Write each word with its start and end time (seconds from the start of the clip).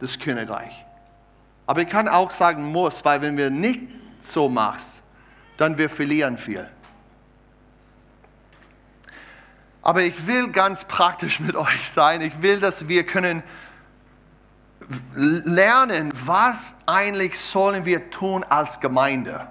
des 0.00 0.18
Königreichs. 0.18 0.74
Aber 1.66 1.82
ich 1.82 1.88
kann 1.88 2.08
auch 2.08 2.30
sagen 2.30 2.70
muss, 2.70 3.04
weil 3.04 3.22
wenn 3.22 3.36
wir 3.36 3.50
nicht 3.50 3.80
so 4.20 4.48
machen, 4.48 4.82
dann 5.56 5.78
wir 5.78 5.88
verlieren 5.88 6.38
viel. 6.38 6.68
Aber 9.82 10.02
ich 10.02 10.26
will 10.26 10.48
ganz 10.48 10.84
praktisch 10.84 11.40
mit 11.40 11.54
euch 11.56 11.90
sein. 11.90 12.20
Ich 12.20 12.42
will, 12.42 12.60
dass 12.60 12.88
wir 12.88 13.04
können 13.06 13.42
lernen, 15.14 16.12
was 16.24 16.74
eigentlich 16.86 17.38
sollen 17.38 17.84
wir 17.84 18.10
tun 18.10 18.44
als 18.48 18.80
Gemeinde. 18.80 19.48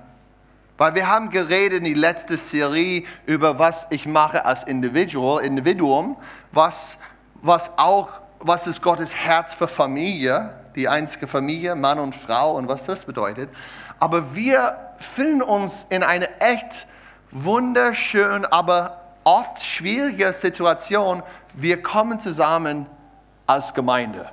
Weil 0.78 0.96
wir 0.96 1.08
haben 1.08 1.30
geredet 1.30 1.80
in 1.80 1.84
die 1.86 1.94
letzte 1.94 2.38
Serie 2.38 3.04
über 3.26 3.60
was 3.60 3.88
ich 3.92 4.06
mache 4.06 4.46
als 4.46 4.64
Individual, 4.64 5.44
Individuum, 5.44 6.18
was, 6.52 6.98
was 7.42 7.78
auch, 7.78 8.10
was 8.48 8.68
ist 8.68 8.82
Gottes 8.82 9.16
Herz 9.16 9.56
für 9.56 9.68
Familie, 9.68 10.52
die 10.76 10.88
einzige 10.88 11.26
Familie, 11.26 11.76
Mann 11.76 11.98
und 11.98 12.14
Frau 12.14 12.56
und 12.56 12.68
was 12.68 12.86
das 12.86 13.06
bedeutet. 13.06 13.50
Aber 14.00 14.36
wir 14.36 14.78
finden 15.00 15.42
uns 15.42 15.86
in 15.90 16.04
einer 16.04 16.28
echt 16.40 16.86
wunderschönen, 17.32 18.46
aber 18.46 19.02
oft 19.24 19.64
schwierigen 19.64 20.32
Situation. 20.32 21.24
Wir 21.54 21.82
kommen 21.82 22.20
zusammen 22.20 22.86
als 23.48 23.74
Gemeinde. 23.74 24.30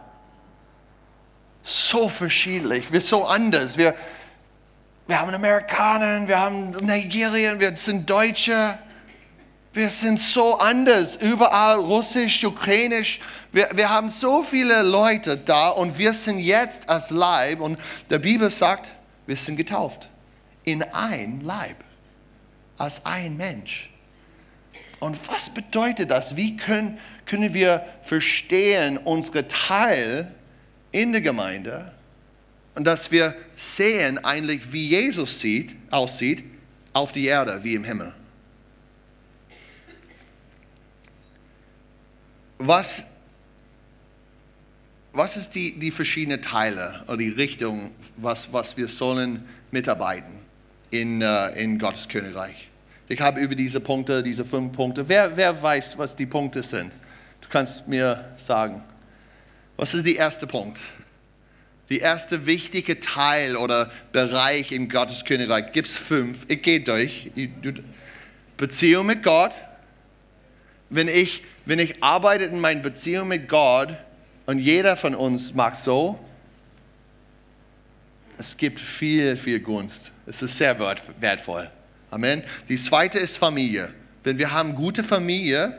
So 1.63 2.09
verschiedentlich, 2.09 2.93
wir 2.93 3.01
sind 3.01 3.09
so 3.09 3.25
anders. 3.25 3.79
Wir, 3.79 3.95
wir 5.07 5.21
haben 5.21 5.33
Amerikaner, 5.35 6.29
wir 6.29 6.39
haben 6.39 6.71
Nigerier, 6.71 7.59
wir 7.59 7.77
sind 7.77 8.09
Deutsche. 8.11 8.79
Wir 9.75 9.89
sind 9.89 10.21
so 10.21 10.59
anders, 10.59 11.17
überall 11.17 11.79
Russisch, 11.79 12.45
Ukrainisch. 12.45 13.21
Wir, 13.53 13.71
wir 13.75 13.89
haben 13.89 14.11
so 14.11 14.43
viele 14.43 14.83
Leute 14.83 15.39
da 15.39 15.71
und 15.71 15.97
wir 15.97 16.13
sind 16.13 16.41
jetzt 16.41 16.89
als 16.91 17.11
Leib 17.11 17.61
und 17.61 17.79
der 18.11 18.19
Bibel 18.19 18.51
sagt, 18.51 18.93
wir 19.27 19.37
sind 19.37 19.57
getauft 19.57 20.11
in 20.65 20.83
ein 20.83 21.41
Leib, 21.41 21.77
als 22.77 23.05
ein 23.07 23.37
Mensch. 23.37 23.91
Und 25.01 25.19
was 25.29 25.49
bedeutet 25.49 26.11
das? 26.11 26.37
Wie 26.37 26.57
können, 26.57 26.99
können 27.25 27.55
wir 27.55 27.85
verstehen, 28.03 28.99
unsere 28.99 29.49
Teil 29.49 30.35
in 30.93 31.13
der 31.13 31.23
Gemeinde 31.23 31.93
und 32.75 32.87
dass 32.87 33.11
wir 33.11 33.35
sehen 33.57 34.23
eigentlich, 34.23 34.71
wie 34.73 34.89
Jesus 34.89 35.41
sieht, 35.41 35.77
aussieht 35.91 36.45
auf 36.93 37.13
die 37.13 37.25
Erde 37.25 37.61
wie 37.65 37.75
im 37.75 37.85
Himmel. 37.85 38.15
Was, 42.65 43.05
was 45.13 45.37
ist 45.37 45.51
die, 45.57 45.77
die 45.77 45.91
verschiedenen 45.91 46.41
Teile 46.41 47.03
oder 47.09 47.17
die 47.17 47.31
Richtung, 47.31 47.91
was, 48.17 48.53
was 48.53 48.77
wir 48.77 48.87
sollen 48.87 49.49
mitarbeiten 49.73 50.39
in, 50.91 51.23
uh, 51.23 51.49
in 51.57 51.81
Gottes 51.81 52.09
Königreich? 52.09 52.69
Ich 53.09 53.21
habe 53.21 53.41
über 53.41 53.57
diese 53.57 53.81
Punkte, 53.81 54.23
diese 54.23 54.45
fünf 54.45 54.75
Punkte, 54.75 55.09
wer, 55.09 55.37
wer 55.37 55.61
weiß, 55.61 55.99
was 55.99 56.15
die 56.15 56.25
Punkte 56.25 56.63
sind? 56.63 56.93
Du 57.41 57.49
kannst 57.49 57.89
mir 57.89 58.33
sagen. 58.39 58.85
Was 59.77 59.93
ist 59.95 60.07
der 60.07 60.15
erste 60.15 60.47
Punkt? 60.47 60.81
Die 61.89 61.99
erste 61.99 62.47
wichtige 62.47 63.01
Teil 63.01 63.57
oder 63.57 63.91
Bereich 64.13 64.71
im 64.71 64.89
Gottes 64.89 65.25
Königreich 65.25 65.73
gibt 65.73 65.89
es 65.89 65.97
fünf. 65.97 66.47
Ich 66.47 66.63
gehe 66.63 66.81
durch. 66.81 67.33
Beziehung 68.57 69.07
mit 69.07 69.25
Gott. 69.25 69.53
Wenn 70.91 71.09
ich, 71.09 71.43
wenn 71.65 71.79
ich 71.79 72.03
arbeite 72.03 72.45
in 72.45 72.61
meiner 72.61 72.81
Beziehung 72.81 73.29
mit 73.29 73.49
Gott 73.49 73.95
und 74.47 74.59
jeder 74.59 74.97
von 74.97 75.15
uns 75.15 75.55
mag 75.55 75.77
so, 75.77 76.19
es 78.39 78.57
gibt 78.57 78.81
viel, 78.81 79.37
viel 79.37 79.61
Gunst. 79.61 80.11
Es 80.27 80.43
ist 80.43 80.57
sehr 80.57 80.77
wertvoll. 81.21 81.71
Amen. 82.11 82.43
Die 82.69 82.77
zweite 82.77 83.19
ist 83.19 83.39
Familie. 83.39 83.93
Wenn 84.25 84.39
wir 84.39 84.51
haben 84.51 84.75
gute 84.75 85.05
Familie, 85.05 85.79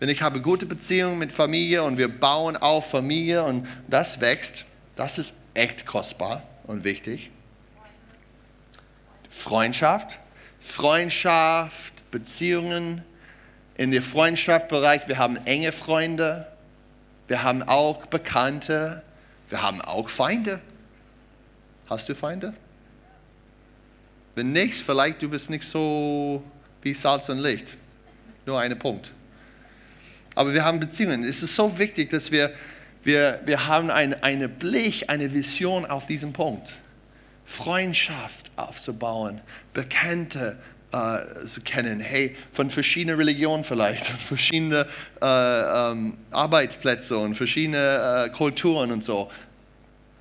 wenn 0.00 0.08
ich 0.08 0.20
habe 0.20 0.40
gute 0.40 0.66
Beziehungen 0.66 1.18
mit 1.18 1.30
Familie 1.30 1.84
und 1.84 1.98
wir 1.98 2.08
bauen 2.08 2.56
auf 2.56 2.90
Familie 2.90 3.44
und 3.44 3.68
das 3.88 4.20
wächst, 4.20 4.64
das 4.96 5.18
ist 5.18 5.34
echt 5.54 5.86
kostbar 5.86 6.42
und 6.64 6.82
wichtig. 6.82 7.30
Freundschaft, 9.30 10.18
Freundschaft, 10.60 12.10
Beziehungen. 12.10 13.02
In 13.76 13.90
der 13.90 14.02
Freundschaftsbereich, 14.02 15.08
wir 15.08 15.18
haben 15.18 15.38
enge 15.46 15.72
Freunde, 15.72 16.46
wir 17.28 17.42
haben 17.42 17.62
auch 17.62 18.06
Bekannte, 18.06 19.02
wir 19.48 19.62
haben 19.62 19.80
auch 19.80 20.08
Feinde. 20.08 20.60
Hast 21.88 22.08
du 22.08 22.14
Feinde? 22.14 22.54
Wenn 24.34 24.52
nicht, 24.52 24.74
vielleicht 24.74 25.22
du 25.22 25.28
bist 25.28 25.50
nicht 25.50 25.64
so 25.64 26.42
wie 26.82 26.94
Salz 26.94 27.28
und 27.28 27.38
Licht. 27.38 27.76
Nur 28.46 28.60
ein 28.60 28.78
Punkt. 28.78 29.12
Aber 30.34 30.52
wir 30.54 30.64
haben 30.64 30.80
Beziehungen. 30.80 31.24
Es 31.24 31.42
ist 31.42 31.54
so 31.54 31.78
wichtig, 31.78 32.10
dass 32.10 32.30
wir 32.30 32.52
wir, 33.04 33.40
wir 33.44 33.66
haben 33.66 33.90
einen 33.90 34.14
eine 34.22 34.48
Blick, 34.48 35.04
eine 35.08 35.32
Vision 35.32 35.86
auf 35.86 36.06
diesen 36.06 36.32
Punkt. 36.32 36.78
Freundschaft 37.44 38.50
aufzubauen, 38.56 39.40
Bekannte 39.74 40.58
äh, 40.92 41.46
zu 41.46 41.60
kennen, 41.62 42.00
hey, 42.00 42.36
von 42.52 42.70
verschiedenen 42.70 43.16
Religionen 43.16 43.64
vielleicht, 43.64 44.10
und 44.10 44.20
verschiedene 44.20 44.86
äh, 45.20 45.90
ähm, 45.90 46.18
Arbeitsplätze 46.30 47.16
und 47.16 47.34
verschiedene 47.34 48.26
äh, 48.26 48.30
Kulturen 48.30 48.92
und 48.92 49.02
so. 49.02 49.30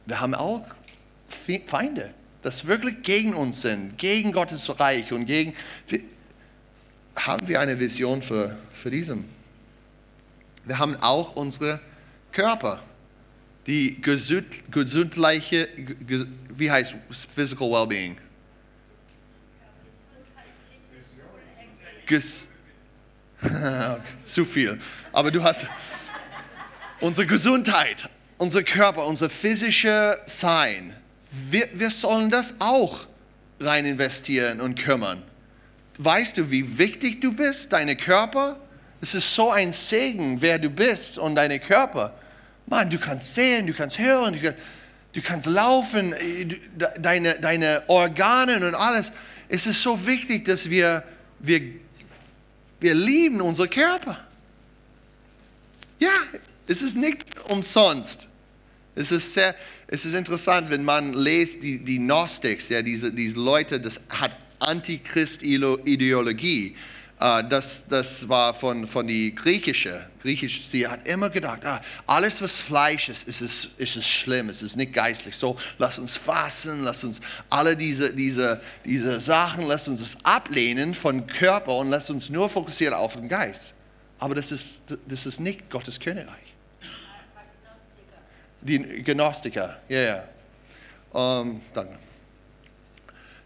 Wir 0.05 0.19
haben 0.19 0.33
auch 0.33 0.65
Feinde, 1.67 2.13
das 2.41 2.65
wirklich 2.65 3.03
gegen 3.03 3.33
uns 3.33 3.61
sind, 3.61 3.97
gegen 3.97 4.31
Gottes 4.31 4.79
Reich 4.79 5.11
und 5.11 5.25
gegen. 5.25 5.53
Haben 7.15 7.47
wir 7.47 7.59
eine 7.59 7.79
Vision 7.79 8.21
für, 8.21 8.57
für 8.73 8.89
diesen? 8.89 9.25
Wir 10.65 10.79
haben 10.79 10.95
auch 10.97 11.35
unsere 11.35 11.79
Körper, 12.31 12.81
die 13.67 14.01
gesund, 14.01 14.45
gesundliche, 14.71 15.67
wie 16.55 16.71
heißt 16.71 16.95
Physical 17.33 17.69
Wellbeing? 17.69 18.17
Ges 22.11 22.47
Zu 24.25 24.43
viel. 24.43 24.77
Aber 25.13 25.31
du 25.31 25.41
hast 25.41 25.65
unsere 26.99 27.25
Gesundheit, 27.25 28.09
unser 28.37 28.63
Körper, 28.63 29.07
unser 29.07 29.29
physisches 29.29 30.17
Sein. 30.25 30.93
Wir, 31.49 31.69
wir 31.73 31.89
sollen 31.89 32.29
das 32.29 32.55
auch 32.59 33.07
rein 33.61 33.85
investieren 33.85 34.59
und 34.59 34.75
kümmern. 34.75 35.23
Weißt 35.99 36.37
du, 36.37 36.51
wie 36.51 36.77
wichtig 36.77 37.21
du 37.21 37.31
bist, 37.33 37.71
deine 37.71 37.95
Körper? 37.95 38.59
Es 38.99 39.15
ist 39.15 39.33
so 39.33 39.49
ein 39.49 39.71
Segen, 39.71 40.41
wer 40.41 40.59
du 40.59 40.69
bist 40.69 41.17
und 41.17 41.35
deine 41.35 41.59
Körper. 41.59 42.13
Mann, 42.67 42.89
du 42.89 42.99
kannst 42.99 43.33
sehen, 43.35 43.67
du 43.67 43.73
kannst 43.73 43.97
hören, 43.97 44.33
du 44.33 44.41
kannst, 44.41 44.59
du 45.13 45.21
kannst 45.21 45.47
laufen, 45.47 46.11
äh, 46.13 46.59
deine, 46.99 47.39
deine 47.39 47.83
Organe 47.87 48.57
und 48.57 48.75
alles. 48.75 49.13
Es 49.47 49.65
ist 49.65 49.81
so 49.81 50.05
wichtig, 50.05 50.43
dass 50.45 50.69
wir, 50.69 51.03
wir, 51.39 51.80
wir 52.81 52.95
lieben 52.95 53.39
unsere 53.39 53.69
Körper. 53.69 54.17
Ja, 55.99 56.11
es 56.67 56.81
ist 56.81 56.97
nicht 56.97 57.23
umsonst. 57.47 58.27
Es 58.95 59.11
ist, 59.11 59.33
sehr, 59.33 59.55
es 59.87 60.03
ist 60.03 60.15
interessant, 60.15 60.69
wenn 60.69 60.83
man 60.83 61.13
liest, 61.13 61.63
die, 61.63 61.79
die 61.79 61.99
Gnostics, 61.99 62.67
ja, 62.69 62.81
diese, 62.81 63.13
diese 63.13 63.39
Leute, 63.39 63.79
das 63.79 64.01
hat 64.09 64.35
Antichrist-Ideologie. 64.59 66.75
Uh, 67.23 67.43
das, 67.43 67.85
das 67.87 68.27
war 68.27 68.51
von, 68.51 68.87
von 68.87 69.05
die 69.05 69.35
griechische. 69.35 70.09
Griechisch, 70.23 70.65
sie 70.65 70.87
hat 70.87 71.07
immer 71.07 71.29
gedacht, 71.29 71.63
ah, 71.67 71.79
alles 72.07 72.41
was 72.41 72.59
Fleisch 72.59 73.09
ist, 73.09 73.27
ist 73.27 73.41
es, 73.41 73.69
ist 73.77 73.95
es 73.95 74.07
schlimm, 74.07 74.49
es 74.49 74.63
ist 74.63 74.75
nicht 74.75 74.91
geistlich. 74.91 75.35
So, 75.35 75.55
lass 75.77 75.99
uns 75.99 76.17
fassen, 76.17 76.81
lass 76.81 77.03
uns 77.03 77.21
alle 77.47 77.77
diese, 77.77 78.11
diese, 78.11 78.59
diese 78.83 79.19
Sachen, 79.19 79.67
lass 79.67 79.87
uns 79.87 80.01
das 80.01 80.17
ablehnen 80.23 80.95
von 80.95 81.27
Körper 81.27 81.77
und 81.77 81.91
lass 81.91 82.09
uns 82.09 82.31
nur 82.31 82.49
fokussieren 82.49 82.95
auf 82.95 83.13
den 83.13 83.29
Geist. 83.29 83.75
Aber 84.17 84.33
das 84.33 84.51
ist, 84.51 84.81
das 85.05 85.27
ist 85.27 85.39
nicht 85.39 85.69
Gottes 85.69 85.99
Königreich. 85.99 86.55
Die 88.61 88.79
Gnostiker, 88.79 89.77
ja, 89.89 89.97
yeah, 89.97 90.27
ja. 91.13 91.39
Um, 91.39 91.49
ähm, 91.49 91.61
danke. 91.75 91.99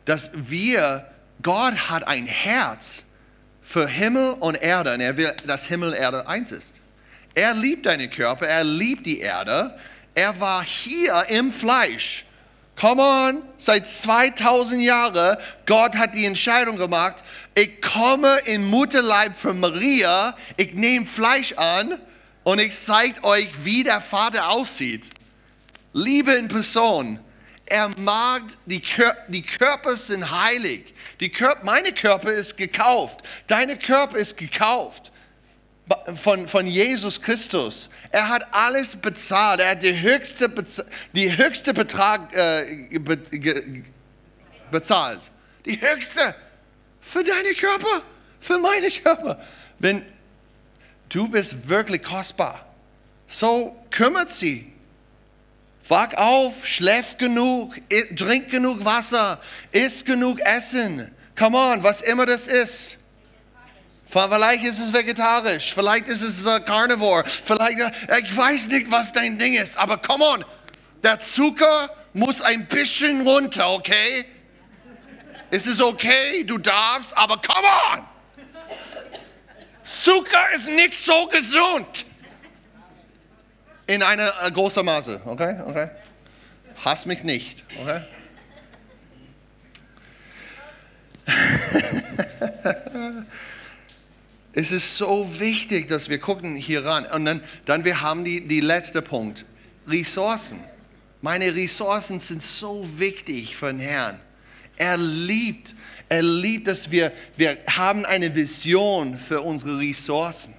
Dass 0.06 0.30
wir, 0.34 1.10
Gott 1.42 1.90
hat 1.90 2.08
ein 2.08 2.26
Herz, 2.26 3.05
für 3.66 3.88
Himmel 3.88 4.36
und 4.40 4.56
Erde 4.56 4.94
und 4.94 5.02
er 5.02 5.18
will, 5.18 5.34
dass 5.48 5.66
Himmel 5.66 5.90
und 5.90 5.96
Erde 5.96 6.28
eins 6.28 6.52
ist. 6.52 6.76
Er 7.34 7.56
liebt 7.56 7.88
deinen 7.88 8.10
Körper, 8.10 8.48
er 8.48 8.64
liebt 8.64 9.06
die 9.06 9.20
Erde. 9.20 9.76
Er 10.14 10.40
war 10.40 10.64
hier 10.64 11.26
im 11.30 11.52
Fleisch. 11.52 12.26
Come 12.80 13.02
on, 13.02 13.44
seit 13.58 13.88
2000 13.88 14.84
Jahren, 14.84 15.38
Gott 15.66 15.96
hat 15.96 16.14
die 16.14 16.26
Entscheidung 16.26 16.78
gemacht, 16.78 17.24
ich 17.56 17.82
komme 17.82 18.38
in 18.46 18.66
Mutterleib 18.66 19.36
für 19.36 19.54
Maria, 19.54 20.36
ich 20.58 20.74
nehme 20.74 21.06
Fleisch 21.06 21.54
an 21.54 22.00
und 22.44 22.60
ich 22.60 22.76
zeige 22.76 23.24
euch, 23.24 23.50
wie 23.64 23.84
der 23.84 24.02
Vater 24.02 24.50
aussieht. 24.50 25.10
Liebe 25.94 26.34
in 26.34 26.50
Person. 26.50 27.20
Er 27.68 27.90
mag, 27.98 28.44
die, 28.66 28.80
Kör 28.80 29.16
die 29.28 29.42
Körper 29.42 29.98
sind 29.98 30.30
heilig. 30.30 30.94
Die 31.20 31.30
Kör 31.30 31.58
meine 31.64 31.92
Körper 31.92 32.32
ist 32.32 32.58
gekauft. 32.58 33.22
Deine 33.48 33.78
Körper 33.78 34.18
ist 34.18 34.38
gekauft 34.38 35.12
von, 36.16 36.48
von 36.48 36.68
Jesus 36.68 37.22
Christus. 37.22 37.90
Er 38.12 38.30
hat 38.30 38.54
alles 38.54 38.96
bezahlt. 38.96 39.60
Er 39.62 39.72
hat 39.72 39.84
die 39.84 40.00
höchste, 40.00 40.52
die 41.14 41.38
höchste 41.38 41.74
Betrag 41.74 42.34
äh, 42.36 43.00
be 43.00 43.18
bezahlt. 44.72 45.32
Die 45.66 45.80
höchste 45.80 46.36
für 47.02 47.24
deine 47.24 47.54
Körper, 47.54 48.02
für 48.40 48.58
meine 48.58 48.90
Körper. 48.90 49.40
Wenn 49.80 50.04
du 51.10 51.28
bist 51.28 51.68
wirklich 51.68 52.04
kostbar, 52.04 52.66
so 53.28 53.76
kümmert 53.92 54.30
sie. 54.30 54.72
Wach 55.88 56.14
auf, 56.16 56.66
schläfst 56.66 57.20
genug, 57.20 57.76
trink 58.16 58.50
genug 58.50 58.84
Wasser, 58.84 59.40
isst 59.72 60.06
genug 60.06 60.40
Essen. 60.42 61.12
Come 61.38 61.58
on, 61.58 61.84
was 61.84 62.02
immer 62.02 62.26
das 62.26 62.48
ist. 62.48 62.98
Vielleicht 64.08 64.64
ist 64.64 64.80
es 64.80 64.94
vegetarisch, 64.94 65.74
vielleicht 65.74 66.08
ist 66.08 66.22
es 66.22 66.46
Carnivore, 66.66 67.26
vielleicht, 67.26 67.80
uh, 67.80 68.16
ich 68.24 68.38
weiß 68.38 68.68
nicht, 68.68 68.90
was 68.90 69.12
dein 69.12 69.38
Ding 69.38 69.56
ist, 69.56 69.78
aber 69.78 69.98
come 69.98 70.24
on, 70.24 70.46
der 71.04 71.20
Zucker 71.20 71.90
muss 72.14 72.40
ein 72.40 72.66
bisschen 72.68 73.28
runter, 73.28 73.72
okay? 73.72 74.26
Es 75.52 75.68
ist 75.68 75.82
okay, 75.82 76.44
du 76.46 76.58
darfst, 76.58 77.18
aber 77.18 77.42
come 77.42 77.68
on! 77.94 78.08
Zucker 79.84 80.52
ist 80.54 80.70
nicht 80.70 80.94
so 80.94 81.28
gesund. 81.28 82.06
In 83.88 84.02
einer 84.02 84.32
äh, 84.44 84.52
großen 84.52 84.84
Maße, 84.84 85.22
okay? 85.26 85.62
okay? 85.66 85.90
Hass 86.84 87.06
mich 87.06 87.24
nicht, 87.24 87.64
okay? 87.80 88.02
es 94.54 94.72
ist 94.72 94.98
so 94.98 95.40
wichtig, 95.40 95.88
dass 95.88 96.10
wir 96.10 96.20
gucken 96.20 96.56
hier 96.56 96.84
ran. 96.84 97.06
Und 97.06 97.26
dann, 97.26 97.44
dann 97.66 97.84
wir 97.84 98.02
haben 98.02 98.24
die, 98.24 98.42
die 98.48 98.62
letzte 98.62 99.02
Punkt, 99.02 99.46
Ressourcen. 99.88 100.60
Meine 101.22 101.54
Ressourcen 101.56 102.20
sind 102.20 102.42
so 102.42 102.88
wichtig 102.98 103.56
für 103.56 103.68
den 103.68 103.80
Herrn. 103.80 104.20
Er 104.78 104.98
liebt, 104.98 105.76
er 106.10 106.22
liebt, 106.22 106.68
dass 106.68 106.92
wir, 106.92 107.12
wir 107.38 107.58
haben 107.68 108.06
eine 108.06 108.36
Vision 108.36 109.16
für 109.16 109.42
unsere 109.42 109.80
Ressourcen. 109.80 110.54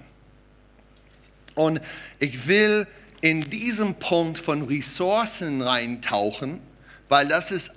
Und 1.55 1.81
ich 2.19 2.47
will 2.47 2.87
in 3.21 3.41
diesem 3.49 3.95
Punkt 3.95 4.37
von 4.37 4.63
Ressourcen 4.63 5.61
reintauchen, 5.61 6.59
weil 7.09 7.27
das 7.27 7.51
ist, 7.51 7.71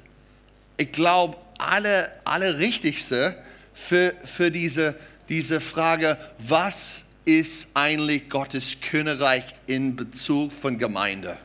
ich 0.77 0.93
glaube, 0.93 1.37
alle, 1.59 2.13
alle 2.25 2.59
Richtigste 2.59 3.37
für, 3.73 4.15
für 4.25 4.51
diese 4.51 4.97
diese 5.31 5.61
Frage, 5.61 6.19
was 6.39 7.05
ist 7.25 7.69
eigentlich 7.73 8.29
Gottes 8.29 8.81
Königreich 8.81 9.45
in 9.67 9.95
Bezug 9.95 10.53
von 10.53 10.77
Gemeinde? 10.77 11.39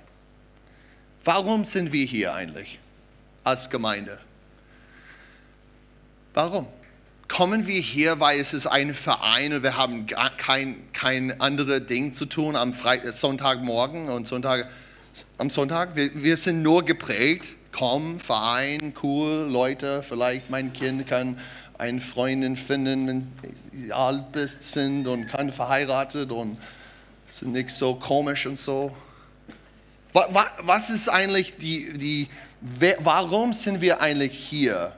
Warum 1.24 1.64
sind 1.64 1.94
wir 1.94 2.06
hier 2.06 2.34
eigentlich 2.34 2.80
als 3.44 3.70
Gemeinde? 3.70 4.18
Warum? 6.34 6.68
Kommen 7.28 7.66
wir 7.66 7.82
hier, 7.82 8.20
weil 8.20 8.40
es 8.40 8.54
ist 8.54 8.68
ein 8.68 8.94
Verein 8.94 9.54
und 9.54 9.64
wir 9.64 9.78
haben 9.78 10.06
kein, 10.38 10.78
kein 10.94 11.42
anderes 11.42 11.88
Ding 11.88 12.14
zu 12.14 12.26
tun 12.26 12.56
am 12.56 12.74
Freitag, 12.74 13.14
Sonntagmorgen 13.14 14.10
und 14.10 14.28
Sonntag, 14.28 14.70
am 15.38 15.50
Sonntag? 15.50 15.96
Wir, 15.96 16.12
wir 16.14 16.38
sind 16.38 16.62
nur 16.62 16.86
geprägt, 16.86 17.56
komm, 17.72 18.20
Verein, 18.20 18.94
cool, 19.02 19.48
Leute, 19.50 20.04
vielleicht 20.04 20.50
mein 20.50 20.72
Kind 20.72 21.08
kann 21.08 21.40
eine 21.78 22.00
Freundin 22.00 22.56
finden, 22.56 23.08
wenn 23.08 23.92
alt 23.92 24.32
bist, 24.32 24.64
sind 24.64 25.08
und 25.08 25.28
keine 25.28 25.52
verheiratet 25.52 26.32
und 26.32 26.58
sind 27.28 27.52
nicht 27.54 27.72
so 27.72 27.96
komisch 27.96 28.46
und 28.46 28.60
so. 28.60 28.96
Was 30.14 30.90
ist 30.90 31.10
eigentlich 31.10 31.58
die, 31.58 31.92
die 31.98 32.30
warum 33.00 33.54
sind 33.54 33.82
wir 33.82 34.00
eigentlich 34.00 34.34
hier? 34.34 34.94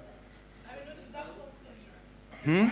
Hm? 2.44 2.72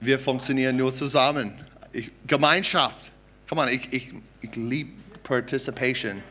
Wir 0.00 0.18
funktionieren 0.18 0.76
nur 0.76 0.92
zusammen. 0.92 1.60
Ich, 1.92 2.10
Gemeinschaft. 2.26 3.12
Come 3.48 3.62
on, 3.62 3.68
ich, 3.68 3.92
ich, 3.92 4.08
ich 4.40 4.56
liebe 4.56 4.90
Participation. 5.22 6.22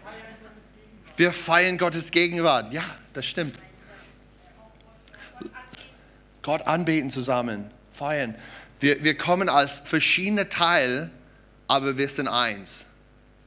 Wir 1.15 1.31
feiern 1.31 1.77
Gottes 1.77 2.11
Gegenwart. 2.11 2.73
Ja, 2.73 2.83
das 3.13 3.25
stimmt. 3.25 3.55
Gott 6.41 6.65
anbeten 6.65 7.11
zusammen, 7.11 7.69
feiern. 7.93 8.35
Wir, 8.79 9.03
wir 9.03 9.15
kommen 9.15 9.47
als 9.47 9.79
verschiedene 9.85 10.49
Teile, 10.49 11.11
aber 11.67 11.97
wir 11.97 12.09
sind 12.09 12.27
eins. 12.27 12.85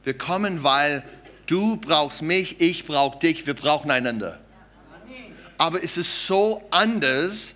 Wir 0.03 0.17
kommen, 0.17 0.63
weil 0.63 1.03
du 1.45 1.77
brauchst 1.77 2.21
mich, 2.21 2.61
ich 2.61 2.85
brauche 2.85 3.19
dich, 3.19 3.45
wir 3.45 3.53
brauchen 3.53 3.91
einander. 3.91 4.39
Aber 5.57 5.83
es 5.83 5.97
ist 5.97 6.27
so 6.27 6.63
anders 6.71 7.55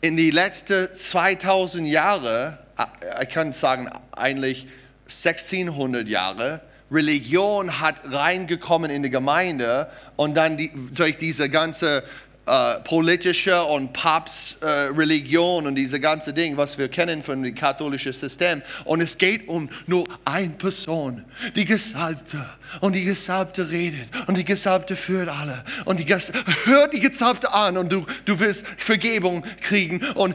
in 0.00 0.16
die 0.16 0.30
letzten 0.30 0.92
2000 0.92 1.88
Jahre, 1.88 2.58
äh, 2.78 3.24
ich 3.24 3.30
kann 3.30 3.52
sagen 3.52 3.88
eigentlich 4.12 4.66
1600 5.06 6.06
Jahre, 6.08 6.60
Religion 6.90 7.80
hat 7.80 8.12
reingekommen 8.12 8.90
in 8.90 9.02
die 9.02 9.10
Gemeinde 9.10 9.90
und 10.16 10.36
dann 10.36 10.56
die, 10.56 10.70
durch 10.94 11.16
diese 11.16 11.48
ganze 11.48 12.04
äh, 12.46 12.80
politische 12.80 13.64
und 13.64 13.94
Papstreligion 13.94 15.64
äh, 15.64 15.68
und 15.68 15.74
diese 15.76 15.98
ganze 15.98 16.34
Ding, 16.34 16.58
was 16.58 16.76
wir 16.76 16.88
kennen 16.88 17.22
von 17.22 17.42
dem 17.42 17.54
katholischen 17.54 18.12
System. 18.12 18.60
Und 18.84 19.00
es 19.00 19.16
geht 19.16 19.48
um 19.48 19.70
nur 19.86 20.04
eine 20.26 20.50
Person, 20.50 21.24
die 21.56 21.64
Gesalbte. 21.64 22.46
Und 22.80 22.94
die 22.94 23.04
Gesalbte 23.04 23.70
redet 23.70 24.08
und 24.26 24.36
die 24.36 24.44
Gesalbte 24.44 24.94
führt 24.94 25.28
alle. 25.28 25.64
Und 25.86 26.00
die 26.00 26.04
Ges 26.04 26.32
hört 26.64 26.92
die 26.92 27.00
Gesalbte 27.00 27.52
an 27.52 27.78
und 27.78 27.90
du, 27.90 28.04
du 28.26 28.38
wirst 28.38 28.66
Vergebung 28.76 29.44
kriegen. 29.60 30.04
Und, 30.14 30.34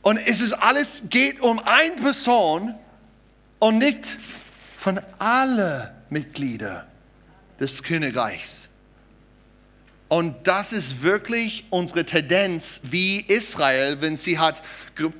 und 0.00 0.16
es 0.26 0.40
ist 0.40 0.54
alles 0.54 1.02
geht 1.10 1.40
um 1.40 1.58
eine 1.58 1.96
Person 1.96 2.74
und 3.58 3.78
nicht 3.78 4.16
von 4.78 5.00
allen 5.18 5.90
Mitgliedern 6.08 6.84
des 7.60 7.82
Königreichs. 7.82 8.63
Und 10.14 10.46
das 10.46 10.72
ist 10.72 11.02
wirklich 11.02 11.64
unsere 11.70 12.04
Tendenz 12.04 12.80
wie 12.84 13.18
Israel, 13.22 14.00
wenn 14.00 14.16
sie 14.16 14.38
hat 14.38 14.62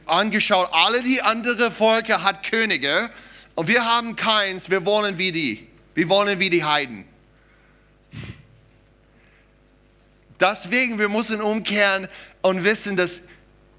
angeschaut, 0.07 0.69
alle 0.71 1.03
die 1.03 1.21
anderen 1.21 1.73
Völker 1.73 2.23
hat 2.23 2.49
Könige 2.49 3.11
und 3.57 3.67
wir 3.67 3.85
haben 3.85 4.15
keins, 4.15 4.71
wir 4.71 4.87
wollen 4.87 5.19
wie 5.19 5.33
die. 5.33 5.67
Wir 5.97 6.09
wollen 6.09 6.39
wie 6.39 6.49
die 6.49 6.63
Heiden. 6.63 7.07
Deswegen, 10.39 10.97
wir 11.01 11.09
müssen 11.09 11.43
umkehren 11.43 12.07
und 12.43 12.63
wissen, 12.63 12.95
dass 12.97 13.21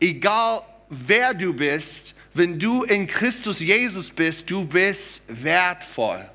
egal 0.02 0.64
wer 0.90 1.34
du 1.34 1.54
bist, 1.54 2.14
wenn 2.34 2.60
du 2.60 2.84
in 2.84 3.08
Christus 3.08 3.62
Jesus 3.62 4.10
bist, 4.10 4.52
du 4.52 4.66
bist 4.66 5.22
wertvoll. 5.30 6.30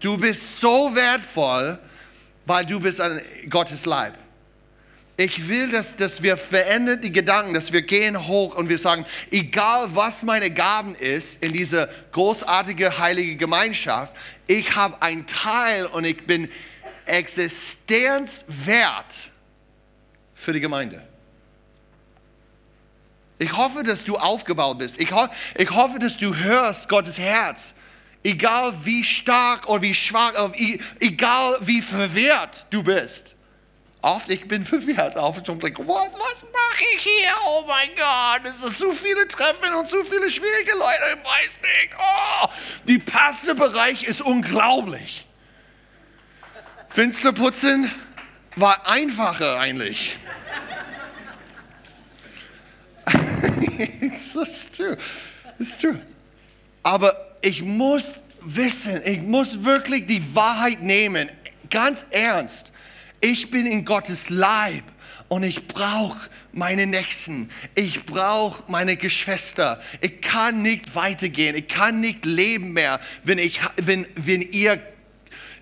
Du 0.00 0.16
bist 0.16 0.58
so 0.58 0.94
wertvoll, 0.94 1.78
weil 2.46 2.66
du 2.66 2.80
bist 2.80 3.00
ein 3.00 3.22
Gottes 3.48 3.86
Leib. 3.86 4.14
Ich 5.16 5.48
will, 5.48 5.70
dass, 5.70 5.94
dass 5.94 6.22
wir 6.22 6.36
verändern 6.36 7.00
die 7.00 7.12
Gedanken, 7.12 7.54
dass 7.54 7.72
wir 7.72 7.82
gehen 7.82 8.26
hoch 8.26 8.56
und 8.56 8.68
wir 8.68 8.78
sagen, 8.78 9.06
egal 9.30 9.94
was 9.94 10.24
meine 10.24 10.50
Gaben 10.50 10.96
ist 10.96 11.42
in 11.42 11.52
dieser 11.52 11.88
großartige 12.10 12.98
heilige 12.98 13.36
Gemeinschaft, 13.36 14.16
ich 14.48 14.74
habe 14.74 15.00
einen 15.00 15.26
Teil 15.26 15.86
und 15.86 16.04
ich 16.04 16.26
bin 16.26 16.50
existenzwert 17.06 19.30
für 20.34 20.52
die 20.52 20.60
Gemeinde. 20.60 21.06
Ich 23.38 23.56
hoffe, 23.56 23.84
dass 23.84 24.04
du 24.04 24.16
aufgebaut 24.16 24.78
bist. 24.78 25.00
Ich, 25.00 25.12
ho 25.12 25.26
ich 25.56 25.70
hoffe, 25.70 25.98
dass 25.98 26.16
du 26.16 26.34
hörst 26.34 26.88
Gottes 26.88 27.18
Herz 27.18 27.74
egal 28.24 28.74
wie 28.84 29.04
stark 29.04 29.68
oder 29.68 29.82
wie 29.82 29.94
schwach, 29.94 30.32
egal 30.98 31.56
wie 31.60 31.82
verwehrt 31.82 32.66
du 32.70 32.82
bist. 32.82 33.36
Oft 34.00 34.28
ich 34.28 34.46
bin 34.46 34.66
verwirrt, 34.66 35.16
oft 35.16 35.48
ich 35.48 35.58
denke, 35.58 35.88
was, 35.88 36.12
was 36.12 36.42
mache 36.42 36.84
ich 36.94 37.02
hier? 37.02 37.30
Oh 37.46 37.64
mein 37.66 37.88
Gott, 37.96 38.42
es 38.44 38.60
sind 38.60 38.74
so 38.74 38.92
viele 38.92 39.26
Treffen 39.28 39.72
und 39.74 39.88
so 39.88 40.04
viele 40.04 40.28
schwierige 40.30 40.72
Leute, 40.72 41.16
ich 41.16 41.24
weiß 41.24 41.58
nicht. 41.62 41.90
Oh, 41.98 42.48
die 42.86 42.98
Pastebereich 42.98 44.02
ist 44.02 44.20
unglaublich. 44.20 45.26
Fensterputzen 46.90 47.90
war 48.56 48.86
einfacher 48.86 49.58
eigentlich. 49.58 50.18
it's 54.00 54.70
true. 54.70 54.98
It's 55.58 55.78
true. 55.78 56.00
Aber 56.82 57.23
ich 57.44 57.62
muss 57.62 58.14
wissen, 58.40 59.02
ich 59.04 59.20
muss 59.20 59.64
wirklich 59.64 60.06
die 60.06 60.34
Wahrheit 60.34 60.82
nehmen, 60.82 61.28
ganz 61.68 62.06
ernst. 62.10 62.72
Ich 63.20 63.50
bin 63.50 63.66
in 63.66 63.84
Gottes 63.84 64.30
Leib 64.30 64.84
und 65.28 65.42
ich 65.42 65.66
brauche 65.66 66.30
meine 66.52 66.86
Nächsten. 66.86 67.50
Ich 67.74 68.06
brauche 68.06 68.64
meine 68.70 68.96
Geschwister. 68.96 69.82
Ich 70.00 70.20
kann 70.22 70.62
nicht 70.62 70.94
weitergehen. 70.94 71.54
Ich 71.54 71.68
kann 71.68 72.00
nicht 72.00 72.24
leben 72.24 72.72
mehr, 72.72 73.00
wenn, 73.24 73.38
ich, 73.38 73.60
wenn, 73.76 74.06
wenn, 74.14 74.40
ihr, 74.40 74.80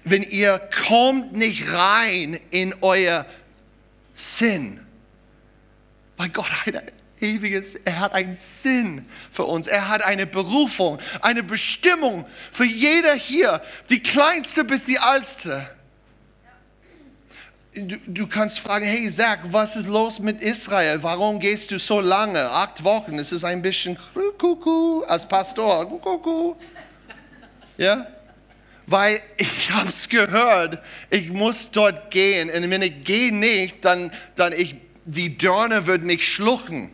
wenn 0.04 0.22
ihr 0.22 0.60
kommt 0.86 1.32
nicht 1.32 1.72
rein 1.72 2.38
in 2.50 2.74
euer 2.80 3.26
Sinn. 4.14 4.80
Weil 6.16 6.28
Gott 6.28 6.50
hat 6.50 6.74
ewiges, 7.22 7.76
er 7.84 8.00
hat 8.00 8.12
einen 8.12 8.34
Sinn 8.34 9.06
für 9.30 9.44
uns. 9.44 9.66
Er 9.66 9.88
hat 9.88 10.04
eine 10.04 10.26
Berufung, 10.26 10.98
eine 11.20 11.42
Bestimmung 11.42 12.26
für 12.50 12.64
jeder 12.64 13.14
hier, 13.14 13.62
die 13.88 14.02
kleinste 14.02 14.64
bis 14.64 14.84
die 14.84 14.98
altste. 14.98 15.70
Du, 17.74 17.96
du, 18.06 18.26
kannst 18.26 18.60
fragen, 18.60 18.84
hey 18.84 19.10
Zach, 19.10 19.38
was 19.44 19.76
ist 19.76 19.88
los 19.88 20.18
mit 20.18 20.42
Israel? 20.42 21.02
Warum 21.02 21.38
gehst 21.38 21.70
du 21.70 21.78
so 21.78 22.02
lange? 22.02 22.50
Acht 22.50 22.84
Wochen, 22.84 23.18
es 23.18 23.32
ist 23.32 23.44
ein 23.44 23.62
bisschen 23.62 23.96
kuckuck 24.12 25.08
als 25.08 25.26
Pastor. 25.26 25.88
Kuckuck. 25.88 26.58
Ja? 27.78 28.06
Weil 28.86 29.22
ich 29.38 29.70
habe 29.72 29.88
es 29.88 30.06
gehört, 30.06 30.80
ich 31.08 31.30
muss 31.30 31.70
dort 31.70 32.10
gehen. 32.10 32.50
Und 32.50 32.68
wenn 32.70 32.82
ich 32.82 33.04
gehe 33.04 33.34
nicht, 33.34 33.82
dann, 33.86 34.12
dann 34.36 34.52
ich, 34.52 34.74
die 35.06 35.38
Dörner 35.38 35.86
wird 35.86 36.02
mich 36.02 36.30
schlucken. 36.30 36.90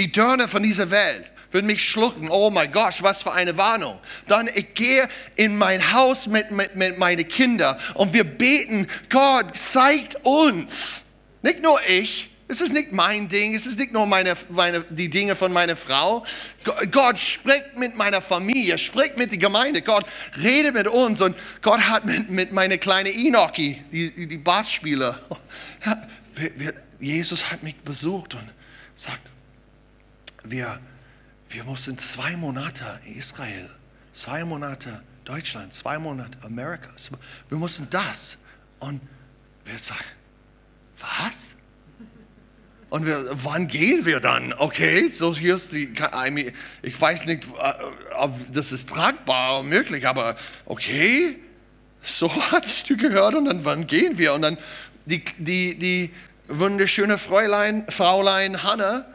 Die 0.00 0.10
Dörner 0.10 0.48
von 0.48 0.62
dieser 0.62 0.90
Welt 0.90 1.30
würden 1.50 1.66
mich 1.66 1.84
schlucken. 1.84 2.30
Oh 2.30 2.48
mein 2.48 2.72
Gott, 2.72 3.02
was 3.02 3.22
für 3.22 3.32
eine 3.32 3.58
Warnung. 3.58 3.98
Dann 4.26 4.48
ich 4.48 4.72
gehe 4.72 5.06
in 5.36 5.58
mein 5.58 5.92
Haus 5.92 6.26
mit, 6.26 6.50
mit, 6.50 6.74
mit 6.74 6.96
meinen 6.96 7.28
Kindern 7.28 7.76
und 7.92 8.14
wir 8.14 8.24
beten, 8.24 8.88
Gott, 9.10 9.54
zeigt 9.54 10.16
uns. 10.24 11.02
Nicht 11.42 11.60
nur 11.60 11.78
ich, 11.86 12.30
es 12.48 12.62
ist 12.62 12.72
nicht 12.72 12.92
mein 12.92 13.28
Ding, 13.28 13.54
es 13.54 13.66
ist 13.66 13.78
nicht 13.78 13.92
nur 13.92 14.06
meine, 14.06 14.32
meine, 14.48 14.86
die 14.88 15.10
Dinge 15.10 15.36
von 15.36 15.52
meiner 15.52 15.76
Frau. 15.76 16.24
Gott 16.90 17.18
spricht 17.18 17.76
mit 17.76 17.94
meiner 17.94 18.22
Familie, 18.22 18.78
spricht 18.78 19.18
mit 19.18 19.32
der 19.32 19.38
Gemeinde. 19.38 19.82
Gott 19.82 20.06
redet 20.42 20.72
mit 20.72 20.88
uns 20.88 21.20
und 21.20 21.36
Gott 21.60 21.82
hat 21.82 22.06
mit, 22.06 22.30
mit 22.30 22.52
meiner 22.52 22.78
kleinen 22.78 23.12
Enochi, 23.12 23.84
die, 23.92 24.26
die 24.28 24.38
Bassspieler, 24.38 25.20
Jesus 26.98 27.50
hat 27.50 27.62
mich 27.62 27.76
besucht 27.76 28.32
und 28.32 28.48
sagt, 28.96 29.30
wir, 30.44 30.80
wir 31.48 31.64
mussten 31.64 31.98
zwei 31.98 32.36
Monate 32.36 33.00
Israel, 33.16 33.70
zwei 34.12 34.44
Monate 34.44 35.02
Deutschland, 35.24 35.72
zwei 35.72 35.98
Monate 35.98 36.38
Amerika. 36.42 36.90
Wir 37.48 37.58
mussten 37.58 37.88
das. 37.90 38.38
Und 38.78 39.00
wir 39.64 39.78
sagen, 39.78 40.04
was? 40.98 41.48
Und 42.88 43.06
wir, 43.06 43.24
wann 43.30 43.68
gehen 43.68 44.04
wir 44.04 44.18
dann? 44.18 44.52
Okay, 44.52 45.08
so 45.10 45.34
hier 45.36 45.54
ist 45.54 45.72
die, 45.72 45.92
ich 46.82 47.00
weiß 47.00 47.26
nicht, 47.26 47.44
äh, 47.44 47.72
ob 48.16 48.34
das 48.52 48.72
ist 48.72 48.88
tragbar, 48.88 49.62
möglich, 49.62 50.08
aber 50.08 50.36
okay, 50.66 51.38
so 52.02 52.34
hattest 52.50 52.90
du 52.90 52.96
gehört 52.96 53.34
und 53.34 53.44
dann 53.44 53.64
wann 53.64 53.86
gehen 53.86 54.18
wir? 54.18 54.34
Und 54.34 54.42
dann 54.42 54.58
die, 55.06 55.22
die, 55.38 55.78
die 55.78 56.10
wunderschöne 56.48 57.16
Fräulein, 57.16 57.84
Fraulein 57.88 58.64
Hanna, 58.64 59.06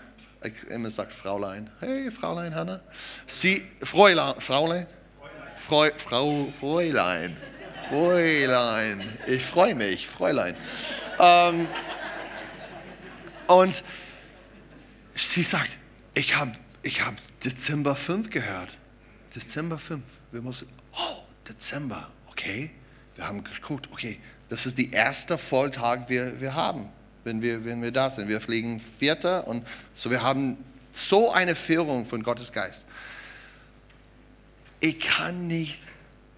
ich 0.47 0.63
immer 0.69 0.89
sagt 0.89 1.13
Fraulein. 1.13 1.69
Hey, 1.79 2.11
Fraulein 2.11 2.53
Hanna. 2.55 2.81
Sie, 3.27 3.65
Fräulein, 3.81 4.39
Fraulein? 4.39 4.87
Frau, 5.57 5.87
Frau, 5.97 6.47
Fräulein. 6.59 7.35
Fräulein. 7.89 9.01
Ich 9.27 9.43
freue 9.43 9.75
mich, 9.75 10.07
Fräulein. 10.07 10.55
Ähm, 11.19 11.67
und 13.47 13.83
sie 15.13 15.43
sagt, 15.43 15.71
ich 16.13 16.35
habe 16.35 16.51
ich 16.81 17.03
hab 17.03 17.15
Dezember 17.41 17.95
5 17.95 18.29
gehört. 18.29 18.77
Dezember 19.35 19.77
5. 19.77 20.03
Wir 20.31 20.41
müssen, 20.41 20.67
oh, 20.93 21.23
Dezember, 21.47 22.09
okay. 22.29 22.71
Wir 23.15 23.27
haben 23.27 23.43
geguckt, 23.43 23.87
okay, 23.91 24.19
das 24.49 24.65
ist 24.65 24.77
der 24.77 24.91
erste 24.91 25.37
Volltag, 25.37 26.09
wir 26.09 26.39
wir 26.41 26.53
haben 26.53 26.89
wenn 27.25 27.41
wir, 27.41 27.65
wenn 27.65 27.81
wir 27.81 27.91
da 27.91 28.09
sind. 28.09 28.29
Wir 28.29 28.39
fliegen 28.39 28.79
Vierter 28.79 29.47
und 29.47 29.67
so 29.93 30.09
wir 30.09 30.23
haben 30.23 30.57
so 30.93 31.31
eine 31.31 31.55
Führung 31.55 32.05
von 32.05 32.23
Gottes 32.23 32.53
Geist. 32.53 32.85
Ich 34.79 34.99
kann 34.99 35.47
nicht, 35.47 35.79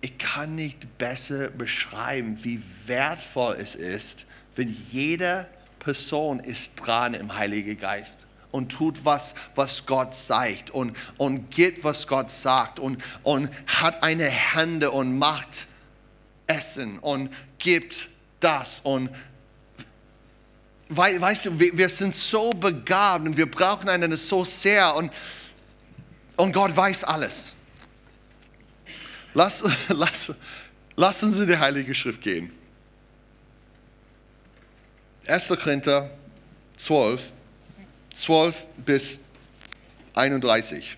ich 0.01 0.17
kann 0.17 0.55
nicht 0.55 0.97
besser 0.97 1.49
beschreiben, 1.49 2.39
wie 2.43 2.61
wertvoll 2.85 3.57
es 3.59 3.75
ist, 3.75 4.25
wenn 4.55 4.75
jede 4.89 5.47
Person 5.79 6.39
ist 6.39 6.71
dran 6.75 7.13
im 7.13 7.35
Heiligen 7.37 7.77
Geist 7.77 8.25
und 8.51 8.71
tut 8.71 9.03
was, 9.03 9.35
was 9.55 9.85
Gott 9.85 10.15
sagt 10.15 10.69
und, 10.69 10.95
und 11.17 11.51
geht, 11.51 11.83
was 11.83 12.07
Gott 12.07 12.31
sagt 12.31 12.79
und, 12.79 13.03
und 13.23 13.49
hat 13.67 14.03
eine 14.03 14.25
Hände 14.25 14.91
und 14.91 15.17
macht 15.17 15.67
Essen 16.47 16.97
und 16.99 17.29
gibt 17.59 18.09
das 18.39 18.79
und 18.79 19.09
weißt 20.89 21.45
du, 21.45 21.59
wir, 21.59 21.89
sind 21.89 22.15
so 22.15 22.51
begabt 22.51 23.25
und 23.25 23.35
wir 23.35 23.49
brauchen 23.49 23.89
einander 23.89 24.17
so 24.17 24.45
sehr 24.45 24.95
und, 24.95 25.11
und 26.35 26.53
Gott 26.53 26.75
weiß 26.75 27.03
alles. 27.03 27.55
Lass, 29.33 29.63
lass, 29.89 30.33
lass 30.95 31.23
uns 31.23 31.37
in 31.37 31.47
die 31.47 31.57
Heilige 31.57 31.93
Schrift 31.93 32.21
gehen. 32.21 32.51
1. 35.27 35.49
Korinther 35.49 36.09
12, 36.77 37.31
12 38.13 38.67
bis 38.77 39.19
31. 40.13 40.97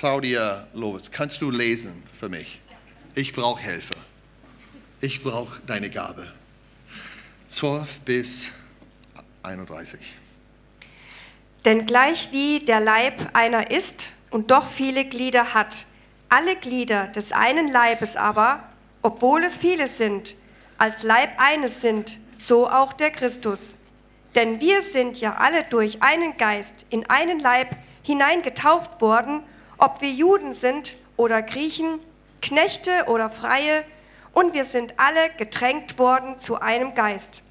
Claudia 0.00 0.66
Lovis, 0.72 1.10
kannst 1.10 1.42
du 1.42 1.50
lesen 1.50 2.02
für 2.18 2.30
mich? 2.30 2.58
Ich 3.14 3.34
brauche 3.34 3.62
Hilfe. 3.62 3.92
Ich 5.02 5.22
brauche 5.22 5.60
deine 5.66 5.90
Gabe. 5.90 6.26
12 7.50 8.00
bis 8.00 8.52
31. 9.42 10.00
Denn 11.66 11.84
gleich 11.84 12.30
wie 12.32 12.60
der 12.60 12.80
Leib 12.80 13.28
einer 13.34 13.70
ist 13.70 14.14
und 14.30 14.50
doch 14.50 14.68
viele 14.68 15.04
Glieder 15.04 15.52
hat, 15.52 15.84
alle 16.30 16.56
Glieder 16.56 17.08
des 17.08 17.32
einen 17.32 17.70
Leibes 17.70 18.16
aber, 18.16 18.62
obwohl 19.02 19.44
es 19.44 19.58
viele 19.58 19.90
sind, 19.90 20.34
als 20.78 21.02
Leib 21.02 21.32
eines 21.36 21.82
sind, 21.82 22.16
so 22.38 22.70
auch 22.70 22.94
der 22.94 23.10
Christus. 23.10 23.76
Denn 24.34 24.62
wir 24.62 24.80
sind 24.80 25.20
ja 25.20 25.34
alle 25.34 25.64
durch 25.64 26.02
einen 26.02 26.38
Geist 26.38 26.86
in 26.88 27.04
einen 27.10 27.38
Leib 27.38 27.76
hineingetauft 28.02 29.02
worden 29.02 29.42
ob 29.80 30.00
wir 30.00 30.10
Juden 30.10 30.54
sind 30.54 30.96
oder 31.16 31.42
Griechen, 31.42 31.98
Knechte 32.40 33.04
oder 33.06 33.30
Freie, 33.30 33.84
und 34.32 34.54
wir 34.54 34.64
sind 34.64 34.94
alle 34.96 35.30
getränkt 35.38 35.98
worden 35.98 36.38
zu 36.38 36.60
einem 36.60 36.94
Geist. 36.94 37.42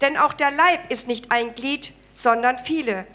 Denn 0.00 0.16
auch 0.16 0.32
der 0.32 0.50
Leib 0.50 0.90
ist 0.90 1.06
nicht 1.06 1.30
ein 1.30 1.54
Glied, 1.54 1.92
sondern 2.12 2.58
viele. 2.58 3.06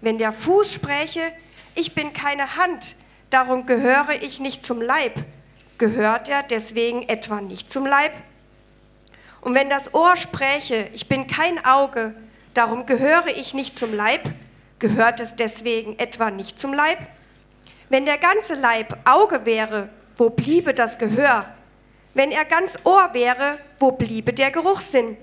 Wenn 0.00 0.18
der 0.18 0.32
Fuß 0.32 0.72
spräche, 0.72 1.32
ich 1.74 1.94
bin 1.94 2.12
keine 2.12 2.56
Hand, 2.56 2.94
darum 3.30 3.66
gehöre 3.66 4.22
ich 4.22 4.38
nicht 4.38 4.64
zum 4.64 4.80
Leib, 4.80 5.14
gehört 5.78 6.28
er 6.28 6.42
deswegen 6.42 7.08
etwa 7.08 7.40
nicht 7.40 7.70
zum 7.72 7.86
Leib? 7.86 8.12
Und 9.40 9.54
wenn 9.54 9.68
das 9.68 9.92
Ohr 9.94 10.16
spräche, 10.16 10.88
ich 10.92 11.08
bin 11.08 11.26
kein 11.26 11.64
Auge, 11.64 12.14
darum 12.54 12.86
gehöre 12.86 13.28
ich 13.28 13.54
nicht 13.54 13.78
zum 13.78 13.94
Leib, 13.94 14.30
gehört 14.78 15.20
es 15.20 15.34
deswegen 15.34 15.98
etwa 15.98 16.30
nicht 16.30 16.58
zum 16.60 16.72
Leib? 16.72 16.98
Wenn 17.90 18.06
der 18.06 18.18
ganze 18.18 18.54
Leib 18.54 18.96
Auge 19.04 19.44
wäre, 19.44 19.88
wo 20.16 20.30
bliebe 20.30 20.74
das 20.74 20.96
Gehör? 20.96 21.44
Wenn 22.14 22.30
er 22.30 22.44
ganz 22.44 22.78
Ohr 22.84 23.10
wäre, 23.14 23.58
wo 23.80 23.90
bliebe 23.90 24.32
der 24.32 24.52
Geruchssinn? 24.52 25.16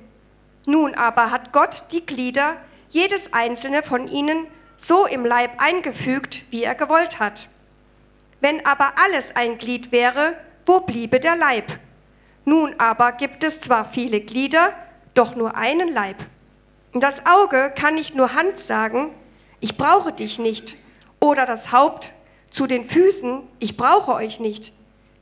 Nun 0.66 0.94
aber 0.94 1.32
hat 1.32 1.54
Gott 1.54 1.86
die 1.94 2.06
Glieder, 2.06 2.58
jedes 2.90 3.32
einzelne 3.32 3.84
von 3.84 4.10
ihnen, 4.10 4.48
so 4.78 5.06
im 5.06 5.26
Leib 5.26 5.62
eingefügt, 5.62 6.44
wie 6.50 6.66
er 6.66 6.76
gewollt 6.76 7.20
hat. 7.20 7.48
Wenn 8.42 8.66
aber 8.66 8.96
alles 9.02 9.34
ein 9.34 9.58
Glied 9.58 9.94
wäre, 9.94 10.34
wo 10.66 10.82
bliebe 10.82 11.22
der 11.22 11.38
Leib? 11.38 11.80
Nun 12.44 12.76
aber 12.80 13.14
gibt 13.14 13.46
es 13.46 13.62
zwar 13.62 13.86
viele 13.86 14.20
Glieder, 14.20 14.74
doch 15.14 15.36
nur 15.36 15.56
einen 15.56 15.94
Leib. 15.94 16.18
Und 16.92 17.02
das 17.02 17.26
Auge 17.26 17.72
kann 17.74 17.96
nicht 17.96 18.14
nur 18.14 18.34
Hand 18.34 18.60
sagen, 18.60 19.12
ich 19.62 19.78
brauche 19.78 20.12
dich 20.12 20.38
nicht, 20.38 20.78
oder 21.22 21.46
das 21.46 21.72
Haupt, 21.72 22.14
zu 22.50 22.68
den 22.68 22.86
Füßen, 22.86 23.44
ich 23.60 23.78
brauche 23.78 24.14
euch 24.14 24.40
nicht. 24.40 24.74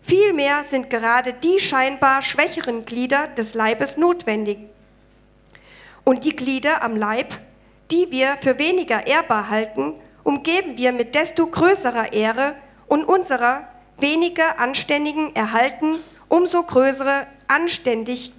Vielmehr 0.01 0.63
sind 0.65 0.89
gerade 0.89 1.33
die 1.33 1.59
scheinbar 1.59 2.21
schwächeren 2.21 2.85
Glieder 2.85 3.27
des 3.27 3.53
Leibes 3.53 3.97
notwendig. 3.97 4.59
Und 6.03 6.23
die 6.25 6.35
Glieder 6.35 6.83
am 6.83 6.95
Leib, 6.95 7.39
die 7.91 8.11
wir 8.11 8.37
für 8.41 8.59
weniger 8.59 9.07
ehrbar 9.07 9.49
halten, 9.49 9.93
umgeben 10.23 10.77
wir 10.77 10.91
mit 10.91 11.15
desto 11.15 11.47
größerer 11.47 12.13
Ehre 12.13 12.55
und 12.87 13.03
unserer 13.03 13.67
weniger 13.97 14.59
anständigen 14.59 15.35
erhalten 15.35 15.99
umso 16.27 16.63
größere 16.63 17.27
Anständigkeit. 17.47 18.33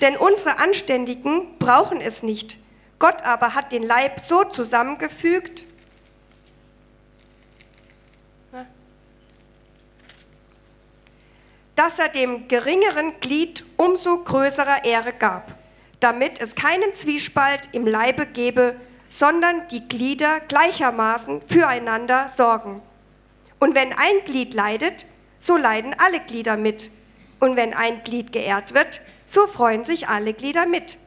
Denn 0.00 0.16
unsere 0.16 0.58
Anständigen 0.58 1.58
brauchen 1.58 2.00
es 2.00 2.22
nicht. 2.22 2.58
Gott 2.98 3.22
aber 3.24 3.54
hat 3.54 3.72
den 3.72 3.82
Leib 3.82 4.20
so 4.20 4.44
zusammengefügt, 4.44 5.66
dass 11.80 11.98
er 11.98 12.10
dem 12.10 12.46
geringeren 12.46 13.20
Glied 13.20 13.64
umso 13.78 14.18
größere 14.18 14.84
Ehre 14.84 15.14
gab, 15.14 15.54
damit 15.98 16.38
es 16.38 16.54
keinen 16.54 16.92
Zwiespalt 16.92 17.70
im 17.72 17.86
Leibe 17.86 18.26
gebe, 18.26 18.76
sondern 19.08 19.66
die 19.68 19.88
Glieder 19.88 20.40
gleichermaßen 20.40 21.40
füreinander 21.46 22.30
sorgen. 22.36 22.82
Und 23.60 23.74
wenn 23.74 23.94
ein 23.94 24.22
Glied 24.26 24.52
leidet, 24.52 25.06
so 25.38 25.56
leiden 25.56 25.94
alle 25.96 26.20
Glieder 26.20 26.58
mit. 26.58 26.90
Und 27.38 27.56
wenn 27.56 27.72
ein 27.72 28.04
Glied 28.04 28.30
geehrt 28.30 28.74
wird, 28.74 29.00
so 29.24 29.46
freuen 29.46 29.86
sich 29.86 30.06
alle 30.06 30.34
Glieder 30.34 30.66
mit. 30.66 30.98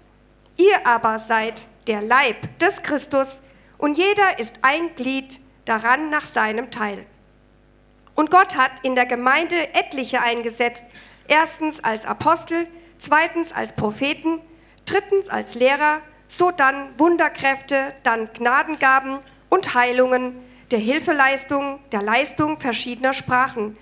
Ihr 0.57 0.87
aber 0.87 1.19
seid 1.19 1.67
der 1.85 2.01
Leib 2.01 2.57
des 2.57 2.81
Christus 2.81 3.39
und 3.77 3.95
jeder 3.95 4.39
ist 4.39 4.55
ein 4.63 4.95
Glied 4.95 5.39
daran 5.65 6.09
nach 6.09 6.25
seinem 6.25 6.71
Teil. 6.71 7.05
Und 8.15 8.31
Gott 8.31 8.55
hat 8.55 8.71
in 8.83 8.95
der 8.95 9.05
Gemeinde 9.05 9.73
etliche 9.73 10.21
eingesetzt, 10.21 10.83
erstens 11.27 11.83
als 11.83 12.05
Apostel, 12.05 12.67
zweitens 12.99 13.51
als 13.51 13.73
Propheten, 13.73 14.39
drittens 14.85 15.29
als 15.29 15.55
Lehrer, 15.55 16.01
so 16.27 16.51
dann 16.51 16.97
Wunderkräfte, 16.99 17.93
dann 18.03 18.31
Gnadengaben 18.33 19.19
und 19.49 19.73
Heilungen, 19.73 20.35
der 20.71 20.79
Hilfeleistung, 20.79 21.79
der 21.91 22.01
Leistung 22.01 22.59
verschiedener 22.59 23.13
Sprachen. 23.13 23.77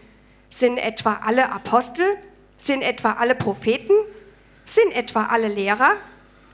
Sind 0.50 0.78
etwa 0.78 1.22
alle 1.24 1.52
Apostel? 1.52 2.18
Sind 2.58 2.82
etwa 2.82 3.14
alle 3.14 3.36
Propheten? 3.36 3.94
Sind 4.66 4.92
etwa 4.94 5.28
alle 5.28 5.48
Lehrer? 5.48 5.96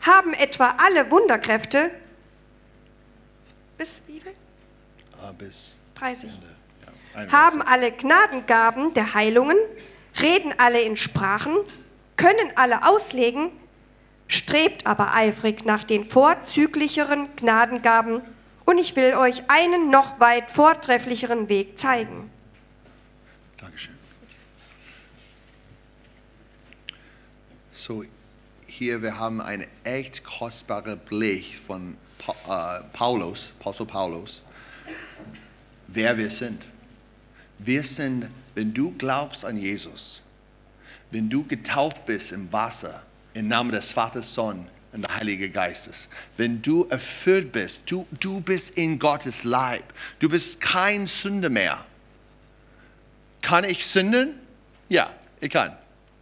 Haben 0.02 0.34
etwa 0.34 0.76
alle 0.78 1.10
Wunderkräfte? 1.10 1.92
Bis 3.78 4.02
wie 4.06 4.20
viel? 4.20 4.34
Ah, 5.22 5.32
bis 5.32 5.76
30. 5.96 6.30
Ende. 6.30 6.57
Ein 7.18 7.32
haben 7.32 7.64
alle 7.64 7.92
Gnadengaben 7.92 8.94
der 8.94 9.16
Heilungen, 9.16 9.58
reden 10.22 10.54
alle 10.60 10.82
in 10.82 10.98
Sprachen, 10.98 11.56
können 12.16 12.52
alle 12.56 12.88
auslegen, 12.88 13.50
strebt 14.28 14.86
aber 14.86 15.16
eifrig 15.16 15.66
nach 15.66 15.84
den 15.84 16.06
vorzüglicheren 16.06 17.36
Gnadengaben, 17.36 18.22
und 18.66 18.78
ich 18.78 18.96
will 18.96 19.16
euch 19.16 19.50
einen 19.50 19.90
noch 19.90 20.20
weit 20.20 20.52
vortrefflicheren 20.52 21.50
Weg 21.50 21.80
zeigen. 21.80 22.30
Dankeschön. 23.58 23.96
So, 27.72 28.04
hier 28.68 29.02
wir 29.02 29.18
haben 29.18 29.42
einen 29.42 29.66
echt 29.86 30.24
kostbaren 30.24 31.00
Blick 31.00 31.56
von 31.66 31.98
äh, 32.28 32.82
Paulus, 32.94 33.54
Apostel 33.60 33.88
Paulus, 33.88 34.44
wer 35.88 36.16
wir 36.16 36.30
sind. 36.30 36.62
Wir 37.60 37.84
sind, 37.84 38.28
wenn 38.56 38.74
du 38.74 38.92
glaubst 38.98 39.44
an 39.44 39.58
Jesus, 39.58 40.22
wenn 41.12 41.30
du 41.30 41.44
getauft 41.46 42.06
bist 42.06 42.32
im 42.32 42.52
Wasser, 42.52 43.04
im 43.34 43.48
Namen 43.48 43.72
des 43.72 43.92
Vaters, 43.92 44.34
Sohn 44.34 44.68
und 44.94 45.02
des 45.02 45.16
Heiligen 45.16 45.52
Geistes, 45.52 46.08
wenn 46.38 46.62
du 46.62 46.86
erfüllt 46.90 47.52
bist, 47.52 47.84
du, 47.90 48.06
du 48.20 48.42
bist 48.42 48.72
in 48.72 49.00
Gottes 49.00 49.44
Leib, 49.44 49.84
du 50.20 50.30
bist 50.30 50.60
kein 50.60 51.08
Sünder 51.08 51.50
mehr. 51.50 51.84
Kann 53.42 53.64
ich 53.64 53.86
sünden? 53.86 54.34
Ja, 54.90 55.10
ich 55.40 55.52
kann. 55.52 55.76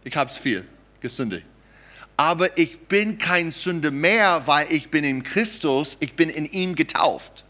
Ich 0.04 0.16
habe 0.16 0.30
es 0.30 0.38
viel 0.38 0.66
gesündigt. 1.00 1.44
Aber 2.16 2.56
ich 2.56 2.78
bin 2.86 3.18
kein 3.18 3.50
Sünder 3.50 3.90
mehr, 3.90 4.46
weil 4.46 4.72
ich 4.72 4.90
bin 4.90 5.04
in 5.04 5.22
Christus, 5.22 5.96
ich 6.00 6.14
bin 6.14 6.30
in 6.30 6.46
ihm 6.46 6.74
getauft. 6.74 7.44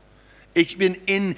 Ich 0.54 0.78
bin 0.78 0.94
in, 1.06 1.36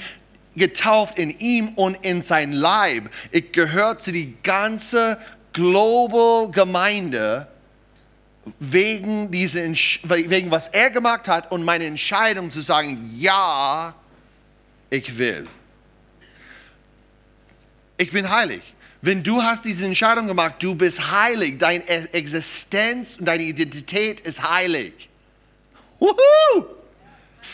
getauft 0.59 1.19
in 1.19 1.31
ihm 1.39 1.69
und 1.71 2.05
in 2.05 2.23
sein 2.23 2.53
Leib. 2.53 3.11
Ich 3.31 3.53
gehöre 3.53 3.99
zu 3.99 4.13
die 4.13 4.35
ganze 4.43 5.19
Global 5.53 6.51
Gemeinde 6.51 7.49
wegen, 8.59 9.31
diese, 9.31 9.63
wegen 10.05 10.51
was 10.51 10.69
er 10.69 10.91
gemacht 10.91 11.29
hat 11.29 11.51
und 11.53 11.65
meine 11.65 11.85
Entscheidung 11.85 12.51
zu 12.51 12.61
sagen, 12.61 13.11
ja, 13.19 13.95
ich 14.91 15.19
will 15.19 15.47
ich 17.99 18.11
bin 18.11 18.31
heilig. 18.31 18.63
Wenn 19.03 19.23
du 19.23 19.43
hast 19.43 19.65
diese 19.65 19.85
Entscheidung 19.85 20.27
gemacht, 20.27 20.55
du 20.61 20.75
bist 20.75 21.13
heilig, 21.13 21.59
deine 21.59 21.87
Existenz 22.15 23.17
und 23.19 23.27
deine 23.27 23.43
Identität 23.43 24.21
ist 24.21 24.43
heilig. 24.43 25.09
Wuhu! 25.99 26.78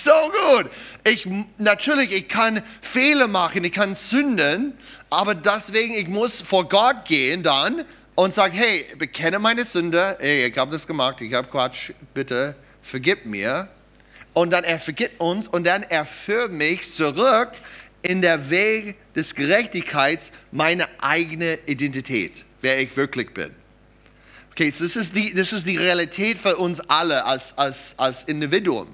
So 0.02 0.10
gut. 0.10 0.70
Ich, 1.04 1.28
natürlich, 1.56 2.12
ich 2.12 2.28
kann 2.28 2.62
Fehler 2.80 3.28
machen, 3.28 3.62
ich 3.62 3.72
kann 3.72 3.94
sünden, 3.94 4.76
aber 5.08 5.34
deswegen, 5.34 5.94
ich 5.94 6.08
muss 6.08 6.42
vor 6.42 6.68
Gott 6.68 7.04
gehen 7.04 7.44
dann 7.44 7.84
und 8.16 8.34
sagen, 8.34 8.54
hey, 8.54 8.86
bekenne 8.98 9.38
meine 9.38 9.64
Sünde, 9.64 10.16
hey, 10.18 10.46
ich 10.46 10.58
habe 10.58 10.72
das 10.72 10.86
gemacht, 10.86 11.20
ich 11.20 11.32
habe 11.32 11.48
Quatsch, 11.48 11.92
bitte 12.12 12.56
vergib 12.82 13.24
mir. 13.24 13.68
Und 14.32 14.52
dann 14.52 14.64
er 14.64 14.80
vergibt 14.80 15.20
uns 15.20 15.46
und 15.46 15.64
dann 15.64 15.84
er 15.84 16.04
führt 16.04 16.50
mich 16.50 16.88
zurück 16.88 17.52
in 18.02 18.20
der 18.20 18.50
Weg 18.50 18.96
des 19.14 19.34
Gerechtigkeits, 19.34 20.32
meine 20.50 20.86
eigene 21.00 21.60
Identität, 21.66 22.44
wer 22.62 22.80
ich 22.80 22.96
wirklich 22.96 23.32
bin. 23.32 23.50
Okay, 24.50 24.72
das, 24.76 24.96
ist 24.96 25.14
die, 25.14 25.28
ist 25.30 25.66
die 25.66 25.76
Realität 25.76 26.36
für 26.38 26.56
uns 26.56 26.80
alle 26.80 27.24
als, 27.24 27.56
als, 27.56 27.94
als 27.96 28.24
Individuum. 28.24 28.88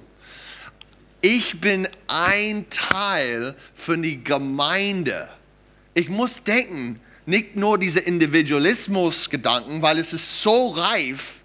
Ich 1.22 1.60
bin 1.60 1.86
ein 2.06 2.68
Teil 2.70 3.54
von 3.74 4.02
der 4.02 4.16
Gemeinde. 4.16 5.28
Ich 5.92 6.08
muss 6.08 6.42
denken, 6.42 7.00
nicht 7.26 7.56
nur 7.56 7.78
diese 7.78 8.00
Individualismus-Gedanken, 8.00 9.82
weil 9.82 9.98
es 9.98 10.12
ist 10.12 10.42
so 10.42 10.68
reif 10.68 11.42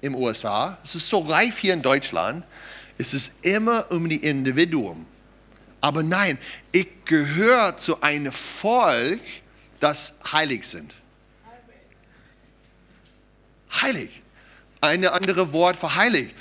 im 0.00 0.16
USA, 0.16 0.78
es 0.82 0.96
ist 0.96 1.08
so 1.08 1.20
reif 1.20 1.58
hier 1.58 1.74
in 1.74 1.82
Deutschland, 1.82 2.44
es 2.98 3.14
ist 3.14 3.32
immer 3.42 3.90
um 3.90 4.08
die 4.08 4.16
Individuum. 4.16 5.06
Aber 5.80 6.02
nein, 6.02 6.38
ich 6.72 6.88
gehöre 7.04 7.76
zu 7.76 8.00
einem 8.02 8.32
Volk, 8.32 9.20
das 9.78 10.14
heilig 10.32 10.66
sind. 10.66 10.94
Heilig. 13.80 14.10
Ein 14.80 15.04
anderes 15.06 15.52
Wort 15.52 15.76
für 15.76 15.94
heilig. 15.94 16.34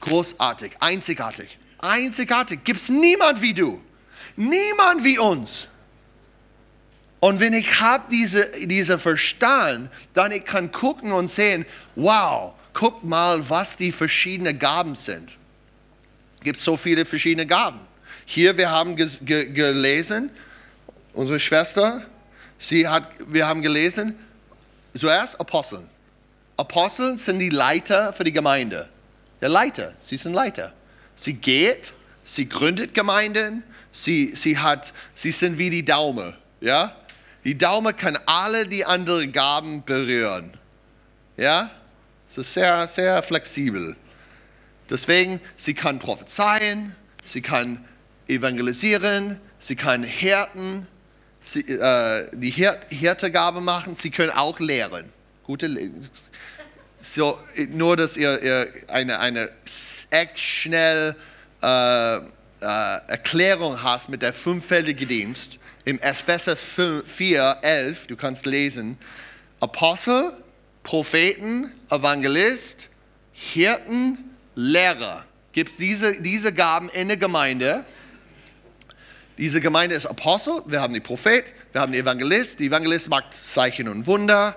Großartig, 0.00 0.72
einzigartig. 0.80 1.57
Einzigartig. 1.78 2.64
Gibt 2.64 2.80
es 2.80 2.88
niemand 2.88 3.40
wie 3.40 3.54
du. 3.54 3.80
Niemand 4.36 5.04
wie 5.04 5.18
uns. 5.18 5.68
Und 7.20 7.40
wenn 7.40 7.52
ich 7.52 7.80
habe 7.80 8.04
diese, 8.10 8.50
diese 8.66 8.98
Verstand, 8.98 9.90
dann 10.14 10.30
ich 10.30 10.44
kann 10.44 10.70
gucken 10.70 11.12
und 11.12 11.28
sehen, 11.28 11.66
wow, 11.96 12.54
guck 12.72 13.02
mal, 13.02 13.48
was 13.50 13.76
die 13.76 13.90
verschiedenen 13.90 14.58
Gaben 14.58 14.94
sind. 14.94 15.36
Gibt 16.42 16.60
so 16.60 16.76
viele 16.76 17.04
verschiedene 17.04 17.46
Gaben. 17.46 17.80
Hier, 18.24 18.56
wir 18.56 18.70
haben 18.70 18.94
gelesen, 18.94 20.30
unsere 21.12 21.40
Schwester, 21.40 22.02
sie 22.58 22.86
hat, 22.86 23.08
wir 23.26 23.48
haben 23.48 23.62
gelesen, 23.62 24.14
zuerst 24.96 25.40
Aposteln. 25.40 25.88
Aposteln 26.56 27.16
sind 27.16 27.40
die 27.40 27.50
Leiter 27.50 28.12
für 28.12 28.24
die 28.24 28.32
Gemeinde. 28.32 28.88
Der 29.40 29.48
Leiter, 29.48 29.94
sie 30.00 30.16
sind 30.16 30.34
Leiter. 30.34 30.72
Sie 31.18 31.34
geht, 31.34 31.92
sie 32.22 32.48
gründet 32.48 32.94
Gemeinden, 32.94 33.64
sie, 33.90 34.36
sie, 34.36 34.56
hat, 34.56 34.92
sie 35.14 35.32
sind 35.32 35.58
wie 35.58 35.68
die 35.68 35.84
Daumen. 35.84 36.32
Ja? 36.60 36.94
Die 37.42 37.58
Daumen 37.58 37.96
kann 37.96 38.16
alle 38.26 38.68
die 38.68 38.84
anderen 38.84 39.32
Gaben 39.32 39.84
berühren. 39.84 40.52
Ja? 41.36 41.72
Es 42.28 42.38
ist 42.38 42.54
sehr, 42.54 42.86
sehr 42.86 43.20
flexibel. 43.24 43.96
Deswegen, 44.88 45.40
sie 45.56 45.74
kann 45.74 45.98
prophezeien, 45.98 46.94
sie 47.24 47.42
kann 47.42 47.84
evangelisieren, 48.28 49.40
sie 49.58 49.74
kann 49.74 50.04
Hirten, 50.04 50.86
sie, 51.42 51.60
äh, 51.60 52.30
die 52.32 52.50
Hir 52.50 52.78
Hirtegabe 52.90 53.60
machen, 53.60 53.96
sie 53.96 54.10
können 54.10 54.30
auch 54.30 54.60
lehren. 54.60 55.12
Gute 55.42 55.66
so, 57.00 57.38
nur, 57.68 57.96
dass 57.96 58.16
ihr, 58.16 58.42
ihr 58.42 58.72
eine, 58.88 59.20
eine 59.20 59.50
echt 60.10 60.38
schnell 60.38 61.14
äh, 61.62 62.16
äh, 62.16 62.20
Erklärung 62.60 63.82
hast 63.82 64.08
mit 64.08 64.22
der 64.22 64.32
fünffältigen 64.32 65.08
Dienst. 65.08 65.58
Im 65.84 65.98
Epheser 66.00 66.56
4, 66.56 67.58
11, 67.62 68.08
du 68.08 68.16
kannst 68.16 68.46
lesen, 68.46 68.98
Apostel, 69.60 70.32
Propheten, 70.82 71.72
Evangelist, 71.90 72.88
Hirten, 73.32 74.18
Lehrer. 74.54 75.24
Gibt 75.52 75.70
es 75.70 75.76
diese, 75.76 76.20
diese 76.20 76.52
Gaben 76.52 76.88
in 76.90 77.08
der 77.08 77.16
Gemeinde. 77.16 77.84
Diese 79.38 79.60
Gemeinde 79.60 79.94
ist 79.94 80.06
Apostel, 80.06 80.62
wir 80.66 80.80
haben 80.80 80.92
die 80.92 81.00
Prophet, 81.00 81.44
wir 81.72 81.80
haben 81.80 81.92
den 81.92 82.02
Evangelist. 82.02 82.58
Der 82.58 82.66
Evangelist 82.66 83.08
macht 83.08 83.32
Zeichen 83.32 83.88
und 83.88 84.06
Wunder, 84.06 84.56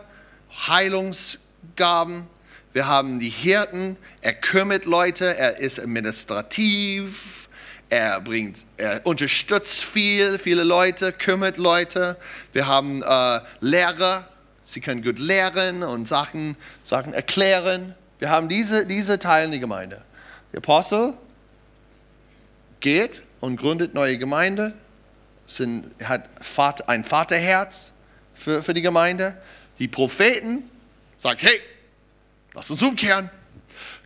Heilungsgaben. 1.62 2.28
Wir 2.74 2.88
haben 2.88 3.19
die 3.19 3.30
Hirten, 3.30 3.97
er 4.21 4.34
kümmert 4.34 4.86
Leute, 4.86 5.36
er 5.36 5.58
ist 5.58 5.80
administrativ, 5.80 7.50
er 7.89 8.21
bringt, 8.21 8.65
er 8.78 9.06
unterstützt 9.06 9.84
viel, 9.84 10.39
viele 10.39 10.63
Leute, 10.63 11.12
kümmert 11.12 11.58
Leute. 11.58 12.17
Wir 12.54 12.67
haben 12.67 13.04
äh, 13.04 13.41
Lehrer, 13.60 14.30
sie 14.63 14.80
können 14.80 15.04
gut 15.04 15.19
lehren 15.19 15.84
und 15.84 16.08
Sachen, 16.08 16.56
Sachen 16.84 17.13
erklären. 17.13 17.93
Wir 18.19 18.30
haben 18.30 18.47
diese, 18.47 18.86
diese 18.86 19.19
Teile 19.19 19.45
in 19.45 19.52
der 19.52 19.60
Gemeinde. 19.60 20.02
Der 20.54 20.60
Apostel 20.60 21.13
geht 22.80 23.21
und 23.41 23.58
gründet 23.58 23.93
neue 23.93 24.17
Gemeinde, 24.17 24.74
sind, 25.45 25.88
hat 26.06 26.30
Vater, 26.39 26.88
ein 26.88 27.04
Vaterherz 27.04 27.91
für, 28.34 28.63
für 28.63 28.74
die 28.74 28.82
Gemeinde. 28.82 29.36
Die 29.80 29.89
Propheten 29.89 30.70
sagen, 31.21 31.39
hey, 31.41 31.62
lass 32.53 32.69
uns 32.71 32.81
umkehren. 32.81 33.29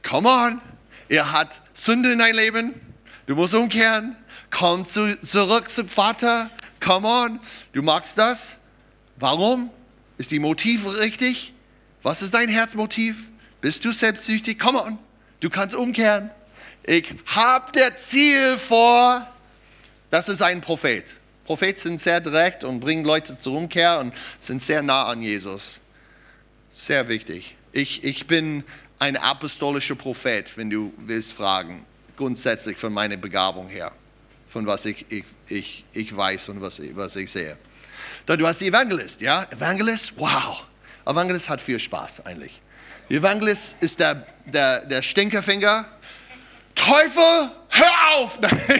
Come 0.04 0.28
on, 0.28 0.62
er 1.08 1.32
hat 1.32 1.62
Sünde 1.73 2.12
in 2.12 2.19
dein 2.19 2.36
Leben. 2.36 2.73
Du 3.25 3.36
musst 3.36 3.54
umkehren. 3.54 4.17
Komm 4.51 4.86
zu, 4.86 5.19
zurück 5.21 5.69
zum 5.69 5.88
Vater. 5.88 6.49
Come 6.80 7.08
on, 7.08 7.39
du 7.73 7.82
magst 7.82 8.17
das. 8.17 8.58
Warum? 9.15 9.71
Ist 10.17 10.32
die 10.32 10.39
Motiv 10.39 10.86
richtig? 10.88 11.54
Was 12.04 12.21
ist 12.21 12.34
dein 12.34 12.49
Herzmotiv? 12.49 13.30
Bist 13.62 13.84
du 13.86 13.91
selbstsüchtig? 13.91 14.60
Come 14.60 14.84
on, 14.84 14.99
du 15.39 15.49
kannst 15.49 15.75
umkehren. 15.75 16.30
Ich 16.84 17.13
habe 17.25 17.71
der 17.71 17.97
Ziel 17.97 18.58
vor. 18.58 19.28
Das 20.10 20.30
ist 20.30 20.41
ein 20.41 20.62
Prophet. 20.62 21.15
Propheten 21.45 21.80
sind 21.80 22.01
sehr 22.01 22.19
direkt 22.19 22.63
und 22.63 22.80
bringen 22.80 23.06
Leute 23.06 23.38
zur 23.39 23.58
Umkehr 23.58 23.99
und 23.99 24.13
sind 24.39 24.62
sehr 24.62 24.84
nah 24.84 25.06
an 25.06 25.21
Jesus. 25.21 25.80
Sehr 26.76 27.08
wichtig. 27.08 27.56
Ich, 27.72 28.04
ich 28.04 28.28
bin 28.28 28.66
ein 29.00 29.16
apostolischer 29.16 29.96
Prophet, 29.96 30.58
wenn 30.58 30.70
du 30.70 30.94
willst 30.98 31.32
fragen, 31.32 31.86
grundsätzlich 32.18 32.78
von 32.78 32.92
meiner 32.92 33.16
Begabung 33.16 33.70
her, 33.70 33.94
von 34.50 34.68
was 34.68 34.84
ich, 34.84 35.06
ich, 35.10 35.24
ich, 35.48 35.86
ich 35.94 36.16
weiß 36.16 36.50
und 36.50 36.62
was, 36.62 36.82
was 36.96 37.16
ich 37.16 37.32
sehe. 37.32 37.58
Dann 38.26 38.40
du 38.40 38.46
hast 38.46 38.60
die 38.60 38.68
Evangelist, 38.68 39.22
ja? 39.22 39.44
Evangelist, 39.52 40.14
wow. 40.18 40.66
Evangelist 41.06 41.48
hat 41.48 41.62
viel 41.62 41.80
Spaß 41.80 42.26
eigentlich. 42.26 42.62
Evangelist 43.08 43.78
ist 43.80 44.02
der, 44.02 44.28
der, 44.46 44.86
der 44.86 45.02
Stinkerfinger. 45.02 45.88
Teufel, 46.76 47.52
hör 47.70 48.16
auf! 48.16 48.38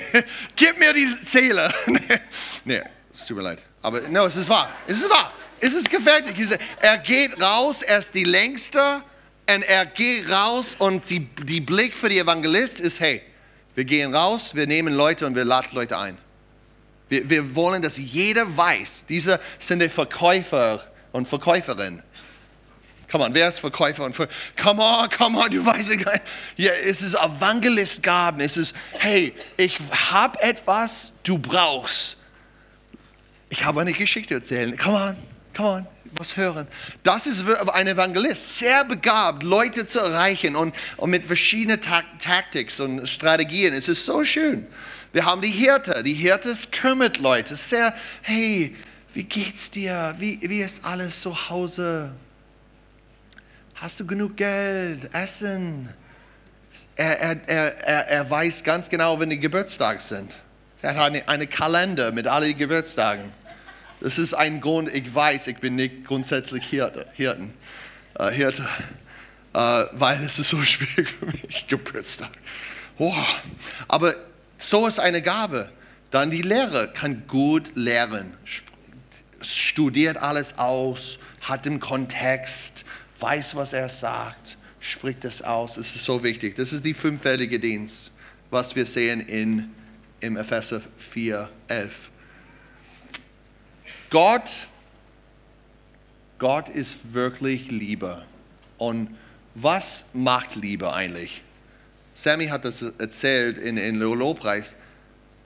Gib 0.58 0.78
mir 0.80 0.92
die 0.92 1.16
Seele. 1.22 1.74
nee, 2.66 2.82
es 3.14 3.26
tut 3.26 3.38
mir 3.38 3.44
leid. 3.44 3.64
Aber 3.82 4.02
no, 4.02 4.26
es 4.26 4.36
ist 4.36 4.50
wahr. 4.50 4.70
Es 4.86 4.98
ist 4.98 5.10
wahr. 5.10 5.32
Es 5.60 5.74
ist 5.74 5.90
gefährlich. 5.90 6.36
Er 6.82 6.98
geht 6.98 7.42
raus, 7.42 7.82
er 7.82 8.00
ist 8.00 8.14
die 8.14 8.24
längste 8.24 9.02
und 9.48 9.64
er 9.64 9.86
geht 9.86 10.30
raus 10.30 10.76
und 10.78 11.10
die, 11.10 11.20
die 11.20 11.62
Blick 11.62 11.96
für 11.96 12.10
die 12.10 12.20
Evangelist 12.20 12.80
ist, 12.80 13.00
hey, 13.00 13.22
wir 13.76 13.86
gehen 13.86 14.16
raus, 14.16 14.56
wir 14.56 14.68
nehmen 14.68 14.94
Leute 14.94 15.26
und 15.26 15.36
wir 15.36 15.46
laden 15.46 15.74
Leute 15.74 15.98
ein. 15.98 16.18
Wir, 17.10 17.30
wir 17.30 17.56
wollen, 17.56 17.82
dass 17.82 17.98
jeder 17.98 18.58
weiß, 18.58 19.06
diese 19.08 19.40
sind 19.60 19.82
die 19.82 19.90
Verkäufer 19.90 20.84
und 21.12 21.28
Verkäuferin. 21.28 22.02
Come 23.12 23.24
on, 23.24 23.34
wer 23.34 23.48
ist 23.48 23.60
Verkäufer 23.60 24.04
und 24.04 24.16
Verkäufer? 24.16 24.40
Come 24.62 24.82
on, 24.82 25.10
come 25.10 25.38
on, 25.38 25.52
du 25.52 25.64
weißt 25.64 25.94
ja, 25.94 26.14
ja 26.58 26.72
es 26.84 27.02
ist 27.02 27.14
Evangelistgaben. 27.14 28.42
Es 28.42 28.58
ist, 28.58 28.76
hey, 28.94 29.34
ich 29.58 29.78
habe 30.12 30.42
etwas, 30.42 31.14
du 31.24 31.38
brauchst. 31.38 32.18
Ich 33.50 33.64
habe 33.64 33.82
eine 33.82 33.94
Geschichte 33.94 34.34
erzählen. 34.34 34.76
Come 34.76 34.98
on, 34.98 35.18
come 35.56 35.70
on, 35.70 35.88
was 36.18 36.38
hören. 36.38 36.68
Das 37.04 37.28
ist 37.28 37.44
ein 37.74 37.88
Evangelist, 37.88 38.60
sehr 38.60 38.84
begabt, 38.84 39.44
Leute 39.44 39.88
zu 39.88 40.00
erreichen 40.00 40.56
und, 40.56 40.76
und 40.98 41.10
mit 41.10 41.26
verschiedenen 41.26 41.82
Taktiken 41.82 42.84
und 42.84 43.10
Strategien. 43.10 43.74
Es 43.74 43.88
ist 43.88 44.06
so 44.06 44.24
schön. 44.24 44.68
Wir 45.14 45.26
haben 45.26 45.42
die 45.42 45.50
Hirte. 45.50 46.04
Die 46.04 46.14
Hirte 46.14 46.54
kümmert 46.72 47.20
Leute. 47.20 47.56
Sehr, 47.56 47.94
hey, 48.22 48.76
wie 49.14 49.24
geht's 49.24 49.72
dir? 49.72 50.14
Wie, 50.20 50.40
wie 50.42 50.60
ist 50.60 50.84
alles 50.84 51.22
zu 51.22 51.50
Hause? 51.50 52.12
Hast 53.76 54.00
du 54.00 54.06
genug 54.06 54.36
Geld? 54.36 55.14
Essen? 55.14 55.90
Er, 56.98 57.20
er, 57.22 57.48
er, 57.48 58.08
er 58.08 58.30
weiß 58.30 58.64
ganz 58.64 58.90
genau, 58.90 59.18
wenn 59.20 59.30
die 59.30 59.40
Geburtstage 59.40 60.02
sind. 60.02 60.34
Er 60.82 60.96
hat 60.96 60.98
einen 60.98 61.28
eine 61.28 61.48
Kalender 61.48 62.12
mit 62.12 62.28
allen 62.28 62.58
Geburtstagen. 62.58 63.32
Das 64.06 64.20
ist 64.20 64.36
ein 64.36 64.62
Grund, 64.62 64.94
ich 64.94 65.16
weiß, 65.16 65.48
ich 65.48 65.58
bin 65.58 65.78
nicht 65.78 66.06
grundsätzlich 66.06 66.68
Hirte, 66.68 67.08
Hirten, 67.14 67.56
äh, 68.20 68.30
Hirte, 68.30 68.62
äh, 69.52 69.58
weil 69.94 70.24
es 70.24 70.38
ist 70.38 70.52
so 70.52 70.62
schwierig 70.62 71.10
für 71.10 71.26
mich, 71.26 71.66
Geburtstag. 71.68 72.30
Oh. 73.00 73.16
Aber 73.88 74.14
so 74.60 74.86
ist 74.86 75.00
eine 75.00 75.24
Gabe. 75.24 75.72
Dann 76.12 76.30
die 76.30 76.44
Lehre 76.44 76.94
kann 76.94 77.24
gut 77.26 77.72
lehren, 77.74 78.38
studiert 79.42 80.18
alles 80.18 80.60
aus, 80.60 81.18
hat 81.42 81.66
den 81.66 81.80
Kontext, 81.80 82.86
weiß, 83.20 83.56
was 83.56 83.74
er 83.74 83.90
sagt, 83.90 84.60
spricht 84.80 85.26
es 85.26 85.42
aus. 85.42 85.78
Es 85.78 85.96
ist 85.96 86.06
so 86.06 86.24
wichtig. 86.24 86.56
Das 86.58 86.74
ist 86.74 86.86
die 86.86 86.94
fünffällige 86.94 87.60
Dienst, 87.60 88.12
was 88.52 88.76
wir 88.76 88.86
sehen 88.86 89.22
in, 89.22 89.72
im 90.20 90.38
Epheser 90.38 90.84
4, 90.96 91.50
11. 91.70 92.12
Gott, 94.10 94.68
Gott 96.38 96.70
ist 96.70 97.14
wirklich 97.14 97.72
Liebe. 97.72 98.24
Und 98.78 99.16
was 99.56 100.06
macht 100.14 100.56
Liebe 100.56 100.94
eigentlich? 100.94 101.42
Sammy 102.14 102.48
hat 102.48 102.66
das 102.66 102.82
erzählt 102.82 103.58
in, 103.58 103.78
in 103.78 103.96
Lobpreis. 103.96 104.76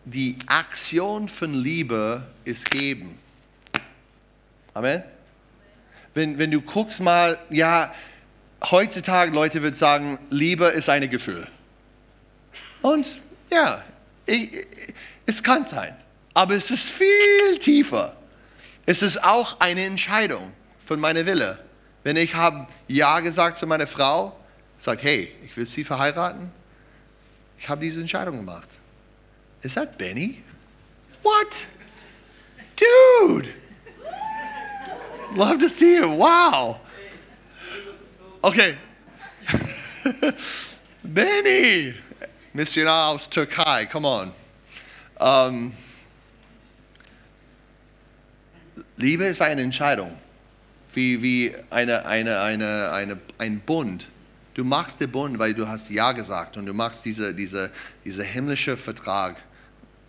Die 0.06 0.36
Aktion 0.48 1.28
von 1.28 1.54
Liebe 1.54 2.24
ist 2.46 2.70
geben. 2.70 3.18
Amen. 4.74 5.04
Wenn, 6.14 6.38
wenn 6.38 6.52
du 6.52 6.62
guckst 6.62 7.02
mal, 7.02 7.40
ja, 7.50 7.94
heutzutage 8.64 9.32
Leute 9.32 9.62
würden 9.62 9.76
sagen, 9.76 10.20
Liebe 10.30 10.66
ist 10.66 10.90
ein 10.90 11.10
Gefühl. 11.10 11.48
Und 12.82 13.20
ja, 13.52 13.84
ich, 14.26 14.68
es 15.26 15.44
kann 15.44 15.66
sein. 15.66 15.96
Aber 16.34 16.56
es 16.56 16.72
ist 16.72 16.90
viel 16.90 17.58
tiefer. 17.60 18.16
Es 18.90 19.04
ist 19.04 19.24
auch 19.24 19.60
eine 19.60 19.86
Entscheidung 19.86 20.52
von 20.84 21.00
meiner 21.00 21.24
Wille. 21.28 21.60
Wenn 22.02 22.18
ich 22.18 22.34
habe 22.34 22.66
Ja 22.88 23.20
gesagt 23.20 23.60
zu 23.60 23.68
meiner 23.68 23.86
Frau, 23.86 24.36
sagt, 24.80 25.04
hey, 25.04 25.32
ich 25.46 25.56
will 25.56 25.68
sie 25.68 25.84
verheiraten, 25.84 26.52
ich 27.60 27.70
habe 27.70 27.82
diese 27.82 28.02
Entscheidung 28.02 28.38
gemacht. 28.38 28.68
Is 29.62 29.76
that 29.76 29.96
Benny? 30.00 30.42
What? 31.22 31.68
Dude! 32.78 33.50
Love 35.36 35.60
to 35.60 35.70
see 35.70 35.98
you. 35.98 36.08
Wow. 36.08 36.80
Okay. 38.42 38.76
Benny! 41.04 41.94
Missionar 42.54 43.10
aus 43.10 43.30
Türkei, 43.30 43.86
come 43.86 44.08
on. 44.08 44.34
Um, 45.20 45.74
Liebe 49.00 49.26
ist 49.26 49.42
eine 49.42 49.64
Entscheidung, 49.64 50.16
wie, 50.94 51.24
wie 51.24 51.56
eine, 51.72 52.06
eine, 52.06 52.40
eine, 52.42 52.92
eine, 52.92 53.18
ein 53.40 53.60
Bund 53.62 54.08
Du 54.60 54.66
machst 54.66 55.00
den 55.00 55.10
Bund, 55.10 55.40
weil 55.40 55.54
du 55.54 55.66
hast 55.66 55.90
Ja 55.90 56.12
gesagt 56.12 56.58
und 56.58 56.66
du 56.66 56.74
machst 56.74 57.06
diese, 57.06 57.34
diese, 57.34 57.72
diese 58.04 58.24
himmlische 58.24 58.76
Vertrag, 58.76 59.38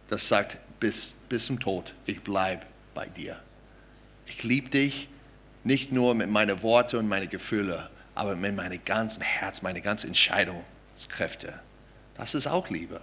das 0.08 0.26
sagt, 0.26 0.58
bis, 0.80 1.14
bis 1.28 1.46
zum 1.46 1.60
Tod, 1.60 1.94
ich 2.04 2.20
bleibe 2.20 2.66
bei 2.92 3.06
dir. 3.06 3.38
Ich 4.26 4.42
liebe 4.42 4.68
dich 4.68 5.08
nicht 5.62 5.92
nur 5.92 6.16
mit 6.16 6.30
meinen 6.30 6.64
Worten 6.64 6.96
und 6.96 7.08
meinen 7.08 7.30
Gefühlen, 7.30 7.80
aber 8.16 8.34
mit 8.34 8.56
meinem 8.56 8.84
ganzen 8.84 9.22
Herz, 9.22 9.62
meine 9.62 9.80
ganzen 9.80 10.08
Entscheidungskräfte. 10.08 11.60
Das 12.16 12.34
ist 12.34 12.48
auch 12.48 12.70
Liebe. 12.70 13.00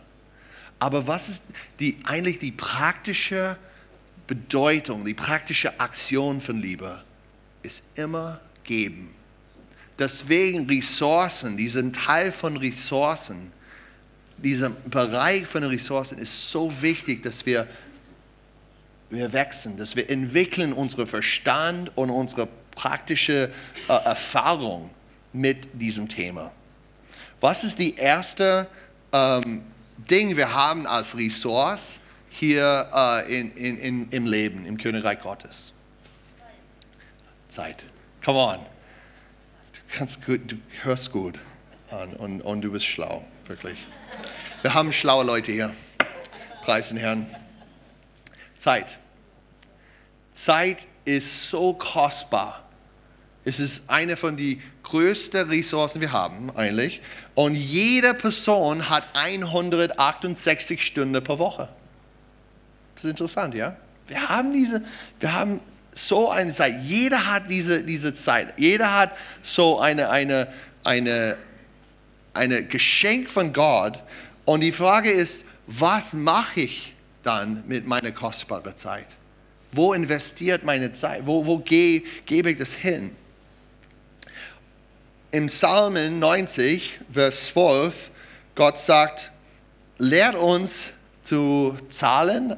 Aber 0.80 1.08
was 1.08 1.30
ist 1.30 1.44
die, 1.80 1.98
eigentlich 2.04 2.40
die 2.40 2.52
praktische 2.52 3.56
Bedeutung, 4.28 5.06
die 5.06 5.14
praktische 5.14 5.80
Aktion 5.80 6.42
von 6.42 6.60
Liebe? 6.60 7.04
Ist 7.64 7.84
immer 7.96 8.40
geben. 8.64 9.14
Deswegen 9.98 10.68
Ressourcen, 10.68 11.58
diesen 11.58 11.92
Teil 11.92 12.32
von 12.32 12.58
Ressourcen, 12.58 13.52
dieser 14.38 14.70
Bereich 14.70 15.48
von 15.48 15.64
Ressourcen 15.64 16.20
ist 16.20 16.52
so 16.52 16.72
wichtig, 16.82 17.24
dass 17.24 17.46
wir, 17.46 17.68
wir 19.10 19.34
wachsen, 19.34 19.78
dass 19.78 19.96
wir 19.96 20.10
entwickeln 20.10 20.74
unseren 20.74 21.08
Verstand 21.08 21.92
und 21.98 22.12
unsere 22.12 22.48
praktische 22.76 23.52
äh, 23.88 23.94
Erfahrung 23.94 24.92
mit 25.34 25.68
diesem 25.74 26.08
Thema. 26.08 26.52
Was 27.42 27.64
ist 27.64 27.80
die 27.80 27.96
erste 27.96 28.68
äh, 28.72 28.78
ähm, 29.18 29.64
Ding 29.98 30.38
wir 30.38 30.54
haben 30.54 30.86
als 30.86 31.18
Ressource 31.18 32.00
hier 32.38 32.90
äh, 32.94 33.40
in, 33.40 33.52
in, 33.54 33.78
in, 33.78 34.10
im 34.10 34.26
Leben, 34.26 34.66
im 34.66 34.78
Königreich 34.78 35.22
Gottes? 35.22 35.74
Zeit. 37.50 37.84
Come 38.24 38.38
on. 38.38 38.60
Du, 39.74 39.80
kannst 39.98 40.24
gut, 40.26 40.52
du 40.52 40.58
hörst 40.84 41.12
gut 41.12 41.40
an 41.90 42.14
und, 42.14 42.42
und 42.42 42.62
du 42.62 42.72
bist 42.72 42.86
schlau, 42.86 43.24
wirklich. 43.46 43.78
Wir 44.62 44.74
haben 44.74 44.92
schlaue 44.92 45.24
Leute 45.26 45.52
hier. 45.52 45.74
Preisen 46.64 46.98
Herrn. 46.98 47.26
Zeit. 48.58 48.98
Zeit 50.34 50.88
ist 51.06 51.50
so 51.50 51.74
kostbar. 51.74 52.64
Es 53.46 53.60
ist 53.60 53.90
eine 53.90 54.18
von 54.18 54.36
den 54.36 54.62
größten 54.84 55.50
Ressourcen, 55.50 56.02
wir 56.02 56.12
haben, 56.12 56.56
eigentlich. 56.56 57.02
Und 57.34 57.56
jede 57.56 58.14
Person 58.14 58.90
hat 58.90 59.06
168 59.14 60.86
Stunden 60.86 61.24
pro 61.24 61.40
Woche. 61.40 61.70
Das 62.98 63.04
ist 63.04 63.12
interessant, 63.12 63.54
ja? 63.54 63.76
Wir 64.08 64.28
haben 64.28 64.54
diese, 64.54 64.82
wir 65.20 65.32
haben 65.32 65.60
so 65.94 66.32
eine 66.32 66.52
Zeit. 66.52 66.82
Jeder 66.82 67.32
hat 67.32 67.48
diese, 67.48 67.84
diese 67.84 68.12
Zeit. 68.12 68.56
Jeder 68.58 68.92
hat 68.92 69.12
so 69.44 69.80
eine, 69.80 70.10
eine, 70.10 70.48
eine, 70.84 71.38
eine 72.34 72.64
Geschenk 72.64 73.30
von 73.30 73.54
Gott. 73.54 74.02
Und 74.46 74.62
die 74.62 74.72
Frage 74.72 75.12
ist, 75.12 75.46
was 75.68 76.14
mache 76.14 76.62
ich 76.62 76.96
dann 77.22 77.64
mit 77.68 77.86
meiner 77.86 78.12
kostbaren 78.12 78.76
Zeit? 78.76 79.06
Wo 79.72 79.94
investiert 79.94 80.64
meine 80.64 80.92
Zeit? 80.92 81.22
Wo, 81.26 81.46
wo 81.46 81.60
ge, 81.60 82.04
gebe 82.26 82.50
ich 82.50 82.58
das 82.58 82.74
hin? 82.74 83.16
Im 85.30 85.46
Psalmen 85.48 86.18
90, 86.18 87.00
Vers 87.14 87.46
12, 87.48 88.10
Gott 88.56 88.80
sagt, 88.80 89.32
lehrt 90.00 90.36
uns 90.36 90.94
zu 91.24 91.78
zahlen. 91.90 92.56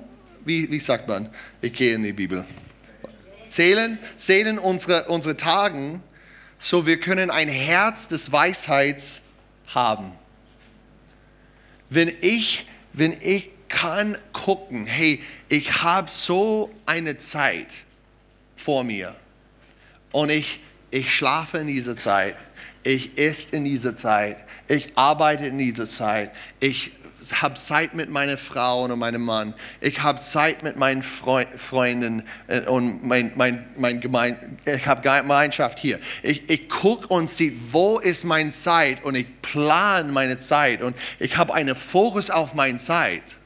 Wie, 0.50 0.72
wie 0.72 0.80
sagt 0.80 1.08
man? 1.08 1.30
Ich 1.62 1.74
gehe 1.74 1.94
in 1.94 2.02
die 2.02 2.12
Bibel. 2.12 2.44
Zählen, 3.50 4.00
zählen 4.16 4.58
unsere, 4.58 5.08
unsere 5.08 5.38
Tagen, 5.38 6.02
so 6.58 6.88
wir 6.88 7.00
können 7.00 7.30
ein 7.30 7.50
Herz 7.50 8.08
des 8.08 8.32
Weisheits 8.32 9.22
haben. 9.68 10.12
Wenn 11.92 12.12
ich, 12.22 12.66
wenn 12.94 13.16
ich 13.22 13.52
kann 13.68 14.18
gucken, 14.34 14.88
hey, 14.88 15.22
ich 15.50 15.84
habe 15.84 16.10
so 16.10 16.74
eine 16.88 17.20
Zeit 17.20 17.68
vor 18.56 18.84
mir 18.84 19.16
und 20.12 20.32
ich, 20.32 20.62
ich 20.90 21.14
schlafe 21.14 21.60
in 21.60 21.68
dieser 21.68 21.96
Zeit, 21.96 22.36
ich 22.82 23.20
esse 23.20 23.56
in 23.56 23.66
dieser 23.66 23.96
Zeit, 23.96 24.38
ich 24.68 24.98
arbeite 24.98 25.46
in 25.46 25.60
dieser 25.60 25.88
Zeit, 25.88 26.32
ich 26.60 26.92
habe 27.42 27.56
Zeit 27.56 27.94
mit 27.94 28.10
meiner 28.10 28.38
Frau 28.38 28.86
und 28.86 28.98
meinem 28.98 29.24
Mann, 29.24 29.54
ich 29.82 30.02
habe 30.02 30.20
Zeit 30.20 30.64
mit 30.64 30.78
meinen 30.78 31.04
Freunden 31.04 32.24
äh, 32.48 32.62
und 32.62 33.04
mein, 33.04 33.34
mein, 33.36 33.68
mein 33.78 34.00
Gemein 34.00 34.58
ich 34.66 34.88
habe 34.88 35.02
Gemeinschaft 35.02 35.80
hier. 35.80 36.00
Ich, 36.24 36.50
ich 36.50 36.70
gucke 36.70 37.08
und 37.08 37.30
sehe, 37.30 37.54
wo 37.72 38.00
ist 38.00 38.24
meine 38.24 38.52
Zeit 38.52 39.04
und 39.04 39.16
ich 39.16 39.28
plane 39.42 40.12
meine 40.12 40.40
Zeit 40.40 40.82
und 40.82 40.96
ich 41.20 41.38
habe 41.38 41.54
einen 41.54 41.76
Fokus 41.76 42.30
auf 42.30 42.54
meine 42.54 42.78
Zeit. 42.78 43.38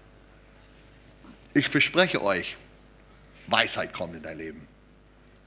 Ich 1.54 1.70
verspreche 1.70 2.22
euch, 2.22 2.58
Weisheit 3.48 3.94
kommt 3.94 4.16
in 4.16 4.24
dein 4.24 4.38
Leben. 4.38 4.68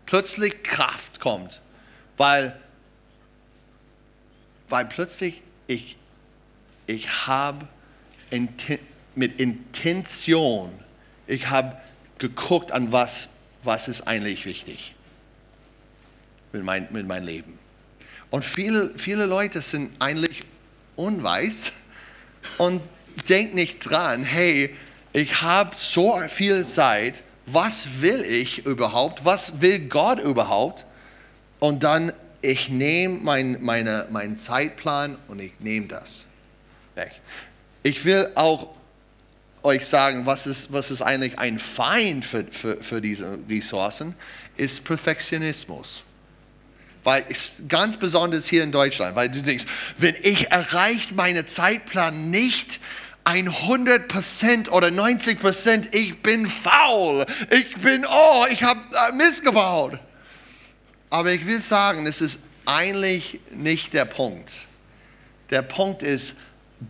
Plötzlich 0.04 0.62
Kraft 0.62 1.20
kommt, 1.20 1.60
weil, 2.16 2.58
weil 4.68 4.84
plötzlich 4.84 5.42
ich, 5.66 5.96
ich 6.86 7.26
habe 7.26 7.66
mit 9.14 9.40
Intention, 9.40 10.70
ich 11.26 11.48
habe 11.48 11.76
geguckt 12.18 12.72
an 12.72 12.92
was, 12.92 13.28
was 13.62 13.88
ist 13.88 14.06
eigentlich 14.06 14.46
wichtig 14.46 14.94
mit, 16.52 16.64
mein, 16.64 16.88
mit 16.90 17.06
meinem 17.06 17.26
Leben. 17.26 17.58
Und 18.30 18.44
viele, 18.44 18.92
viele 18.96 19.26
Leute 19.26 19.62
sind 19.62 19.90
eigentlich 20.00 20.42
unweis 20.96 21.72
und 22.58 22.82
denken 23.28 23.56
nicht 23.56 23.78
dran, 23.80 24.24
hey, 24.24 24.74
ich 25.12 25.42
habe 25.42 25.74
so 25.76 26.18
viel 26.28 26.66
Zeit, 26.66 27.22
was 27.46 28.00
will 28.02 28.22
ich 28.22 28.66
überhaupt, 28.66 29.24
was 29.24 29.60
will 29.60 29.78
Gott 29.78 30.18
überhaupt? 30.18 30.84
Und 31.58 31.82
dann, 31.82 32.12
ich 32.42 32.68
nehme 32.68 33.20
mein, 33.20 33.62
meine, 33.62 34.06
meinen 34.10 34.36
Zeitplan 34.36 35.16
und 35.28 35.40
ich 35.40 35.52
nehme 35.60 35.86
das 35.86 36.26
weg. 36.94 37.12
Ich 37.86 38.04
will 38.04 38.32
auch 38.34 38.74
euch 39.62 39.86
sagen, 39.86 40.26
was 40.26 40.48
ist, 40.48 40.72
was 40.72 40.90
ist 40.90 41.02
eigentlich 41.02 41.38
ein 41.38 41.60
Feind 41.60 42.24
für, 42.24 42.44
für, 42.50 42.82
für 42.82 43.00
diese 43.00 43.38
Ressourcen, 43.48 44.16
ist 44.56 44.82
Perfektionismus. 44.82 46.02
Weil 47.04 47.24
ganz 47.68 47.96
besonders 47.96 48.48
hier 48.48 48.64
in 48.64 48.72
Deutschland, 48.72 49.14
weil 49.14 49.30
du 49.30 49.40
denkst, 49.40 49.66
wenn 49.98 50.16
ich 50.20 50.50
erreicht 50.50 51.12
meine 51.12 51.46
Zeitplan 51.46 52.28
nicht 52.28 52.80
100% 53.24 54.68
oder 54.70 54.88
90%, 54.88 55.94
ich 55.94 56.20
bin 56.22 56.46
faul, 56.46 57.24
ich 57.50 57.72
bin, 57.76 58.04
oh, 58.04 58.46
ich 58.50 58.64
habe 58.64 58.80
äh, 59.08 59.12
missgebaut. 59.12 60.00
Aber 61.08 61.30
ich 61.30 61.46
will 61.46 61.62
sagen, 61.62 62.04
es 62.08 62.20
ist 62.20 62.40
eigentlich 62.64 63.38
nicht 63.54 63.92
der 63.92 64.06
Punkt. 64.06 64.66
Der 65.50 65.62
Punkt 65.62 66.02
ist, 66.02 66.34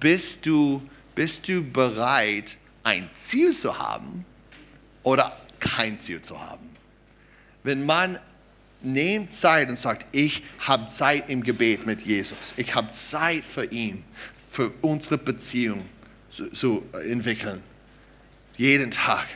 bist 0.01 0.47
du, 0.47 0.83
bist 1.15 1.49
du 1.49 1.63
bereit, 1.63 2.57
ein 2.83 3.09
Ziel 3.15 3.57
zu 3.57 3.79
haben 3.79 4.25
oder 5.03 5.37
kein 5.61 6.01
Ziel 6.01 6.23
zu 6.23 6.41
haben? 6.41 6.69
Wenn 7.63 7.85
man 7.85 8.19
nimmt 8.81 9.35
Zeit 9.35 9.69
und 9.69 9.79
sagt, 9.79 10.07
ich 10.13 10.43
habe 10.61 10.87
Zeit 10.87 11.29
im 11.29 11.43
Gebet 11.43 11.87
mit 11.87 12.03
Jesus, 12.07 12.55
ich 12.57 12.75
habe 12.75 12.91
Zeit 12.93 13.45
für 13.45 13.65
ihn, 13.65 14.05
für 14.49 14.73
unsere 14.83 15.19
Beziehung 15.19 15.87
zu, 16.31 16.51
zu 16.51 16.87
entwickeln, 16.93 17.63
jeden 18.57 18.91
Tag, 18.91 19.27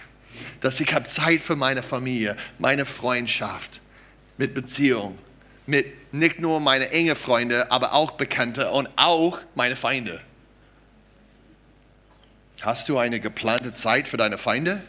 dass 0.60 0.80
ich 0.80 0.94
habe 0.94 1.04
Zeit 1.04 1.40
für 1.40 1.56
meine 1.56 1.82
Familie, 1.82 2.36
meine 2.58 2.86
Freundschaft, 2.86 3.80
mit 4.38 4.54
Beziehung, 4.54 5.18
mit 5.66 6.12
nicht 6.12 6.40
nur 6.40 6.60
meine 6.60 6.90
enge 6.90 7.14
Freunde, 7.14 7.70
aber 7.70 7.92
auch 7.92 8.12
Bekannte 8.12 8.70
und 8.70 8.88
auch 8.96 9.38
meine 9.54 9.76
Feinde. 9.76 10.20
Hast 12.60 12.90
du 12.90 12.98
eine 12.98 13.20
geplante 13.20 13.72
Zeit 13.72 14.06
für 14.06 14.18
deine 14.18 14.36
Feinde? 14.36 14.82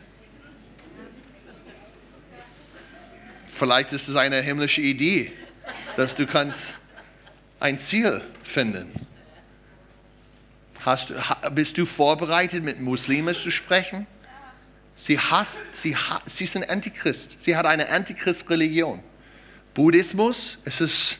Vielleicht 3.47 3.93
ist 3.93 4.09
es 4.09 4.17
eine 4.17 4.41
himmlische 4.41 4.81
Idee, 4.81 5.31
dass 5.95 6.15
du 6.15 6.25
kannst 6.25 6.77
ein 7.61 7.79
Ziel 7.79 8.21
finden. 8.43 8.91
Hast, 10.81 11.13
bist 11.51 11.77
du 11.77 11.85
vorbereitet, 11.85 12.61
mit 12.63 12.81
Muslimen 12.81 13.35
zu 13.35 13.51
sprechen? 13.51 14.05
Sie, 14.97 15.17
hasst, 15.17 15.61
sie, 15.71 15.95
sie 16.25 16.47
sind 16.47 16.69
Antichrist. 16.69 17.37
Sie 17.39 17.55
hat 17.55 17.65
eine 17.65 17.87
Antichrist-Religion. 17.87 19.01
Buddhismus, 19.73 20.57
es 20.65 20.81
ist, 20.81 21.19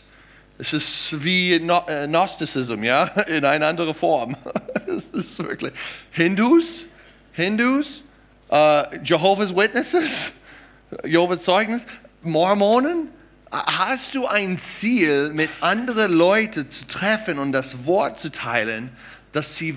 es 0.62 0.74
ist 0.74 1.24
wie 1.24 1.54
äh, 1.54 2.08
Gnosticism, 2.08 2.84
ja, 2.84 3.06
in 3.28 3.43
einer 3.43 3.65
anderen 3.65 3.95
Form. 3.95 4.38
es 4.88 5.10
ist 5.10 5.39
wirklich. 5.43 5.74
Hindus, 6.12 6.86
Hindus, 7.32 8.04
uh, 8.52 8.84
Jehovah's 9.04 9.56
Witnesses, 9.56 10.32
Jehovah's 11.04 11.41
Zeugnis, 11.41 11.82
Mormonen. 12.21 13.08
Hast 13.52 14.13
du 14.13 14.28
ein 14.28 14.60
Ziel, 14.60 15.32
mit 15.34 15.50
anderen 15.62 16.13
Leuten 16.13 16.69
zu 16.69 16.88
treffen 16.88 17.39
und 17.39 17.52
das 17.52 17.86
Wort 17.86 18.19
zu 18.19 18.32
teilen, 18.32 18.95
dass 19.32 19.58
sie, 19.58 19.76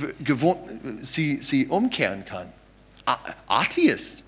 sie, 1.01 1.38
sie 1.40 1.66
umkehren 1.66 2.25
kann? 2.27 2.53
Atheist. 3.49 4.23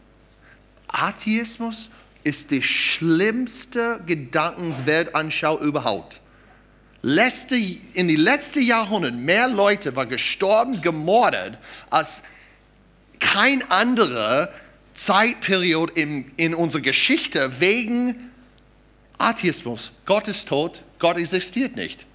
Atheismus 0.88 1.90
ist 2.24 2.50
die 2.50 2.62
schlimmste 2.62 4.00
Gedankensweltanschau 4.06 5.60
überhaupt 5.60 6.20
letzte, 7.06 7.54
in 7.54 8.08
die 8.08 8.16
letzten 8.16 8.62
Jahrhunderten 8.62 9.24
mehr 9.24 9.48
Leute 9.48 9.94
waren 9.94 10.08
gestorben, 10.08 10.82
gemordet, 10.82 11.56
als 11.88 12.22
kein 13.20 13.62
andere 13.70 14.52
Zeitperiode 14.92 15.92
in, 15.94 16.32
in 16.36 16.54
unserer 16.54 16.82
Geschichte 16.82 17.60
wegen 17.60 18.32
Atheismus. 19.18 19.92
Gott 20.04 20.26
ist 20.26 20.48
tot, 20.48 20.82
Gott 20.98 21.16
existiert 21.16 21.76
nicht. 21.76 22.06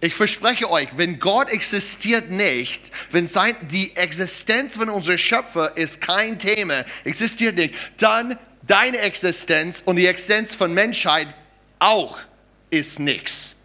Ich 0.00 0.14
verspreche 0.14 0.68
euch, 0.68 0.88
wenn 0.96 1.20
Gott 1.20 1.50
existiert 1.50 2.30
nicht, 2.30 2.90
wenn 3.12 3.28
sein, 3.28 3.54
die 3.70 3.94
Existenz 3.94 4.76
von 4.76 4.88
unserem 4.88 5.18
Schöpfer 5.18 5.76
ist 5.76 6.00
kein 6.00 6.38
Thema, 6.38 6.84
existiert 7.04 7.56
nicht, 7.56 7.74
dann 7.98 8.36
deine 8.66 8.98
Existenz 8.98 9.82
und 9.84 9.96
die 9.96 10.06
Existenz 10.06 10.56
von 10.56 10.74
Menschheit 10.74 11.28
auch 11.78 12.18
ist 12.70 12.98
nichts. 12.98 13.56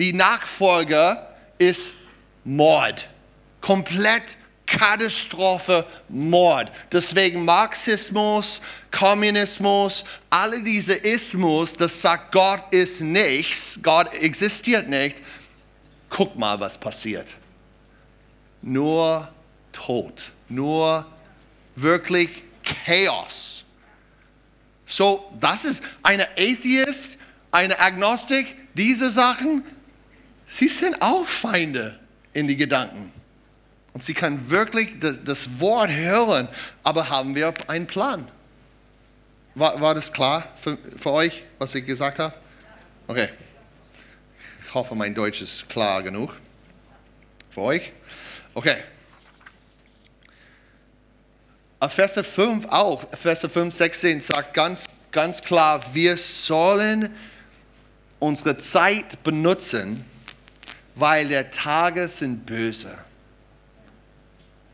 Die 0.00 0.14
Nachfolger 0.14 1.36
ist 1.58 1.94
Mord. 2.42 3.06
Komplett 3.60 4.38
Katastrophe, 4.64 5.84
Mord. 6.08 6.72
Deswegen 6.90 7.44
Marxismus, 7.44 8.62
Kommunismus, 8.90 10.04
alle 10.30 10.62
diese 10.62 10.94
Ismus, 10.94 11.76
das 11.76 12.00
sagt, 12.00 12.32
Gott 12.32 12.72
ist 12.72 13.02
nichts, 13.02 13.78
Gott 13.82 14.14
existiert 14.14 14.88
nicht. 14.88 15.18
Guck 16.08 16.34
mal, 16.34 16.58
was 16.58 16.78
passiert. 16.78 17.26
Nur 18.62 19.28
Tod, 19.70 20.32
nur 20.48 21.04
wirklich 21.76 22.42
Chaos. 22.86 23.66
So, 24.86 25.30
das 25.38 25.66
ist 25.66 25.82
eine 26.02 26.26
Atheist, 26.38 27.18
eine 27.50 27.78
Agnostik, 27.78 28.56
diese 28.74 29.10
Sachen, 29.10 29.62
sie 30.50 30.68
sind 30.68 31.00
auch 31.00 31.26
Feinde 31.26 31.98
in 32.34 32.46
die 32.46 32.56
Gedanken. 32.56 33.12
Und 33.92 34.04
sie 34.04 34.14
kann 34.14 34.50
wirklich 34.50 34.98
das, 35.00 35.22
das 35.24 35.60
Wort 35.60 35.90
hören, 35.90 36.48
aber 36.82 37.08
haben 37.08 37.34
wir 37.34 37.54
einen 37.66 37.86
Plan? 37.86 38.28
War, 39.54 39.80
war 39.80 39.94
das 39.94 40.12
klar 40.12 40.48
für, 40.56 40.78
für 40.98 41.10
euch, 41.12 41.42
was 41.58 41.74
ich 41.74 41.84
gesagt 41.84 42.18
habe? 42.18 42.34
Okay. 43.08 43.28
Ich 44.64 44.74
hoffe, 44.74 44.94
mein 44.94 45.14
Deutsch 45.14 45.42
ist 45.42 45.68
klar 45.68 46.02
genug. 46.02 46.36
Für 47.50 47.62
euch? 47.62 47.92
Okay. 48.54 48.76
Verse 51.88 52.22
5 52.22 52.66
auch, 52.66 53.04
Verse 53.16 53.48
5, 53.48 53.74
16 53.74 54.20
sagt 54.20 54.54
ganz, 54.54 54.84
ganz 55.10 55.40
klar, 55.40 55.82
wir 55.92 56.16
sollen 56.16 57.12
unsere 58.18 58.56
Zeit 58.58 59.22
benutzen, 59.24 60.04
weil 61.00 61.28
der 61.28 61.50
Tage 61.50 62.08
sind 62.08 62.46
böse. 62.46 62.96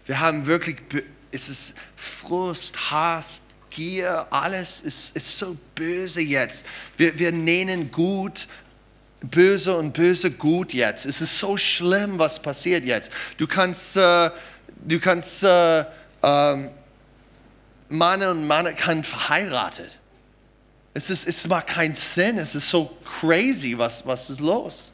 Wir 0.05 0.21
haben 0.21 0.47
wirklich, 0.47 0.77
es 1.31 1.49
ist 1.49 1.75
Frust, 1.95 2.91
Hass, 2.91 3.43
Gier, 3.71 4.27
alles 4.31 4.81
ist, 4.81 5.17
ist 5.17 5.39
so 5.39 5.57
böse 5.75 6.21
jetzt. 6.21 6.65
Wir, 6.97 7.19
wir 7.19 7.33
nennen 7.33 7.91
gut 7.91 8.49
böse 9.21 9.77
und 9.77 9.93
böse 9.93 10.31
gut 10.31 10.73
jetzt. 10.73 11.07
Es 11.07 11.21
ist 11.21 11.39
so 11.39 11.57
schlimm, 11.57 12.19
was 12.19 12.41
passiert 12.41 12.85
jetzt. 12.85 13.11
Du 13.37 13.47
kannst, 13.47 13.97
äh, 13.97 14.31
du 14.77 15.01
kannst 15.01 15.43
äh, 15.43 15.81
äh, 15.81 16.71
Mann 17.89 18.23
und 18.23 18.47
Mann 18.47 18.75
kann 18.77 19.05
verheiratet. 19.05 19.99
Es, 20.95 21.11
ist, 21.11 21.27
es 21.27 21.47
macht 21.47 21.69
keinen 21.69 21.95
Sinn. 21.95 22.39
Es 22.39 22.55
ist 22.55 22.71
so 22.71 22.97
crazy, 23.21 23.77
was, 23.77 24.07
was 24.07 24.31
ist 24.31 24.41
los? 24.41 24.93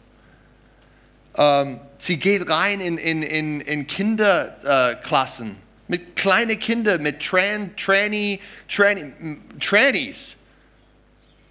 Ähm, 1.37 1.81
sie 1.99 2.19
geht 2.19 2.49
rein 2.49 2.81
in, 2.81 2.99
in, 2.99 3.23
in, 3.23 3.61
in 3.61 3.87
Kinderklassen 3.87 5.57
mit 5.89 6.17
kleinen 6.17 6.59
Kindern, 6.59 7.03
mit 7.03 7.21
Tran, 7.21 7.77
Tranny, 7.77 8.41
Tranny, 8.69 9.39
Trannies 9.61 10.37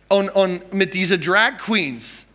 und, 0.07 0.29
und 0.29 0.73
mit 0.73 0.93
diesen 0.93 1.21
Drag 1.21 1.57
Queens. 1.59 2.25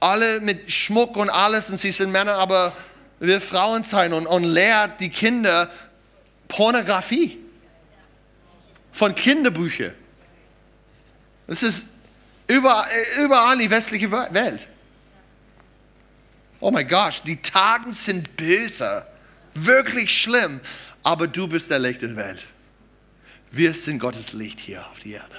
Alle 0.00 0.40
mit 0.40 0.70
Schmuck 0.70 1.16
und 1.16 1.30
alles 1.30 1.70
und 1.70 1.78
sie 1.78 1.92
sind 1.92 2.12
Männer, 2.12 2.34
aber 2.34 2.74
wir 3.20 3.40
Frauen 3.40 3.84
sein 3.84 4.12
und, 4.12 4.26
und 4.26 4.44
lehrt 4.44 5.00
die 5.00 5.08
Kinder 5.08 5.70
Pornografie 6.48 7.38
von 8.92 9.14
Kinderbüchern. 9.14 9.94
Das 11.46 11.62
ist 11.62 11.86
überall, 12.46 12.86
überall 13.18 13.58
die 13.58 13.70
westliche 13.70 14.10
Welt. 14.10 14.68
Oh 16.60 16.70
mein 16.70 16.86
Gott, 16.86 17.22
die 17.26 17.40
Tagen 17.40 17.90
sind 17.92 18.36
böse, 18.36 19.06
wirklich 19.54 20.10
schlimm, 20.10 20.60
aber 21.02 21.26
du 21.26 21.48
bist 21.48 21.70
der 21.70 21.78
Licht 21.78 22.02
der 22.02 22.14
Welt. 22.16 22.42
Wir 23.50 23.72
sind 23.72 23.98
Gottes 23.98 24.34
Licht 24.34 24.60
hier 24.60 24.86
auf 24.90 25.00
der 25.00 25.12
Erde. 25.12 25.36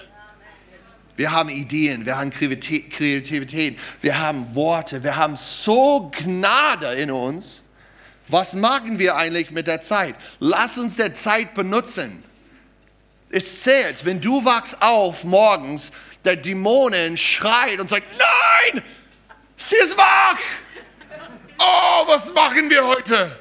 Wir 1.16 1.32
haben 1.32 1.50
Ideen, 1.50 2.06
wir 2.06 2.18
haben 2.18 2.32
Kreativität, 2.32 3.78
wir 4.02 4.18
haben 4.18 4.56
Worte, 4.56 5.04
wir 5.04 5.16
haben 5.16 5.38
so 5.38 6.12
Gnade 6.12 6.96
in 6.96 7.12
uns. 7.12 7.64
Was 8.28 8.56
machen 8.56 8.98
wir 8.98 9.16
eigentlich 9.16 9.52
mit 9.52 9.68
der 9.68 9.82
Zeit? 9.82 10.16
Lass 10.40 10.78
uns 10.80 10.96
der 10.96 11.14
Zeit 11.14 11.54
benutzen. 11.54 12.24
Es 13.30 13.62
zählt, 13.62 14.04
wenn 14.06 14.20
du 14.20 14.44
wachst 14.44 14.82
auf 14.82 15.24
morgens, 15.24 15.92
der 16.26 16.36
Dämonen 16.36 17.18
schreit 17.18 17.80
und 17.80 17.90
sagt, 17.90 18.08
nein, 18.18 18.84
sie 19.58 19.76
ist 19.76 19.96
wach 19.96 20.38
oh, 21.62 22.08
was 22.08 22.32
machen 22.34 22.69
wir 22.69 22.86
heute? 22.86 23.36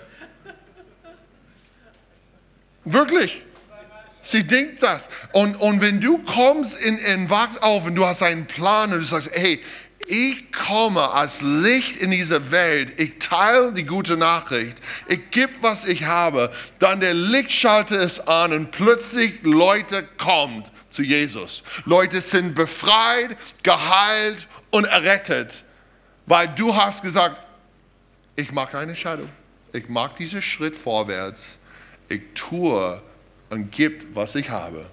Wirklich. 2.85 3.43
Sie 4.23 4.47
denkt 4.47 4.83
das. 4.83 5.09
Und, 5.33 5.57
und 5.57 5.81
wenn 5.81 6.01
du 6.01 6.19
kommst 6.19 6.79
in, 6.81 6.99
in 6.99 7.31
Wachs 7.31 7.57
auf 7.59 7.87
und 7.87 7.95
du 7.95 8.07
hast 8.07 8.23
einen 8.23 8.47
Plan 8.47 8.93
und 8.93 9.01
du 9.01 9.05
sagst, 9.07 9.31
hey, 9.33 9.63
ich 10.07 10.53
komme 10.53 11.11
als 11.11 11.41
Licht 11.41 11.97
in 11.97 12.11
diese 12.11 12.51
Welt, 12.51 12.99
ich 12.99 13.19
teile 13.19 13.73
die 13.73 13.85
gute 13.85 14.17
Nachricht, 14.17 14.81
ich 15.07 15.31
gebe, 15.31 15.53
was 15.61 15.85
ich 15.85 16.05
habe, 16.05 16.53
dann 16.79 17.01
der 17.01 17.15
Lichtschalter 17.15 18.01
ist 18.01 18.21
an 18.21 18.53
und 18.53 18.71
plötzlich 18.73 19.35
Leute 19.43 20.03
kommen 20.19 20.65
zu 20.91 21.03
Jesus. 21.03 21.63
Leute 21.85 22.21
sind 22.21 22.55
befreit, 22.55 23.37
geheilt 23.63 24.49
und 24.71 24.85
errettet, 24.85 25.65
weil 26.27 26.49
du 26.49 26.75
hast 26.75 27.03
gesagt, 27.03 27.41
ich 28.37 28.53
mag 28.53 28.71
keine 28.71 28.95
Scheidung. 28.97 29.29
Ich 29.73 29.89
mag 29.89 30.17
diesen 30.17 30.43
Schritt 30.43 30.77
vorwärts. 30.77 31.59
Ich 32.09 32.23
tue 32.35 33.03
und 33.51 33.71
gebe, 33.71 34.05
was 34.15 34.35
ich 34.35 34.51
habe. 34.51 34.91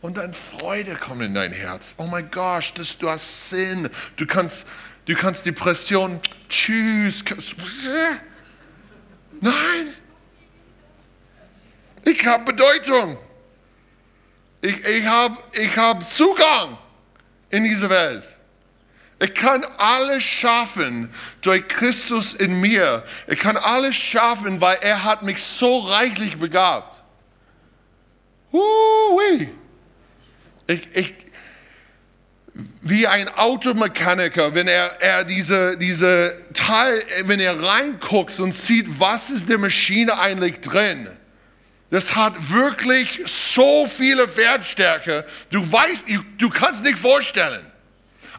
Und 0.00 0.16
dann 0.16 0.32
Freude 0.32 0.96
kommt 0.96 1.22
in 1.22 1.34
dein 1.34 1.52
Herz. 1.52 1.94
Oh 1.98 2.06
mein 2.06 2.30
Gott, 2.30 2.72
du 2.98 3.08
hast 3.08 3.50
Sinn. 3.50 3.90
Du 4.16 4.26
kannst, 4.26 4.66
du 5.04 5.14
kannst 5.14 5.44
Depression, 5.44 6.20
tschüss. 6.48 7.22
Nein. 9.40 9.94
Ich 12.04 12.26
habe 12.26 12.44
Bedeutung. 12.44 13.18
Ich, 14.62 14.84
ich 14.84 15.06
habe 15.06 15.36
ich 15.52 15.76
hab 15.76 16.06
Zugang 16.06 16.78
in 17.50 17.64
diese 17.64 17.88
Welt. 17.90 18.36
Ich 19.22 19.34
kann 19.34 19.64
alles 19.76 20.24
schaffen 20.24 21.12
durch 21.42 21.68
Christus 21.68 22.32
in 22.32 22.58
mir. 22.58 23.04
Ich 23.26 23.38
kann 23.38 23.58
alles 23.58 23.94
schaffen, 23.94 24.62
weil 24.62 24.78
er 24.80 25.04
hat 25.04 25.22
mich 25.22 25.42
so 25.42 25.80
reichlich 25.80 26.38
begabt. 26.38 27.02
Hui. 28.50 29.50
Ich, 30.66 30.96
ich, 30.96 31.14
wie 32.80 33.06
ein 33.06 33.28
Automechaniker, 33.28 34.54
wenn 34.54 34.68
er, 34.68 35.02
er 35.02 35.24
diese, 35.24 35.76
diese 35.76 36.42
Teil, 36.54 37.02
wenn 37.24 37.40
er 37.40 37.62
reinguckt 37.62 38.40
und 38.40 38.54
sieht, 38.54 38.86
was 38.98 39.28
ist 39.28 39.50
der 39.50 39.58
Maschine 39.58 40.18
eigentlich 40.18 40.60
drin. 40.60 41.08
Das 41.90 42.16
hat 42.16 42.50
wirklich 42.50 43.20
so 43.26 43.86
viele 43.86 44.34
Wertstärke. 44.34 45.26
Du 45.50 45.70
weißt, 45.70 46.04
du 46.38 46.48
kannst 46.48 46.84
nicht 46.84 46.98
vorstellen. 46.98 47.69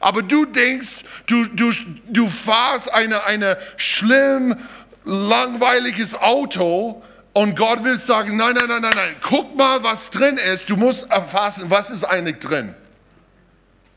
Aber 0.02 0.24
du 0.24 0.46
denkst, 0.46 1.04
du, 1.28 1.46
du, 1.46 1.72
du 2.08 2.28
fahrst 2.28 2.92
eine, 2.92 3.24
eine 3.24 3.58
schlimm, 3.78 4.58
langweiliges 5.06 6.16
Auto 6.16 7.04
und 7.34 7.56
Gott 7.56 7.84
will 7.84 8.00
sagen, 8.00 8.36
nein, 8.36 8.56
nein, 8.56 8.68
nein, 8.68 8.82
nein, 8.82 8.94
nein, 8.96 9.16
guck 9.22 9.56
mal, 9.56 9.84
was 9.84 10.10
drin 10.10 10.38
ist. 10.38 10.70
Du 10.70 10.76
musst 10.76 11.10
erfassen, 11.10 11.70
was 11.70 11.92
ist 11.92 12.04
eigentlich 12.04 12.40
drin. 12.40 12.76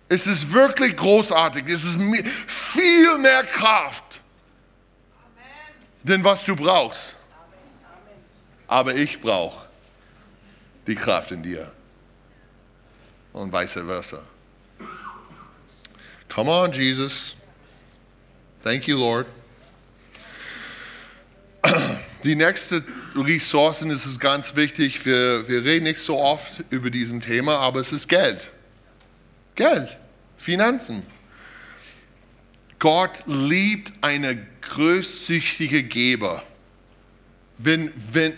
Es 0.08 0.26
ist 0.26 0.52
wirklich 0.52 0.94
großartig. 0.94 1.64
Es 1.68 1.84
ist 1.84 1.98
viel 2.46 3.18
mehr 3.18 3.42
Kraft, 3.44 4.20
denn 6.02 6.22
was 6.22 6.44
du 6.44 6.54
brauchst. 6.54 7.16
Aber 8.66 8.94
ich 8.94 9.20
brauche 9.20 9.66
die 10.86 10.94
Kraft 10.94 11.30
in 11.30 11.42
dir 11.42 11.72
und 13.32 13.52
vice 13.52 13.80
versa. 13.84 14.22
Come 16.34 16.48
on, 16.48 16.72
Jesus. 16.72 17.36
Thank 18.64 18.88
you, 18.88 18.98
Lord. 18.98 19.26
Die 22.24 22.34
nächste 22.34 22.82
Ressourcen, 23.14 23.88
ist 23.90 24.18
ganz 24.18 24.56
wichtig. 24.56 25.06
Wir, 25.06 25.48
wir 25.48 25.64
reden 25.64 25.84
nicht 25.84 26.00
so 26.00 26.18
oft 26.18 26.64
über 26.70 26.90
diesem 26.90 27.20
Thema, 27.20 27.58
aber 27.58 27.78
es 27.78 27.92
ist 27.92 28.08
Geld. 28.08 28.50
Geld, 29.54 29.96
Finanzen. 30.36 31.04
Gott 32.80 33.22
liebt 33.26 33.92
eine 34.00 34.44
großzüchtige 34.62 35.84
Geber. 35.84 36.42
Wenn, 37.58 37.92
wenn, 38.12 38.32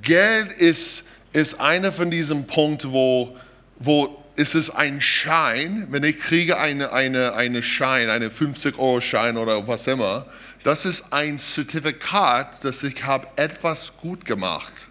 Geld 0.00 0.52
ist, 0.52 1.04
ist 1.34 1.60
einer 1.60 1.92
von 1.92 2.10
diesen 2.10 2.46
Punkten, 2.46 2.92
wo, 2.92 3.36
wo 3.78 4.19
ist 4.40 4.54
es 4.54 4.70
ein 4.70 5.02
Schein, 5.02 5.86
wenn 5.90 6.02
ich 6.02 6.18
kriege 6.18 6.58
eine, 6.58 6.92
eine, 6.92 7.34
eine 7.34 7.62
Schein, 7.62 8.08
eine 8.08 8.30
50-Euro-Schein 8.30 9.36
oder 9.36 9.68
was 9.68 9.86
immer, 9.86 10.26
Das 10.64 10.84
ist 10.84 11.12
ein 11.12 11.38
Zertifikat, 11.38 12.64
dass 12.64 12.82
ich 12.82 13.04
habe 13.04 13.28
etwas 13.36 13.92
gut 13.96 14.24
gemacht. 14.24 14.88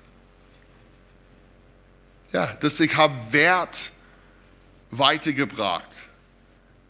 Ja, 2.31 2.47
dass 2.59 2.79
ich 2.79 2.95
habe 2.95 3.15
Wert 3.31 3.91
weitergebracht. 4.91 6.03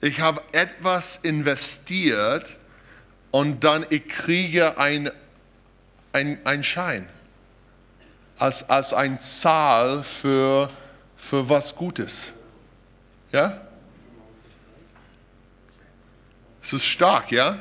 Ich 0.02 0.20
habe 0.20 0.42
etwas 0.52 1.20
investiert 1.24 2.58
und 3.32 3.64
dann 3.64 3.86
ich 3.90 4.08
kriege 4.08 4.78
ein, 4.78 5.12
ein, 6.14 6.40
ein 6.46 6.64
Schein 6.64 7.08
als, 8.38 8.70
als 8.70 8.94
ein 8.94 9.20
Zahl 9.22 10.04
für, 10.04 10.70
für 11.16 11.48
was 11.50 11.76
Gutes. 11.76 12.34
Ja? 13.32 13.62
Es 16.62 16.74
ist 16.74 16.86
stark, 16.86 17.32
ja? 17.32 17.60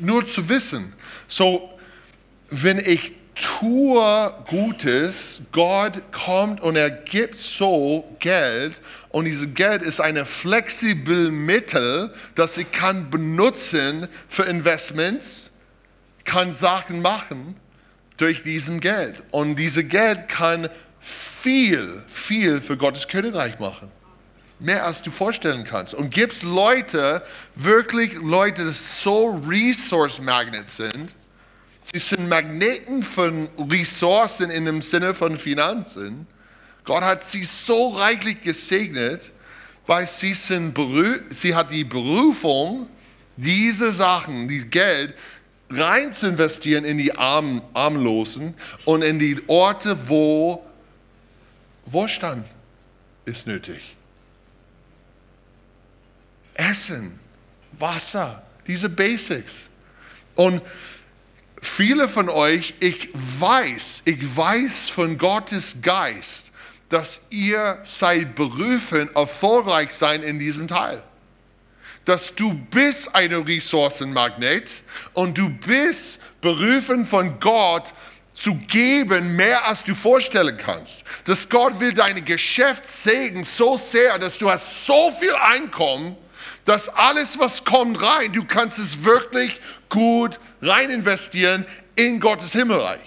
Nur 0.00 0.26
zu 0.26 0.48
wissen. 0.48 0.92
So, 1.26 1.78
wenn 2.50 2.78
ich 2.78 3.12
tue 3.34 4.34
Gutes, 4.46 5.42
Gott 5.52 6.00
kommt 6.12 6.60
und 6.60 6.76
er 6.76 6.90
gibt 6.90 7.38
so 7.38 8.16
Geld 8.20 8.80
und 9.08 9.24
dieses 9.24 9.54
Geld 9.54 9.82
ist 9.82 10.00
ein 10.00 10.24
flexibles 10.24 11.30
Mittel, 11.30 12.12
das 12.34 12.56
ich 12.58 12.70
kann 12.70 13.10
benutzen 13.10 14.08
für 14.28 14.44
Investments, 14.44 15.50
kann 16.24 16.52
Sachen 16.52 17.02
machen 17.02 17.56
durch 18.16 18.42
diesen 18.42 18.80
Geld. 18.80 19.22
Und 19.30 19.56
dieses 19.56 19.88
Geld 19.88 20.28
kann 20.28 20.68
viel, 21.00 22.02
viel 22.06 22.60
für 22.60 22.76
Gottes 22.76 23.08
Königreich 23.08 23.58
machen. 23.58 23.90
Mehr 24.58 24.84
als 24.86 25.02
du 25.02 25.10
vorstellen 25.10 25.64
kannst. 25.64 25.94
Und 25.94 26.10
gibt 26.10 26.34
es 26.34 26.42
Leute, 26.42 27.22
wirklich 27.54 28.14
Leute, 28.14 28.64
die 28.66 28.72
so 28.72 29.40
Resource 29.46 30.20
Magnets 30.20 30.76
sind. 30.76 31.14
Sie 31.92 31.98
sind 31.98 32.28
Magneten 32.28 33.02
von 33.02 33.48
Ressourcen 33.58 34.50
in 34.50 34.64
dem 34.64 34.80
Sinne 34.80 35.14
von 35.14 35.36
Finanzen. 35.36 36.26
Gott 36.84 37.02
hat 37.02 37.24
sie 37.24 37.44
so 37.44 37.88
reichlich 37.88 38.42
gesegnet, 38.42 39.30
weil 39.86 40.06
sie, 40.06 40.34
sind 40.34 40.78
sie 41.30 41.54
hat 41.54 41.70
die 41.70 41.84
Berufung, 41.84 42.88
diese 43.36 43.92
Sachen, 43.92 44.48
die 44.48 44.64
Geld, 44.64 45.14
rein 45.70 46.12
zu 46.14 46.28
investieren 46.28 46.84
in 46.84 46.98
die 46.98 47.16
Arm, 47.16 47.62
Armlosen 47.72 48.54
und 48.84 49.02
in 49.02 49.18
die 49.18 49.42
Orte, 49.48 50.08
wo 50.08 50.64
Wohlstand 51.86 52.46
ist 53.24 53.46
nötig. 53.46 53.96
Essen, 56.54 57.18
Wasser, 57.78 58.42
diese 58.66 58.88
Basics. 58.88 59.68
Und 60.34 60.62
viele 61.60 62.08
von 62.08 62.28
euch, 62.28 62.74
ich 62.80 63.10
weiß, 63.12 64.02
ich 64.04 64.36
weiß 64.36 64.88
von 64.88 65.18
Gottes 65.18 65.76
Geist, 65.82 66.50
dass 66.88 67.20
ihr 67.30 67.78
seid 67.82 68.34
berufen, 68.34 69.12
erfolgreich 69.14 69.92
sein 69.92 70.22
in 70.22 70.38
diesem 70.38 70.68
Teil 70.68 71.02
dass 72.04 72.34
du 72.34 72.54
bist 72.54 73.14
ein 73.14 73.32
Ressourcenmagnet 73.32 74.82
und 75.14 75.38
du 75.38 75.48
bist 75.48 76.20
berufen 76.40 77.06
von 77.06 77.40
Gott 77.40 77.94
zu 78.34 78.54
geben, 78.54 79.36
mehr 79.36 79.66
als 79.66 79.84
du 79.84 79.94
vorstellen 79.94 80.56
kannst. 80.58 81.04
Dass 81.24 81.48
Gott 81.48 81.78
will 81.80 81.94
deine 81.94 82.20
Geschäft 82.20 82.84
segnen 82.84 83.44
so 83.44 83.76
sehr, 83.76 84.18
dass 84.18 84.38
du 84.38 84.50
hast 84.50 84.86
so 84.86 85.12
viel 85.18 85.34
Einkommen, 85.34 86.16
dass 86.64 86.88
alles, 86.88 87.38
was 87.38 87.64
kommt 87.64 88.00
rein, 88.02 88.32
du 88.32 88.44
kannst 88.44 88.78
es 88.78 89.04
wirklich 89.04 89.60
gut 89.88 90.40
rein 90.62 90.90
investieren 90.90 91.66
in 91.96 92.20
Gottes 92.20 92.52
Himmelreich. 92.52 93.00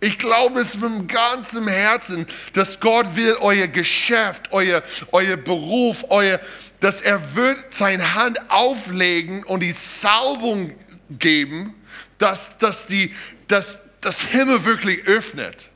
Ich 0.00 0.18
glaube 0.18 0.60
es 0.60 0.76
mit 0.76 1.08
ganzem 1.08 1.68
Herzen, 1.68 2.26
dass 2.54 2.80
Gott 2.80 3.14
will 3.14 3.36
euer 3.40 3.68
Geschäft, 3.68 4.48
euer, 4.50 4.82
euer 5.12 5.36
Beruf, 5.36 6.04
euer, 6.08 6.40
dass 6.80 7.02
er 7.02 7.36
wird 7.36 7.72
seine 7.72 8.14
Hand 8.14 8.40
auflegen 8.50 9.44
und 9.44 9.60
die 9.60 9.70
Salbung 9.70 10.74
geben, 11.08 11.74
dass, 12.18 12.58
dass, 12.58 12.86
die, 12.86 13.14
dass 13.46 13.78
das 14.00 14.22
Himmel 14.22 14.64
wirklich 14.64 15.06
öffnet. 15.06 15.68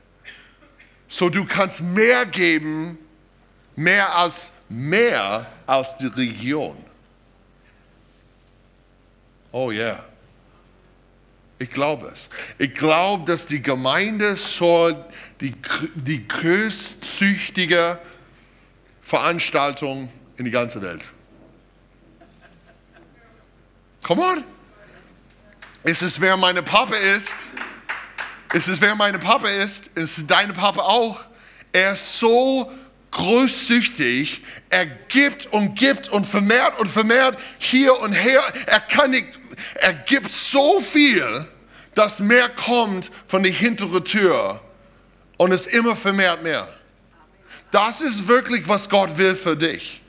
So 1.07 1.29
du 1.29 1.45
kannst 1.45 1.81
mehr 1.81 2.27
geben, 2.27 2.99
mehr 3.77 4.17
als 4.17 4.51
mehr 4.69 5.47
als 5.67 5.97
die 5.97 6.07
Region. 6.07 6.77
Oh 9.53 9.71
ja. 9.71 9.85
Yeah. 9.85 10.05
Ich 11.59 11.71
glaube 11.71 12.09
es. 12.09 12.29
Ich 12.59 12.75
glaube, 12.75 13.25
dass 13.25 13.47
die 13.47 13.63
Gemeinde 13.63 14.37
soll 14.37 15.03
die, 15.41 15.55
die 15.95 16.27
größtsüchtige 16.29 17.99
Veranstaltung 19.03 20.13
in 20.37 20.45
die 20.45 20.51
ganze 20.51 20.83
Welt. 20.83 21.09
Come 24.03 24.23
on. 24.23 24.45
Ist 25.85 26.03
es, 26.03 26.21
wer 26.21 26.37
meine 26.37 26.63
Papa 26.63 26.97
ist? 26.97 27.47
Ist 28.53 28.69
es, 28.69 28.81
wer 28.81 28.95
meine 28.95 29.19
Papa 29.19 29.49
ist? 29.49 29.89
Ist 29.95 30.19
es 30.19 30.27
deine 30.27 30.53
Papa 30.53 30.83
auch? 30.83 31.21
Er 31.73 31.93
ist 31.93 32.19
so 32.19 32.71
großzüchtig. 33.17 34.43
Er 34.69 34.87
gibt 34.87 35.47
und 35.47 35.75
gibt 35.75 36.09
und 36.09 36.27
vermehrt 36.27 36.79
und 36.79 36.89
vermehrt 36.89 37.39
hier 37.59 37.99
und 38.01 38.13
her. 38.13 38.43
Er 38.67 38.81
kann 38.81 39.11
nicht, 39.11 39.27
er 39.77 39.95
gibt 39.95 40.31
so 40.31 40.81
viel, 40.81 41.47
dass 41.95 42.21
mehr 42.21 42.49
kommt 42.51 43.11
von 43.27 43.43
der 43.43 43.53
hinteren 43.53 44.05
Tür 44.05 44.61
und 45.39 45.53
es 45.53 45.67
immer 45.67 45.97
vermehrt 45.97 46.43
mehr. 46.43 46.73
Das 47.73 48.01
ist 48.01 48.29
wirklich, 48.29 48.69
was 48.69 48.89
Gott 48.89 49.17
will 49.17 49.35
für 49.35 49.57
dich. 49.57 50.03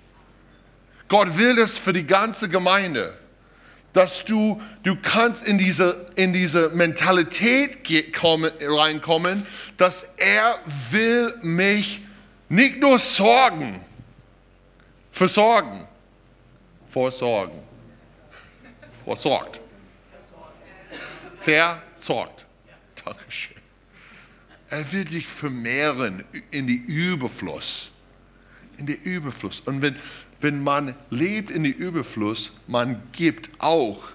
Gott 1.07 1.37
will 1.37 1.57
es 1.59 1.77
für 1.77 1.93
die 1.93 2.05
ganze 2.05 2.49
Gemeinde, 2.49 3.17
dass 3.93 4.25
du, 4.25 4.61
du 4.83 4.97
kannst 5.01 5.45
in 5.45 5.57
diese, 5.57 6.11
in 6.15 6.33
diese 6.33 6.69
Mentalität 6.69 8.13
kommen, 8.13 8.51
reinkommen, 8.59 9.45
dass 9.77 10.09
er 10.17 10.59
will 10.91 11.33
mich 11.41 12.01
nicht 12.49 12.77
nur 12.77 12.99
sorgen, 12.99 13.81
versorgen, 15.11 15.87
vorsorgen, 16.89 17.59
versorgt, 19.03 19.59
versorgt. 21.41 22.45
Dankeschön. 23.03 23.57
Er 24.69 24.91
will 24.91 25.05
dich 25.05 25.27
vermehren 25.27 26.23
in 26.51 26.67
die 26.67 26.75
Überfluss. 26.75 27.91
In 28.77 28.85
die 28.85 28.93
Überfluss. 28.93 29.61
Und 29.61 29.81
wenn, 29.81 29.95
wenn 30.41 30.61
man 30.61 30.93
lebt 31.09 31.49
in 31.51 31.63
die 31.63 31.71
Überfluss, 31.71 32.51
man 32.67 33.01
gibt 33.11 33.49
auch 33.59 34.09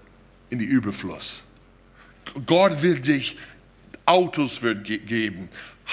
in 0.51 0.59
die 0.59 0.67
Überfluss. 0.67 1.43
Gott 2.47 2.83
will 2.83 3.01
dich, 3.01 3.37
Autos 4.05 4.63
wird 4.63 4.85
geben, 4.85 5.49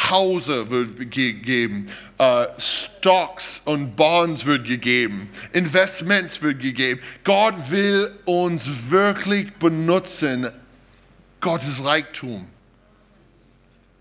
Hause 0.09 0.69
wird 0.69 1.11
gegeben, 1.11 1.87
uh, 2.19 2.45
Stocks 2.57 3.61
und 3.65 3.95
Bonds 3.95 4.45
wird 4.45 4.65
gegeben, 4.65 5.29
Investments 5.53 6.41
wird 6.41 6.59
gegeben. 6.59 7.01
Gott 7.23 7.55
will 7.69 8.17
uns 8.25 8.89
wirklich 8.89 9.53
benutzen, 9.53 10.49
Gottes 11.41 11.83
Reichtum 11.83 12.47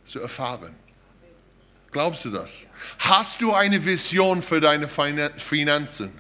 zu 0.05 0.21
erfahren. 0.21 0.75
Glaubst 1.91 2.25
du 2.25 2.31
das? 2.31 2.67
Hast 2.99 3.41
du 3.41 3.53
eine 3.53 3.85
Vision 3.85 4.43
für 4.43 4.61
deine 4.61 4.89
Finanzen? 4.89 6.13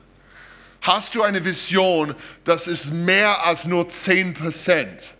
Hast 0.80 1.14
du 1.14 1.22
eine 1.22 1.44
Vision, 1.44 2.14
das 2.44 2.66
ist 2.66 2.92
mehr 2.92 3.44
als 3.44 3.64
nur 3.64 3.88
10 3.88 4.34
Prozent? 4.34 5.14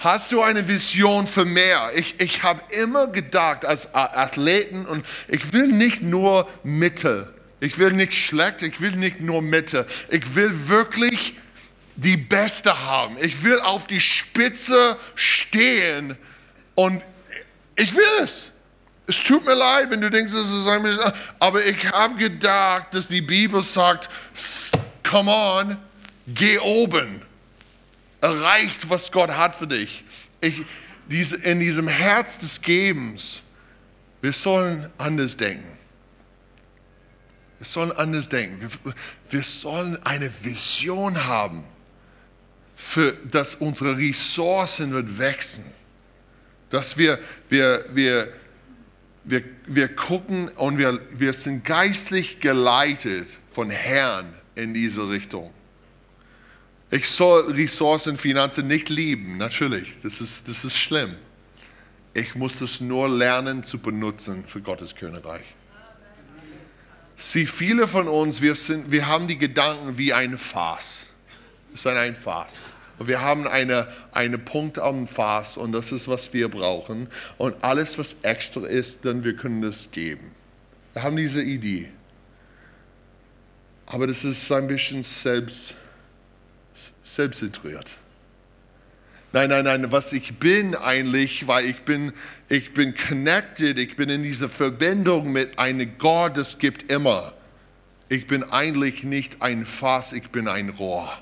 Hast 0.00 0.32
du 0.32 0.40
eine 0.40 0.66
Vision 0.66 1.26
für 1.26 1.44
mehr? 1.44 1.90
Ich, 1.94 2.18
ich 2.20 2.42
habe 2.42 2.62
immer 2.72 3.06
gedacht 3.08 3.66
als 3.66 3.94
Athleten 3.94 4.86
und 4.86 5.04
ich 5.28 5.52
will 5.52 5.66
nicht 5.66 6.00
nur 6.00 6.48
Mitte. 6.62 7.34
Ich 7.60 7.76
will 7.76 7.92
nicht 7.92 8.14
schlecht, 8.14 8.62
ich 8.62 8.80
will 8.80 8.92
nicht 8.92 9.20
nur 9.20 9.42
Mitte. 9.42 9.86
Ich 10.08 10.34
will 10.34 10.68
wirklich 10.68 11.36
die 11.96 12.16
Beste 12.16 12.86
haben. 12.86 13.18
Ich 13.20 13.44
will 13.44 13.60
auf 13.60 13.86
die 13.86 14.00
Spitze 14.00 14.96
stehen 15.16 16.16
und 16.76 17.06
ich 17.76 17.94
will 17.94 18.22
es. 18.22 18.52
Es 19.06 19.22
tut 19.22 19.44
mir 19.44 19.54
leid, 19.54 19.90
wenn 19.90 20.00
du 20.00 20.10
denkst, 20.10 20.32
das 20.32 20.50
ist 20.50 20.66
ein 20.66 21.12
aber 21.38 21.62
ich 21.66 21.90
habe 21.90 22.16
gedacht, 22.16 22.86
dass 22.92 23.06
die 23.06 23.20
Bibel 23.20 23.62
sagt, 23.62 24.08
come 25.02 25.30
on, 25.30 25.76
geh 26.26 26.58
oben. 26.58 27.20
Erreicht, 28.20 28.88
was 28.88 29.10
Gott 29.10 29.30
hat 29.30 29.54
für 29.54 29.66
dich. 29.66 30.04
Ich, 30.40 30.64
diese, 31.08 31.36
in 31.36 31.60
diesem 31.60 31.88
Herz 31.88 32.38
des 32.38 32.60
Gebens, 32.60 33.42
wir 34.20 34.32
sollen 34.32 34.90
anders 34.98 35.36
denken. 35.36 35.78
Wir 37.58 37.66
sollen 37.66 37.92
anders 37.92 38.28
denken. 38.28 38.60
Wir, 38.60 38.94
wir 39.30 39.42
sollen 39.42 40.02
eine 40.04 40.30
Vision 40.42 41.26
haben, 41.26 41.64
für, 42.74 43.12
dass 43.12 43.56
unsere 43.56 43.96
Ressourcen 43.98 44.92
wird 44.92 45.18
wachsen. 45.18 45.64
Dass 46.70 46.96
wir, 46.96 47.18
wir, 47.48 47.84
wir, 47.92 48.32
wir, 49.24 49.42
wir 49.66 49.94
gucken 49.94 50.48
und 50.48 50.78
wir, 50.78 50.98
wir 51.10 51.34
sind 51.34 51.64
geistlich 51.64 52.40
geleitet 52.40 53.28
von 53.52 53.70
Herrn 53.70 54.32
in 54.54 54.72
diese 54.72 55.08
Richtung. 55.08 55.52
Ich 56.90 57.08
soll 57.08 57.52
Ressourcen, 57.52 58.16
Finanzen 58.16 58.66
nicht 58.66 58.88
lieben, 58.88 59.36
natürlich. 59.36 59.96
Das 60.02 60.20
ist, 60.20 60.48
das 60.48 60.64
ist 60.64 60.76
schlimm. 60.76 61.14
Ich 62.14 62.34
muss 62.34 62.60
es 62.60 62.80
nur 62.80 63.08
lernen 63.08 63.62
zu 63.62 63.78
benutzen 63.78 64.44
für 64.46 64.60
Gottes 64.60 64.96
Königreich. 64.96 65.44
Sie, 67.16 67.46
viele 67.46 67.86
von 67.86 68.08
uns, 68.08 68.40
wir, 68.40 68.54
sind, 68.54 68.90
wir 68.90 69.06
haben 69.06 69.28
die 69.28 69.38
Gedanken 69.38 69.98
wie 69.98 70.12
ein 70.12 70.36
Fass. 70.36 71.06
Es 71.72 71.80
ist 71.80 71.86
ein 71.86 72.16
Fass. 72.16 72.54
Und 72.98 73.08
wir 73.08 73.20
haben 73.20 73.46
eine, 73.46 73.88
eine 74.12 74.38
Punkt 74.38 74.78
am 74.78 75.06
Fass 75.06 75.56
und 75.56 75.72
das 75.72 75.92
ist, 75.92 76.08
was 76.08 76.32
wir 76.32 76.48
brauchen. 76.48 77.08
Und 77.38 77.62
alles, 77.62 77.98
was 77.98 78.16
extra 78.22 78.66
ist, 78.66 79.04
dann 79.04 79.22
wir 79.22 79.36
können 79.36 79.62
das 79.62 79.90
geben. 79.90 80.32
Wir 80.92 81.02
haben 81.02 81.16
diese 81.16 81.42
Idee. 81.42 81.90
Aber 83.86 84.06
das 84.06 84.24
ist 84.24 84.50
ein 84.50 84.66
bisschen 84.66 85.02
selbst, 85.02 85.76
selbstzentriert. 87.02 87.92
Nein, 89.32 89.50
nein, 89.50 89.64
nein, 89.64 89.92
was 89.92 90.12
ich 90.12 90.38
bin 90.38 90.74
eigentlich, 90.74 91.46
weil 91.46 91.64
ich 91.66 91.82
bin, 91.82 92.12
ich 92.48 92.74
bin 92.74 92.96
connected, 92.96 93.78
ich 93.78 93.94
bin 93.94 94.08
in 94.08 94.24
dieser 94.24 94.48
Verbindung 94.48 95.30
mit 95.30 95.56
einem 95.58 95.96
Gott, 95.98 96.36
das 96.36 96.58
gibt 96.58 96.90
immer. 96.90 97.32
Ich 98.08 98.26
bin 98.26 98.42
eigentlich 98.42 99.04
nicht 99.04 99.40
ein 99.40 99.64
Fass, 99.64 100.12
ich 100.12 100.30
bin 100.30 100.48
ein 100.48 100.70
Rohr. 100.70 101.16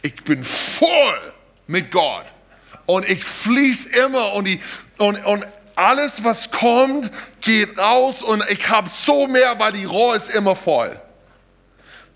Ich 0.00 0.24
bin 0.24 0.42
voll 0.42 1.32
mit 1.66 1.90
Gott 1.90 2.24
und 2.86 3.08
ich 3.08 3.22
fließe 3.22 3.90
immer 3.90 4.32
und, 4.32 4.46
die, 4.46 4.60
und, 4.96 5.22
und 5.26 5.44
alles, 5.76 6.24
was 6.24 6.50
kommt, 6.50 7.10
geht 7.42 7.78
raus 7.78 8.22
und 8.22 8.42
ich 8.48 8.68
habe 8.70 8.88
so 8.88 9.28
mehr, 9.28 9.58
weil 9.58 9.72
die 9.72 9.84
Rohr 9.84 10.16
ist 10.16 10.34
immer 10.34 10.56
voll. 10.56 10.98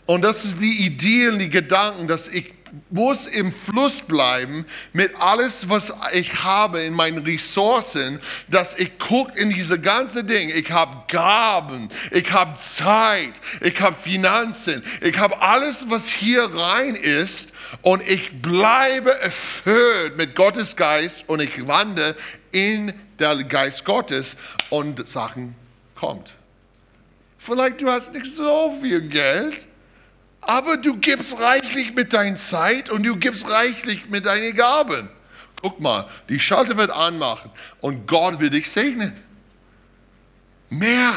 Und 0.07 0.23
das 0.23 0.45
ist 0.45 0.61
die 0.61 0.87
Ideen, 0.87 1.39
die 1.39 1.51
Gedanken, 1.51 2.07
dass 2.07 2.29
ich 2.29 2.55
muss 2.91 3.27
im 3.27 3.53
Fluss 3.53 4.03
bleiben 4.03 4.67
mit 4.93 5.15
alles, 5.21 5.69
was 5.69 5.93
ich 6.13 6.45
habe 6.45 6.81
in 6.81 6.95
meinen 6.95 7.19
Ressourcen, 7.19 8.21
dass 8.49 8.77
ich 8.79 8.99
gucke 8.99 9.39
in 9.39 9.51
diese 9.51 9.79
ganze 9.79 10.25
Dinge. 10.25 10.53
Ich 10.53 10.71
habe 10.71 11.05
Gaben, 11.09 11.91
ich 12.11 12.31
habe 12.33 12.59
Zeit, 12.59 13.33
ich 13.61 13.81
habe 13.81 13.97
Finanzen, 14.01 14.83
ich 15.01 15.19
habe 15.19 15.41
alles, 15.41 15.87
was 15.89 16.09
hier 16.09 16.45
rein 16.55 16.95
ist 16.95 17.53
und 17.83 18.07
ich 18.09 18.43
bleibe 18.43 19.19
erfüllt 19.21 20.17
mit 20.17 20.35
Gottes 20.35 20.77
Geist 20.77 21.29
und 21.29 21.41
ich 21.41 21.67
wandle 21.67 22.17
in 22.53 22.93
der 23.19 23.37
Geist 23.45 23.85
Gottes 23.85 24.37
und 24.71 25.09
Sachen 25.09 25.55
kommt. 25.95 26.35
Vielleicht 27.39 27.81
du 27.81 27.89
hast 27.89 28.13
nicht 28.13 28.27
so 28.27 28.77
viel 28.83 29.03
Geld, 29.03 29.67
aber 30.47 30.77
du 30.77 30.97
gibst 30.97 31.41
reichlich 31.41 31.95
mit 31.95 32.13
deiner 32.13 32.37
Zeit 32.37 32.91
und 32.91 33.05
du 33.05 33.17
gibst 33.17 33.51
reichlich 33.51 34.09
mit 34.09 34.27
deinen 34.27 34.55
Gaben. 34.55 35.09
Guck 35.61 35.81
mal, 35.81 36.09
die 36.29 36.39
Schalter 36.39 36.77
wird 36.77 36.91
anmachen 36.91 37.51
und 37.81 38.07
Gott 38.07 38.39
will 38.41 38.51
dich 38.51 38.71
segnen. 38.71 39.17
Mehr 40.69 41.15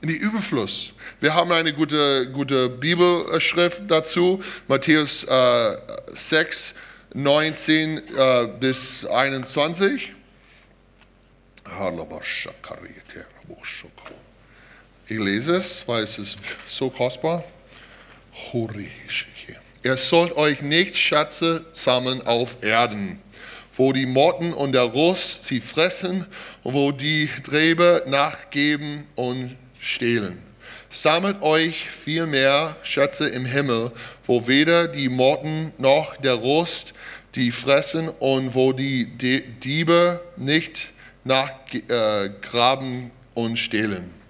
in 0.00 0.08
die 0.08 0.16
Überfluss. 0.16 0.94
Wir 1.20 1.34
haben 1.34 1.52
eine 1.52 1.72
gute, 1.72 2.30
gute 2.32 2.68
Bibelschrift 2.68 3.82
dazu, 3.88 4.42
Matthäus 4.66 5.24
äh, 5.24 5.76
6, 6.12 6.74
19 7.14 7.98
äh, 7.98 8.48
bis 8.58 9.06
21. 9.06 10.12
Ich 15.06 15.18
lese 15.18 15.56
es, 15.56 15.86
weil 15.86 16.02
es 16.02 16.18
ist 16.18 16.38
so 16.66 16.90
kostbar. 16.90 17.44
Ihr 19.84 19.96
sollt 19.96 20.36
euch 20.36 20.62
nicht 20.62 20.96
Schätze 20.96 21.64
sammeln 21.72 22.22
auf 22.26 22.62
Erden, 22.62 23.20
wo 23.76 23.92
die 23.92 24.06
Motten 24.06 24.52
und 24.52 24.72
der 24.72 24.82
Rost 24.82 25.44
sie 25.44 25.60
fressen 25.60 26.26
und 26.62 26.74
wo 26.74 26.92
die 26.92 27.28
Treiber 27.42 28.02
nachgeben 28.06 29.04
und 29.16 29.56
stehlen. 29.80 30.38
Sammelt 30.88 31.40
euch 31.42 31.88
vielmehr 31.90 32.76
Schätze 32.82 33.28
im 33.28 33.46
Himmel, 33.46 33.92
wo 34.24 34.46
weder 34.46 34.88
die 34.88 35.08
Motten 35.08 35.72
noch 35.78 36.16
der 36.18 36.34
Rost 36.34 36.92
die 37.34 37.50
fressen 37.50 38.08
und 38.08 38.54
wo 38.54 38.72
die 38.72 39.06
Diebe 39.06 40.20
nicht 40.36 40.90
nachgraben 41.24 43.10
und 43.34 43.58
stehlen. 43.58 44.21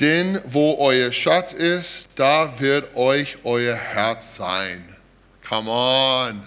Denn 0.00 0.40
wo 0.44 0.76
euer 0.78 1.12
Schatz 1.12 1.52
ist, 1.52 2.08
da 2.16 2.58
wird 2.58 2.96
euch 2.96 3.38
euer 3.44 3.76
Herz 3.76 4.36
sein. 4.36 4.84
Come 5.48 5.70
on. 5.70 6.42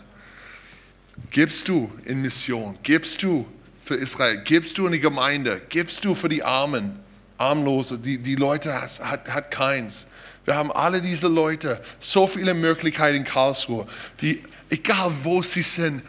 Gibst 1.30 1.68
du 1.68 1.92
in 2.06 2.22
Mission, 2.22 2.78
gibst 2.84 3.24
du 3.24 3.46
für 3.80 3.96
Israel, 3.96 4.42
gibst 4.44 4.78
du 4.78 4.88
in 4.88 4.94
die 4.94 5.00
Gemeinde, 5.00 5.62
gibst 5.70 6.04
du 6.04 6.16
für 6.16 6.28
die 6.28 6.44
Armen, 6.44 7.00
Armlose, 7.38 7.98
die, 7.98 8.18
die 8.18 8.36
Leute 8.36 8.74
hat, 8.74 9.00
hat, 9.00 9.34
hat 9.34 9.52
keins. 9.52 10.08
Wir 10.44 10.56
haben 10.56 10.72
alle 10.72 11.02
diese 11.02 11.28
Leute, 11.28 11.82
so 12.00 12.28
viele 12.28 12.54
Möglichkeiten 12.54 13.18
in 13.18 13.24
Karlsruhe, 13.24 13.88
die, 14.22 14.44
egal 14.70 15.12
wo 15.24 15.42
sie 15.42 15.62
sind, 15.62 16.04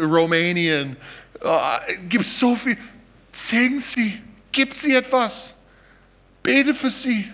Rumänien, 0.00 0.96
uh, 1.42 1.58
gibt 2.08 2.26
so 2.26 2.56
viel, 2.56 2.76
singen 3.32 3.80
sie, 3.82 4.22
gibt 4.52 4.76
sie 4.76 4.94
etwas. 4.94 5.55
Bete 6.46 6.76
für 6.76 6.92
sie. 6.92 7.28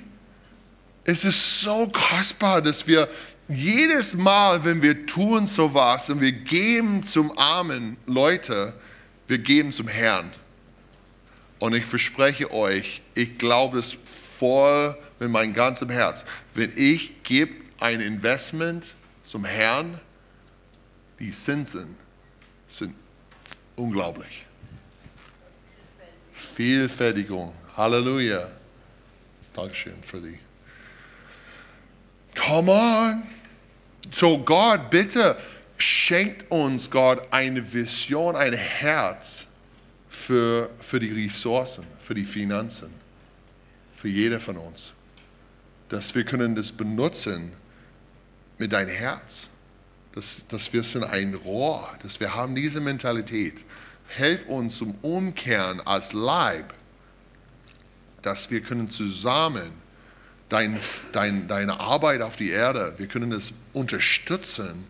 Es 1.05 1.23
ist 1.27 1.61
so 1.61 1.87
kostbar, 1.93 2.63
dass 2.63 2.87
wir 2.87 3.11
jedes 3.47 4.15
Mal, 4.15 4.65
wenn 4.65 4.81
wir 4.81 5.05
tun 5.05 5.47
sowas 5.47 6.09
und 6.09 6.23
wir 6.23 6.33
geben 6.33 7.03
zum 7.03 7.37
armen 7.37 7.99
Leute, 8.07 8.73
wir 9.29 9.37
geben 9.37 9.71
zum 9.71 9.87
Herrn. 9.87 10.33
Und 11.59 11.75
ich 11.75 11.85
verspreche 11.85 12.51
euch, 12.53 13.03
ich 13.15 13.37
glaube 13.37 13.81
es 13.81 13.99
voll 14.39 14.97
mit 15.21 15.29
meinem 15.29 15.53
ganzen 15.53 15.91
Herz. 15.91 16.25
Wenn 16.55 16.73
ich 16.75 17.23
gebe 17.23 17.53
ein 17.81 18.01
Investment 18.01 18.95
zum 19.27 19.45
Herrn, 19.45 20.01
die 21.19 21.33
Zinsen 21.33 21.97
sind 22.67 22.95
unglaublich. 23.77 24.47
Vielfältigung. 26.33 27.53
Halleluja. 27.77 28.62
Dankeschön 29.55 30.03
für 30.03 30.21
die. 30.21 30.39
Come 32.35 32.73
on. 32.73 33.23
So 34.11 34.39
Gott, 34.39 34.91
bitte 34.91 35.37
schenkt 35.77 36.51
uns 36.51 36.91
Gott 36.91 37.33
eine 37.33 37.73
Vision, 37.73 38.37
ein 38.37 38.53
Herz 38.53 39.47
für, 40.09 40.71
für 40.81 41.01
die 41.01 41.11
Ressourcen, 41.11 41.85
für 42.03 42.15
die 42.15 42.25
Finanzen, 42.25 42.91
für 43.97 44.09
jeder 44.09 44.41
von 44.41 44.57
uns. 44.57 44.93
Dass 45.89 46.15
wir 46.15 46.25
können 46.25 46.55
das 46.55 46.73
benutzen 46.73 47.53
mit 48.59 48.73
deinem 48.73 48.89
Herz. 48.89 49.49
Dass, 50.15 50.43
dass 50.49 50.73
wir 50.73 50.83
sind 50.83 51.05
ein 51.05 51.35
Rohr, 51.35 51.89
dass 52.03 52.21
wir 52.21 52.35
haben 52.35 52.55
diese 52.55 52.81
Mentalität. 52.81 53.65
Helf 54.09 54.47
uns 54.47 54.77
zum 54.77 54.95
Umkehren 55.01 55.81
als 55.81 56.13
Leib 56.13 56.75
dass 58.23 58.51
wir 58.51 58.61
können 58.61 58.89
zusammen 58.89 59.73
dein, 60.49 60.79
dein, 61.13 61.49
deine 61.49 61.81
Arbeit 61.81 62.23
auf 62.23 62.37
die 62.37 62.51
Erde, 62.51 62.95
wir 62.99 63.07
können 63.07 63.33
es 63.33 63.53
unterstützen 63.73 64.87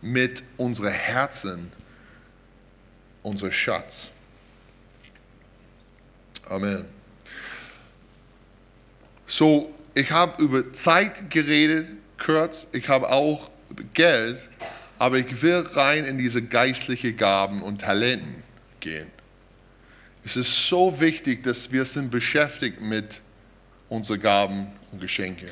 mit 0.00 0.42
unseren 0.56 0.92
Herzen, 0.92 1.72
unser 3.22 3.52
Schatz. 3.52 4.08
Amen. 6.48 6.84
So, 9.26 9.72
ich 9.94 10.10
habe 10.10 10.42
über 10.42 10.72
Zeit 10.72 11.30
geredet, 11.30 11.88
kurz. 12.18 12.66
Ich 12.72 12.88
habe 12.88 13.08
auch 13.10 13.50
Geld, 13.94 14.38
aber 14.98 15.18
ich 15.18 15.42
will 15.42 15.66
rein 15.72 16.04
in 16.04 16.18
diese 16.18 16.42
geistlichen 16.42 17.16
Gaben 17.16 17.62
und 17.62 17.80
Talenten 17.80 18.42
gehen. 18.80 19.06
Es 20.24 20.36
ist 20.36 20.68
so 20.68 21.00
wichtig, 21.00 21.42
dass 21.42 21.72
wir 21.72 21.84
sind 21.84 22.10
beschäftigt 22.10 22.80
mit 22.80 23.20
unseren 23.88 24.20
Gaben 24.20 24.68
und 24.92 25.00
Geschenke. 25.00 25.46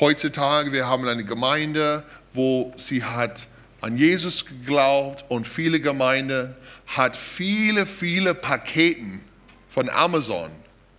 Heutzutage, 0.00 0.72
wir 0.72 0.86
haben 0.86 1.06
eine 1.06 1.24
Gemeinde, 1.24 2.04
wo 2.32 2.72
sie 2.76 3.04
hat 3.04 3.46
an 3.82 3.98
Jesus 3.98 4.46
geglaubt 4.46 5.24
und 5.28 5.46
viele 5.46 5.80
Gemeinden 5.80 6.54
hat 6.86 7.16
viele, 7.16 7.86
viele 7.86 8.34
Paketen 8.34 9.20
von 9.68 9.90
Amazon 9.90 10.50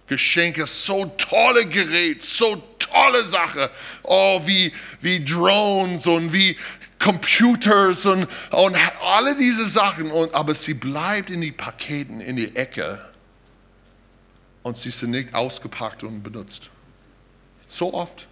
Geschenke, 0.08 0.66
so 0.66 1.06
tolle 1.18 1.66
Gerät, 1.66 2.24
so 2.24 2.64
tolle 2.80 3.26
Sache. 3.26 3.70
Oh, 4.04 4.42
wie, 4.46 4.72
wie 5.02 5.24
Drones 5.24 6.08
und 6.08 6.32
wie 6.32 6.56
Computers 7.00 8.06
und, 8.06 8.28
und 8.52 8.78
alle 9.02 9.36
diese 9.36 9.68
Sachen. 9.70 10.12
Und, 10.12 10.34
aber 10.34 10.56
sie 10.56 10.74
bleibt 10.74 11.30
in 11.30 11.42
die 11.42 11.52
Paketen 11.52 12.22
in 12.22 12.36
die 12.36 12.56
Ecke 12.56 13.02
und 14.64 14.78
sie 14.78 14.90
sind 14.90 15.12
nicht 15.12 15.34
ausgepackt 15.34 16.04
und 16.04 16.24
benutzt. 16.24 16.70
So 17.68 17.94
oft. 17.94 18.28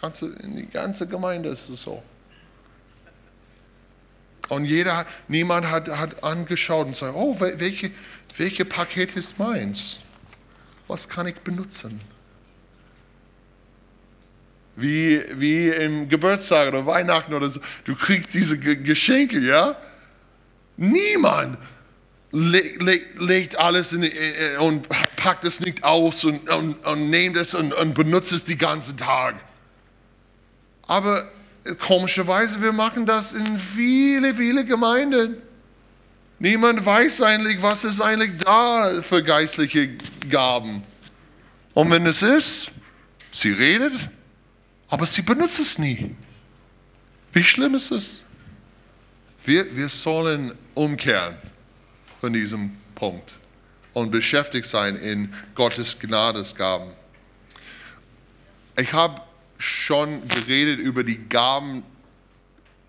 Ganze, 0.00 0.26
in 0.42 0.56
die 0.56 0.66
ganze 0.66 1.06
Gemeinde 1.06 1.48
ist 1.50 1.68
es 1.68 1.82
so. 1.82 2.02
Und 4.48 4.64
jeder, 4.64 5.06
niemand 5.28 5.70
hat, 5.70 5.88
hat 5.88 6.24
angeschaut 6.24 6.88
und 6.88 6.96
sagt, 6.96 7.14
oh, 7.14 7.38
welche, 7.38 7.92
welche 8.36 8.64
Paket 8.64 9.16
ist 9.16 9.38
meins? 9.38 10.00
Was 10.88 11.08
kann 11.08 11.26
ich 11.26 11.36
benutzen? 11.36 12.00
Wie, 14.82 15.22
wie 15.34 15.68
im 15.68 16.08
Geburtstag 16.08 16.68
oder 16.68 16.84
Weihnachten 16.84 17.32
oder 17.32 17.48
so. 17.48 17.60
Du 17.84 17.94
kriegst 17.94 18.34
diese 18.34 18.58
Geschenke, 18.58 19.38
ja? 19.38 19.76
Niemand 20.76 21.58
legt, 22.32 22.82
legt, 22.82 23.20
legt 23.20 23.58
alles 23.58 23.92
in, 23.92 24.02
äh, 24.02 24.56
und 24.58 24.88
packt 25.16 25.44
es 25.44 25.60
nicht 25.60 25.84
aus 25.84 26.24
und, 26.24 26.50
und, 26.50 26.84
und 26.84 27.10
nimmt 27.10 27.36
es 27.36 27.54
und, 27.54 27.72
und 27.72 27.94
benutzt 27.94 28.32
es 28.32 28.44
den 28.44 28.58
ganzen 28.58 28.96
Tag. 28.96 29.36
Aber 30.86 31.30
komischerweise, 31.78 32.60
wir 32.60 32.72
machen 32.72 33.06
das 33.06 33.32
in 33.32 33.58
viele, 33.58 34.34
viele 34.34 34.64
Gemeinden. 34.64 35.36
Niemand 36.38 36.84
weiß 36.84 37.22
eigentlich, 37.22 37.62
was 37.62 37.84
ist 37.84 38.00
eigentlich 38.00 38.36
da 38.38 39.00
für 39.02 39.22
geistliche 39.22 39.90
Gaben. 40.28 40.82
Und 41.74 41.90
wenn 41.90 42.04
es 42.06 42.22
ist, 42.22 42.72
sie 43.30 43.52
redet, 43.52 43.92
aber 44.92 45.06
sie 45.06 45.22
benutzt 45.22 45.58
es 45.58 45.78
nie. 45.78 46.14
Wie 47.32 47.42
schlimm 47.42 47.74
ist 47.74 47.90
es? 47.90 48.22
Wir, 49.42 49.74
wir 49.74 49.88
sollen 49.88 50.54
umkehren 50.74 51.36
von 52.20 52.34
diesem 52.34 52.76
Punkt 52.94 53.36
und 53.94 54.10
beschäftigt 54.10 54.66
sein 54.66 54.96
in 54.96 55.32
Gottes 55.54 55.98
Gnadesgaben. 55.98 56.90
Ich 58.78 58.92
habe 58.92 59.22
schon 59.56 60.28
geredet 60.28 60.78
über 60.78 61.04
die 61.04 61.26
Gaben 61.26 61.84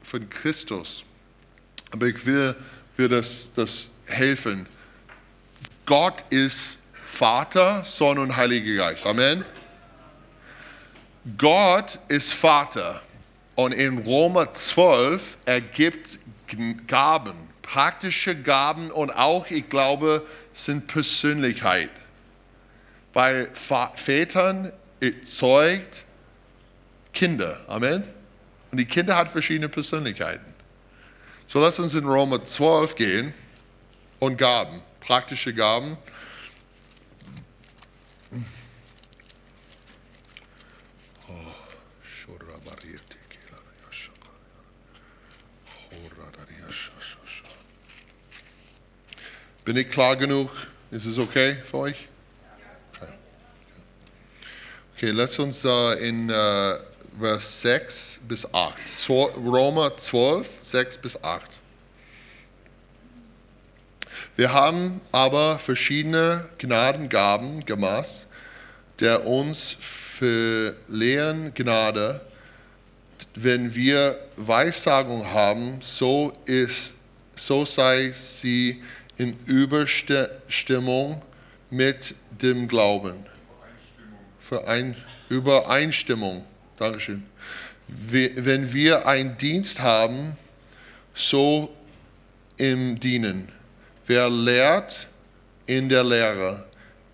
von 0.02 0.30
Christus, 0.30 1.06
aber 1.92 2.08
ich 2.08 2.26
will, 2.26 2.54
will 2.98 3.08
das, 3.08 3.50
das 3.56 3.92
helfen. 4.08 4.66
Gott 5.86 6.26
ist 6.30 6.78
Vater, 7.06 7.86
Sohn 7.86 8.20
und 8.20 8.36
Heiliger 8.36 8.76
Geist. 8.76 9.06
Amen. 9.06 9.46
Gott 11.38 12.00
ist 12.10 12.34
Vater 12.34 13.02
und 13.56 13.72
in 13.72 14.00
Römer 14.00 14.54
12 14.54 15.38
ergibt 15.46 16.20
Gaben, 16.88 17.34
praktische 17.62 18.36
Gaben 18.36 18.92
und 18.92 19.10
auch, 19.12 19.50
ich 19.50 19.70
glaube, 19.70 20.26
sind 20.54 20.88
Persönlichkeit. 20.88 21.90
Weil 23.14 23.50
Vätern 23.54 24.74
zeugt 25.24 26.06
Kinder. 27.14 27.62
Amen. 27.68 28.04
Und 28.72 28.80
die 28.80 28.86
Kinder 28.86 29.16
hat 29.16 29.30
verschiedene 29.30 29.70
Persönlichkeiten. 29.70 30.54
So 31.48 31.62
lass 31.62 31.80
uns 31.80 31.94
in 31.96 32.06
Römer 32.06 32.44
12 32.44 32.96
gehen 32.96 33.34
und 34.20 34.38
Gaben, 34.38 34.82
praktische 35.00 35.54
Gaben. 35.54 35.98
Bin 49.66 49.78
ich 49.78 49.90
klar 49.90 50.18
genug? 50.18 50.50
Ist 50.92 51.06
es 51.06 51.18
okay 51.18 51.56
für 51.64 51.78
euch? 51.78 52.08
Okay, 52.94 53.14
okay 54.94 55.12
lass 55.12 55.40
uns 55.40 55.64
uh, 55.64 55.94
in 55.94 56.30
uh, 56.30 56.76
Vers 57.18 57.62
6 57.62 58.20
bis 58.28 58.54
8. 58.54 58.76
Römer 59.10 59.96
12, 59.96 60.50
6 60.60 60.98
bis 60.98 61.24
8. 61.24 61.50
Wir 64.36 64.52
haben 64.52 65.00
aber 65.14 65.60
verschiedene 65.60 66.50
Gnadengaben 66.58 67.64
gemacht, 67.64 68.28
der 69.00 69.26
uns 69.26 69.78
für 69.80 70.76
Lehren 70.90 71.54
Gnade, 71.54 72.20
wenn 73.36 73.74
wir 73.74 74.20
Weissagung 74.36 75.26
haben, 75.26 75.78
so 75.80 76.34
ist, 76.46 76.96
so 77.34 77.64
sei 77.64 78.12
sie 78.12 78.84
in 79.18 79.38
Überstimmung 79.46 81.22
mit 81.70 82.16
dem 82.42 82.68
Glauben. 82.68 83.26
Übereinstimmung. 84.50 84.96
Übereinstimmung. 85.30 86.46
Dankeschön. 86.78 87.24
Wenn 87.88 88.74
wir 88.74 89.08
einen 89.08 89.38
Dienst 89.38 89.82
haben, 89.82 90.38
so 91.14 91.74
im 92.58 93.00
Dienen. 93.00 93.50
Wer 94.06 94.30
lehrt, 94.30 95.08
in 95.66 95.90
der 95.90 96.04
Lehre. 96.04 96.66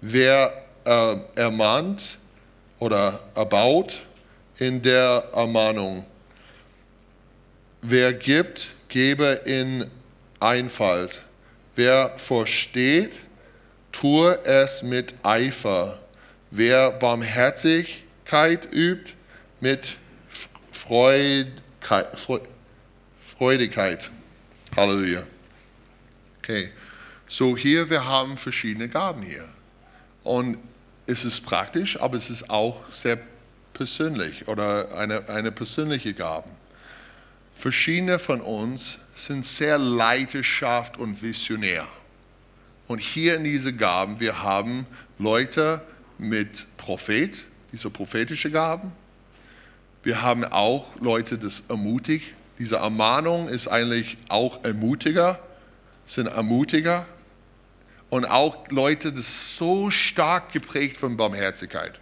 Wer 0.01 0.65
äh, 0.85 1.17
ermahnt 1.35 2.17
oder 2.79 3.19
erbaut, 3.35 4.01
in 4.57 4.81
der 4.81 5.25
Ermahnung. 5.33 6.05
Wer 7.81 8.13
gibt, 8.13 8.71
gebe 8.87 9.41
in 9.45 9.89
Einfalt. 10.39 11.21
Wer 11.79 12.11
versteht, 12.17 13.13
tue 13.93 14.37
es 14.43 14.83
mit 14.83 15.15
Eifer. 15.23 15.97
Wer 16.51 16.91
Barmherzigkeit 16.91 18.67
übt, 18.69 19.13
mit 19.61 19.95
Freudigkeit. 20.73 22.11
Halleluja. 24.75 25.23
Okay. 26.39 26.71
So 27.29 27.55
hier, 27.55 27.89
wir 27.89 28.03
haben 28.03 28.37
verschiedene 28.37 28.89
Gaben 28.89 29.21
hier. 29.21 29.47
Und 30.25 30.57
es 31.07 31.23
ist 31.23 31.45
praktisch, 31.45 31.97
aber 31.97 32.17
es 32.17 32.29
ist 32.29 32.49
auch 32.49 32.91
sehr 32.91 33.19
persönlich 33.71 34.49
oder 34.49 34.93
eine, 34.97 35.29
eine 35.29 35.53
persönliche 35.53 36.13
Gabe. 36.13 36.49
Verschiedene 37.55 38.19
von 38.19 38.41
uns 38.41 38.99
sind 39.25 39.45
sehr 39.45 39.77
leidenschaft 39.77 40.97
und 40.97 41.21
visionär. 41.21 41.87
Und 42.87 42.99
hier 42.99 43.35
in 43.35 43.43
diese 43.43 43.73
Gaben, 43.73 44.19
wir 44.19 44.41
haben 44.41 44.87
Leute 45.17 45.81
mit 46.17 46.65
Prophet, 46.77 47.43
diese 47.71 47.89
prophetische 47.89 48.49
Gaben. 48.49 48.91
Wir 50.03 50.21
haben 50.21 50.43
auch 50.45 50.87
Leute, 50.99 51.37
das 51.37 51.63
ermutigt. 51.69 52.33
Diese 52.57 52.77
Ermahnung 52.77 53.47
ist 53.47 53.67
eigentlich 53.67 54.17
auch 54.27 54.63
ermutiger, 54.63 55.39
sind 56.05 56.27
ermutiger. 56.27 57.05
Und 58.09 58.25
auch 58.25 58.67
Leute, 58.69 59.13
das 59.13 59.55
so 59.55 59.91
stark 59.91 60.51
geprägt 60.51 60.97
von 60.97 61.15
Barmherzigkeit. 61.15 61.99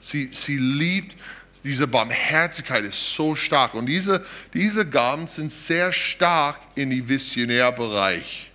Sie, 0.00 0.30
sie 0.32 0.56
liebt, 0.56 1.16
diese 1.64 1.86
Barmherzigkeit 1.86 2.84
ist 2.84 3.14
so 3.14 3.36
stark. 3.36 3.74
Und 3.74 3.86
diese, 3.86 4.24
diese 4.52 4.86
Gaben 4.86 5.26
sind 5.28 5.50
sehr 5.50 5.92
stark 5.92 6.58
in 6.74 6.90
die 6.90 7.08
Visionärbereich. 7.08 8.50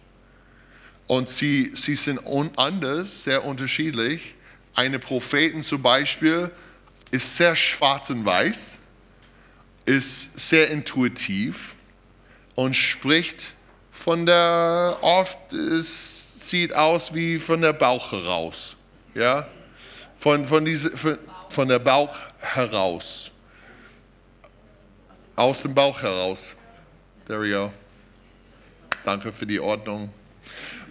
Und 1.07 1.29
sie, 1.29 1.71
sie 1.73 1.95
sind 1.95 2.19
anders, 2.57 3.23
sehr 3.23 3.45
unterschiedlich. 3.45 4.35
Eine 4.75 4.99
Propheten 4.99 5.63
zum 5.63 5.81
Beispiel 5.81 6.51
ist 7.11 7.37
sehr 7.37 7.55
schwarz 7.55 8.09
und 8.09 8.25
weiß, 8.25 8.77
ist 9.85 10.37
sehr 10.37 10.69
intuitiv 10.69 11.75
und 12.55 12.75
spricht 12.75 13.53
von 13.91 14.25
der, 14.25 14.97
oft 15.01 15.53
es 15.53 16.49
sieht 16.49 16.73
aus 16.73 17.13
wie 17.13 17.39
von 17.39 17.61
der 17.61 17.73
Bauch 17.73 18.11
heraus. 18.11 18.75
Ja? 19.15 19.47
Von, 20.17 20.45
von, 20.45 20.65
diese, 20.65 20.95
von, 20.95 21.17
von 21.49 21.67
der 21.67 21.79
Bauch 21.79 22.15
heraus. 22.39 23.31
Aus 25.35 25.61
dem 25.61 25.73
Bauch 25.73 26.01
heraus. 26.01 26.53
There 27.25 27.41
we 27.41 27.51
go. 27.51 27.71
Danke 29.05 29.31
für 29.31 29.45
die 29.45 29.59
Ordnung. 29.59 30.09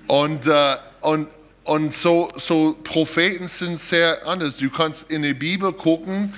Und, 0.07 0.47
äh, 0.47 0.77
und, 1.01 1.29
und 1.65 1.93
so, 1.93 2.31
so 2.37 2.77
Propheten 2.85 3.49
sind 3.49 3.79
sehr 3.79 4.27
anders. 4.27 4.57
Du 4.57 4.71
kannst 4.71 5.11
in 5.11 5.23
die 5.23 5.35
Bibel 5.35 5.73
gucken, 5.73 6.33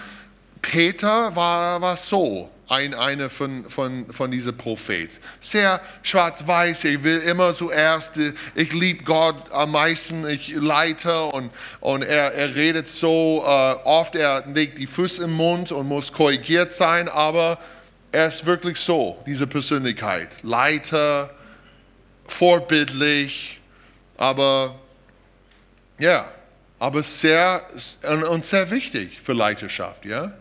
Peter 0.62 1.34
war, 1.36 1.80
war 1.80 1.96
so. 1.96 2.50
Ein, 2.68 2.92
eine 2.94 3.30
von, 3.30 3.68
von, 3.68 4.12
von 4.12 4.30
dieser 4.30 4.52
Prophet. 4.52 5.10
Sehr 5.40 5.80
schwarz-weiß, 6.02 6.84
ich 6.84 7.02
will 7.02 7.18
immer 7.20 7.54
zuerst, 7.54 8.18
äh, 8.18 8.34
ich 8.54 8.72
liebe 8.72 9.04
Gott 9.04 9.50
am 9.50 9.72
meisten, 9.72 10.26
ich 10.28 10.54
leite 10.54 11.24
und, 11.24 11.50
und 11.80 12.02
er, 12.02 12.34
er 12.34 12.54
redet 12.54 12.88
so 12.88 13.42
äh, 13.44 13.48
oft, 13.84 14.14
er 14.14 14.44
legt 14.46 14.78
die 14.78 14.86
Füße 14.86 15.24
im 15.24 15.32
Mund 15.32 15.72
und 15.72 15.88
muss 15.88 16.12
korrigiert 16.12 16.72
sein, 16.72 17.08
aber 17.08 17.58
er 18.12 18.28
ist 18.28 18.44
wirklich 18.44 18.78
so, 18.78 19.22
diese 19.26 19.46
Persönlichkeit. 19.46 20.28
Leiter, 20.42 21.30
vorbildlich, 22.26 23.60
aber 24.16 24.74
ja, 25.98 26.30
aber 26.78 27.02
sehr 27.02 27.66
und 28.30 28.44
sehr 28.44 28.70
wichtig 28.70 29.20
für 29.22 29.32
Leiterschaft, 29.32 30.04
ja. 30.04 30.32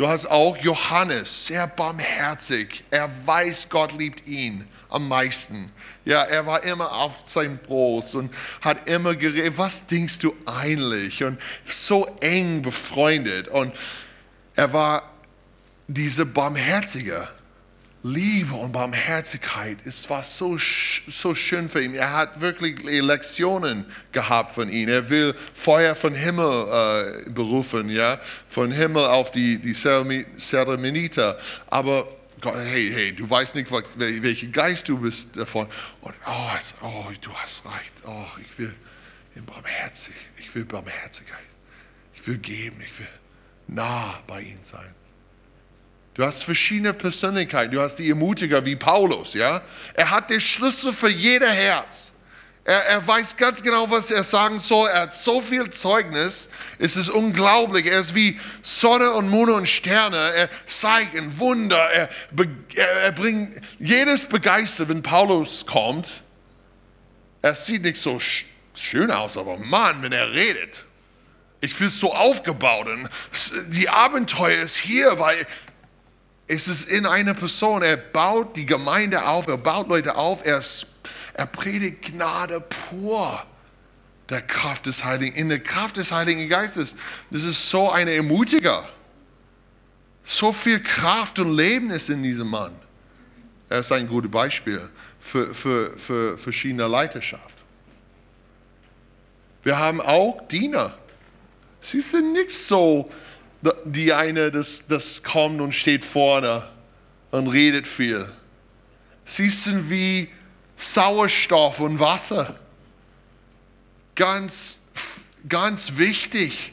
Du 0.00 0.08
hast 0.08 0.24
auch 0.30 0.56
Johannes, 0.56 1.46
sehr 1.46 1.66
barmherzig. 1.66 2.84
Er 2.90 3.10
weiß, 3.26 3.68
Gott 3.68 3.92
liebt 3.92 4.26
ihn 4.26 4.66
am 4.88 5.06
meisten. 5.06 5.70
Ja, 6.06 6.22
er 6.22 6.46
war 6.46 6.62
immer 6.62 6.90
auf 6.90 7.24
seinem 7.26 7.58
Brust 7.58 8.14
und 8.14 8.32
hat 8.62 8.88
immer 8.88 9.14
geredet, 9.14 9.58
was 9.58 9.84
denkst 9.84 10.20
du 10.20 10.34
eigentlich? 10.46 11.22
Und 11.22 11.38
so 11.66 12.06
eng 12.22 12.62
befreundet. 12.62 13.48
Und 13.48 13.74
er 14.54 14.72
war 14.72 15.02
diese 15.86 16.24
Barmherzige. 16.24 17.28
Liebe 18.02 18.54
und 18.54 18.72
Barmherzigkeit, 18.72 19.76
es 19.84 20.08
war 20.08 20.24
so, 20.24 20.56
so 20.56 21.34
schön 21.34 21.68
für 21.68 21.82
ihn. 21.82 21.94
Er 21.94 22.14
hat 22.14 22.40
wirklich 22.40 22.82
Lektionen 22.82 23.84
gehabt 24.12 24.54
von 24.54 24.70
ihm. 24.70 24.88
Er 24.88 25.10
will 25.10 25.34
Feuer 25.52 25.94
von 25.94 26.14
Himmel 26.14 27.26
äh, 27.26 27.30
berufen, 27.30 27.90
ja, 27.90 28.18
von 28.46 28.72
Himmel 28.72 29.04
auf 29.04 29.30
die, 29.30 29.58
die 29.58 29.74
Seremeniter. 29.74 31.38
Aber 31.66 32.08
Gott, 32.40 32.54
hey, 32.56 32.90
hey, 32.90 33.12
du 33.12 33.28
weißt 33.28 33.54
nicht, 33.54 33.70
welcher 33.96 34.46
Geist 34.46 34.88
du 34.88 34.96
bist 34.96 35.36
davon. 35.36 35.66
Und, 36.00 36.14
oh, 36.26 36.50
oh, 36.80 37.04
du 37.20 37.34
hast 37.34 37.66
recht. 37.66 37.92
Oh, 38.06 38.24
ich 38.40 38.58
will 38.58 38.74
barmherzig. 39.44 40.14
Ich 40.38 40.54
will 40.54 40.64
Barmherzigkeit. 40.64 41.38
Ich 42.14 42.26
will 42.26 42.38
geben. 42.38 42.80
Ich 42.80 42.98
will 42.98 43.08
nah 43.66 44.20
bei 44.26 44.40
ihm 44.40 44.58
sein. 44.62 44.94
Du 46.20 46.26
hast 46.26 46.44
verschiedene 46.44 46.92
Persönlichkeiten. 46.92 47.72
Du 47.72 47.80
hast 47.80 47.96
die 47.96 48.10
Ermutiger 48.10 48.62
wie 48.66 48.76
Paulus, 48.76 49.32
ja. 49.32 49.62
Er 49.94 50.10
hat 50.10 50.28
den 50.28 50.42
Schlüssel 50.42 50.92
für 50.92 51.08
jeder 51.08 51.48
Herz. 51.48 52.12
Er, 52.62 52.84
er, 52.84 53.06
weiß 53.06 53.38
ganz 53.38 53.62
genau, 53.62 53.90
was 53.90 54.10
er 54.10 54.22
sagen 54.22 54.60
soll. 54.60 54.90
Er 54.90 55.00
hat 55.00 55.16
so 55.16 55.40
viel 55.40 55.70
Zeugnis. 55.70 56.50
Es 56.78 56.94
ist 56.96 57.08
unglaublich. 57.08 57.86
Er 57.86 58.00
ist 58.00 58.14
wie 58.14 58.38
Sonne 58.60 59.12
und 59.12 59.30
Mond 59.30 59.50
und 59.50 59.66
Sterne. 59.66 60.18
Er 60.18 60.50
Zeichen, 60.66 61.38
Wunder. 61.38 61.90
Er, 61.90 62.10
er, 62.74 62.86
er 62.86 63.12
bringt 63.12 63.58
jedes 63.78 64.26
begeistert, 64.26 64.90
wenn 64.90 65.02
Paulus 65.02 65.64
kommt. 65.64 66.22
Er 67.40 67.54
sieht 67.54 67.80
nicht 67.80 67.96
so 67.96 68.20
schön 68.74 69.10
aus, 69.10 69.38
aber 69.38 69.56
Mann, 69.56 70.02
wenn 70.02 70.12
er 70.12 70.30
redet. 70.34 70.84
Ich 71.62 71.72
fühle 71.72 71.88
es 71.90 71.98
so 71.98 72.14
aufgebaut 72.14 72.88
und 72.88 73.08
die 73.68 73.88
Abenteuer 73.88 74.62
ist 74.62 74.76
hier, 74.76 75.18
weil 75.18 75.46
es 76.50 76.66
ist 76.66 76.88
in 76.88 77.06
einer 77.06 77.34
Person. 77.34 77.82
Er 77.82 77.96
baut 77.96 78.56
die 78.56 78.66
Gemeinde 78.66 79.24
auf, 79.24 79.46
er 79.46 79.56
baut 79.56 79.88
Leute 79.88 80.16
auf, 80.16 80.44
er, 80.44 80.60
er 81.34 81.46
predigt 81.46 82.02
Gnade 82.06 82.60
pur. 82.60 83.44
Der 84.28 84.42
Kraft 84.42 84.86
des 84.86 85.04
Heiligen, 85.04 85.34
in 85.36 85.48
der 85.48 85.60
Kraft 85.60 85.96
des 85.96 86.12
Heiligen 86.12 86.48
Geistes. 86.48 86.94
Das 87.30 87.42
ist 87.42 87.68
so 87.70 87.90
eine 87.90 88.14
Ermutiger. 88.14 88.88
So 90.24 90.52
viel 90.52 90.80
Kraft 90.80 91.38
und 91.40 91.56
Leben 91.56 91.90
ist 91.90 92.10
in 92.10 92.22
diesem 92.22 92.48
Mann. 92.48 92.72
Er 93.68 93.80
ist 93.80 93.90
ein 93.90 94.06
gutes 94.06 94.30
Beispiel 94.30 94.88
für, 95.18 95.52
für, 95.54 95.96
für 95.98 96.38
verschiedene 96.38 96.86
Leiterschaft. 96.86 97.58
Wir 99.62 99.78
haben 99.78 100.00
auch 100.00 100.46
Diener. 100.48 100.96
Sie 101.80 102.00
sind 102.00 102.32
nicht 102.32 102.52
so 102.52 103.10
die 103.84 104.12
eine, 104.12 104.50
das, 104.50 104.84
das 104.88 105.22
kommt 105.22 105.60
und 105.60 105.72
steht 105.72 106.04
vorne 106.04 106.66
und 107.30 107.48
redet 107.48 107.86
viel. 107.86 108.28
Sie 109.24 109.50
sind 109.50 109.90
wie 109.90 110.28
Sauerstoff 110.76 111.80
und 111.80 112.00
Wasser. 112.00 112.58
Ganz, 114.14 114.80
ganz 115.48 115.96
wichtig, 115.96 116.72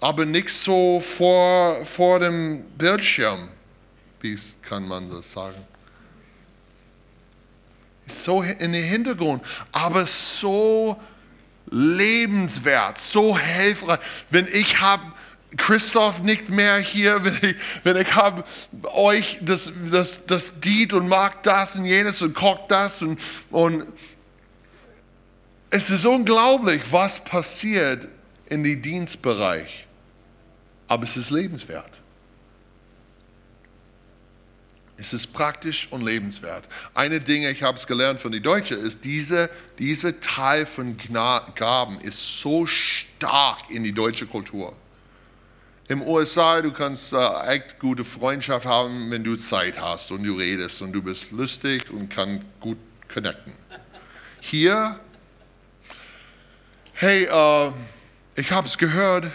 aber 0.00 0.24
nicht 0.24 0.50
so 0.50 1.00
vor, 1.00 1.84
vor 1.84 2.20
dem 2.20 2.62
Bildschirm. 2.78 3.48
Wie 4.20 4.38
kann 4.62 4.86
man 4.86 5.10
das 5.10 5.32
sagen? 5.32 5.66
So 8.06 8.42
in 8.42 8.72
den 8.72 8.84
Hintergrund, 8.84 9.44
aber 9.70 10.06
so 10.06 10.98
lebenswert, 11.70 12.98
so 12.98 13.36
hilfreich. 13.36 14.00
Wenn 14.30 14.46
ich 14.46 14.80
habe 14.80 15.12
Christoph 15.56 16.22
nicht 16.22 16.48
mehr 16.50 16.76
hier, 16.78 17.24
wenn 17.24 17.50
ich, 17.50 17.56
wenn 17.84 17.96
ich 17.96 18.14
habe 18.14 18.44
euch 18.82 19.38
das, 19.40 19.72
das, 19.90 20.26
das 20.26 20.60
dient 20.60 20.92
und 20.92 21.08
mag 21.08 21.42
das 21.42 21.76
und 21.76 21.84
jenes 21.84 22.20
und 22.22 22.34
kocht 22.34 22.70
das 22.70 23.02
und, 23.02 23.20
und 23.50 23.86
es 25.70 25.90
ist 25.90 26.06
unglaublich, 26.06 26.82
was 26.90 27.22
passiert 27.22 28.08
in 28.48 28.64
den 28.64 28.80
Dienstbereich. 28.80 29.86
Aber 30.86 31.04
es 31.04 31.16
ist 31.16 31.30
lebenswert. 31.30 32.00
Es 34.96 35.12
ist 35.12 35.32
praktisch 35.32 35.86
und 35.90 36.02
lebenswert. 36.02 36.66
Eine 36.94 37.20
Dinge, 37.20 37.50
ich 37.50 37.62
habe 37.62 37.78
es 37.78 37.86
gelernt 37.86 38.20
von 38.20 38.32
den 38.32 38.42
Deutschen, 38.42 38.80
ist, 38.80 39.04
diese, 39.04 39.48
diese 39.78 40.18
Teil 40.18 40.66
von 40.66 40.96
Gaben 41.54 42.00
ist 42.00 42.40
so 42.40 42.66
stark 42.66 43.70
in 43.70 43.84
die 43.84 43.92
deutsche 43.92 44.26
Kultur. 44.26 44.74
Im 45.90 46.02
USA, 46.02 46.60
du 46.60 46.70
kannst 46.70 47.14
äh, 47.14 47.46
echt 47.46 47.78
gute 47.78 48.04
Freundschaft 48.04 48.66
haben, 48.66 49.10
wenn 49.10 49.24
du 49.24 49.36
Zeit 49.36 49.80
hast 49.80 50.10
und 50.10 50.22
du 50.22 50.34
redest 50.34 50.82
und 50.82 50.92
du 50.92 51.00
bist 51.00 51.32
lustig 51.32 51.90
und 51.90 52.10
kannst 52.10 52.44
gut 52.60 52.76
connecten. 53.10 53.54
Hier, 54.40 55.00
hey, 56.92 57.24
äh, 57.24 57.72
ich 58.34 58.52
habe 58.52 58.66
es 58.66 58.76
gehört, 58.76 59.32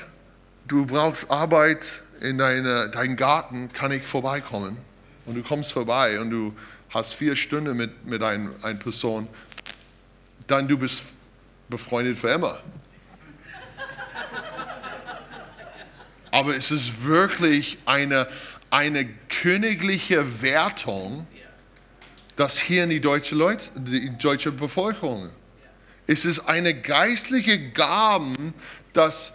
du 0.68 0.86
brauchst 0.86 1.32
Arbeit 1.32 2.04
in 2.22 2.38
deine, 2.38 2.88
deinen 2.88 3.16
Garten, 3.16 3.74
kann 3.74 3.92
ich 3.92 4.06
vorbeikommen? 4.06 4.78
Und 5.26 5.34
du 5.34 5.42
kommst 5.42 5.72
vorbei 5.72 6.20
und 6.20 6.30
du 6.30 6.54
hast 6.92 7.14
vier 7.14 7.36
Stunden 7.36 7.76
mit, 7.76 8.06
mit 8.06 8.22
einer 8.22 8.52
ein 8.62 8.78
Person, 8.78 9.28
dann 10.46 10.68
du 10.68 10.78
bist 10.78 11.02
befreundet 11.68 12.20
für 12.20 12.30
immer. 12.30 12.60
Aber 16.34 16.56
es 16.56 16.72
ist 16.72 17.04
wirklich 17.04 17.78
eine, 17.86 18.28
eine 18.72 19.06
königliche 19.06 20.42
Wertung, 20.42 21.28
das 22.36 22.58
hier 22.58 22.86
in 22.86 22.90
die 22.90 23.00
deutsche, 23.00 23.36
Leute, 23.36 23.70
die 23.76 24.18
deutsche 24.18 24.52
Bevölkerung. 24.52 25.30
Es 26.08 26.26
ist 26.26 26.40
eine 26.40 26.74
geistliche 26.74 27.70
Gabe, 27.70 28.52
das 28.94 29.32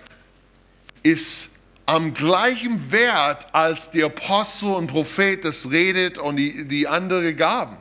ist 1.04 1.50
am 1.86 2.14
gleichen 2.14 2.90
Wert 2.90 3.46
als 3.54 3.92
der 3.92 4.06
Apostel 4.06 4.70
und 4.70 4.88
Prophet 4.88 5.44
das 5.44 5.70
redet 5.70 6.18
und 6.18 6.34
die, 6.34 6.66
die 6.66 6.88
andere 6.88 7.32
Gaben. 7.32 7.76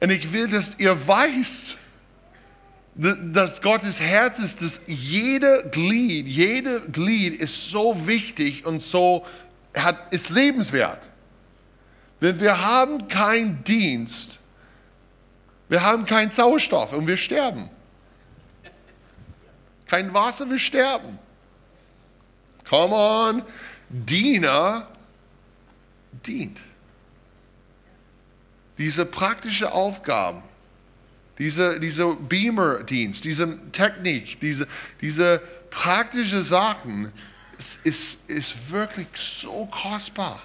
Und 0.00 0.10
ich 0.10 0.32
will, 0.32 0.48
dass 0.48 0.76
ihr 0.76 1.06
weißt, 1.06 1.76
dass 2.94 3.62
Gottes 3.62 4.00
Herz 4.00 4.38
ist, 4.38 4.60
dass 4.60 4.80
jede 4.86 5.68
Glied, 5.70 6.26
jede 6.26 6.80
Glied 6.80 7.40
ist 7.40 7.70
so 7.70 8.06
wichtig 8.06 8.66
und 8.66 8.82
so 8.82 9.24
hat, 9.74 10.12
ist 10.12 10.28
lebenswert. 10.28 11.08
Wenn 12.20 12.38
wir 12.38 12.60
haben 12.64 13.08
keinen 13.08 13.64
Dienst, 13.64 14.38
wir 15.68 15.82
haben 15.82 16.04
keinen 16.04 16.30
Sauerstoff 16.30 16.92
und 16.92 17.06
wir 17.06 17.16
sterben. 17.16 17.70
Kein 19.86 20.12
Wasser, 20.12 20.48
wir 20.48 20.58
sterben. 20.58 21.18
Come 22.68 22.94
on, 22.94 23.42
Diener 23.88 24.86
dient. 26.26 26.60
Diese 28.76 29.06
praktischen 29.06 29.68
Aufgaben 29.68 30.42
diese, 31.38 31.80
diese 31.80 32.14
Beamer-Dienst, 32.14 33.24
diese 33.24 33.58
Technik, 33.72 34.40
diese, 34.40 34.66
diese 35.00 35.40
praktische 35.70 36.42
Sachen, 36.42 37.12
ist, 37.58 37.86
ist, 37.86 38.30
ist 38.30 38.70
wirklich 38.70 39.06
so 39.14 39.66
kostbar. 39.66 40.42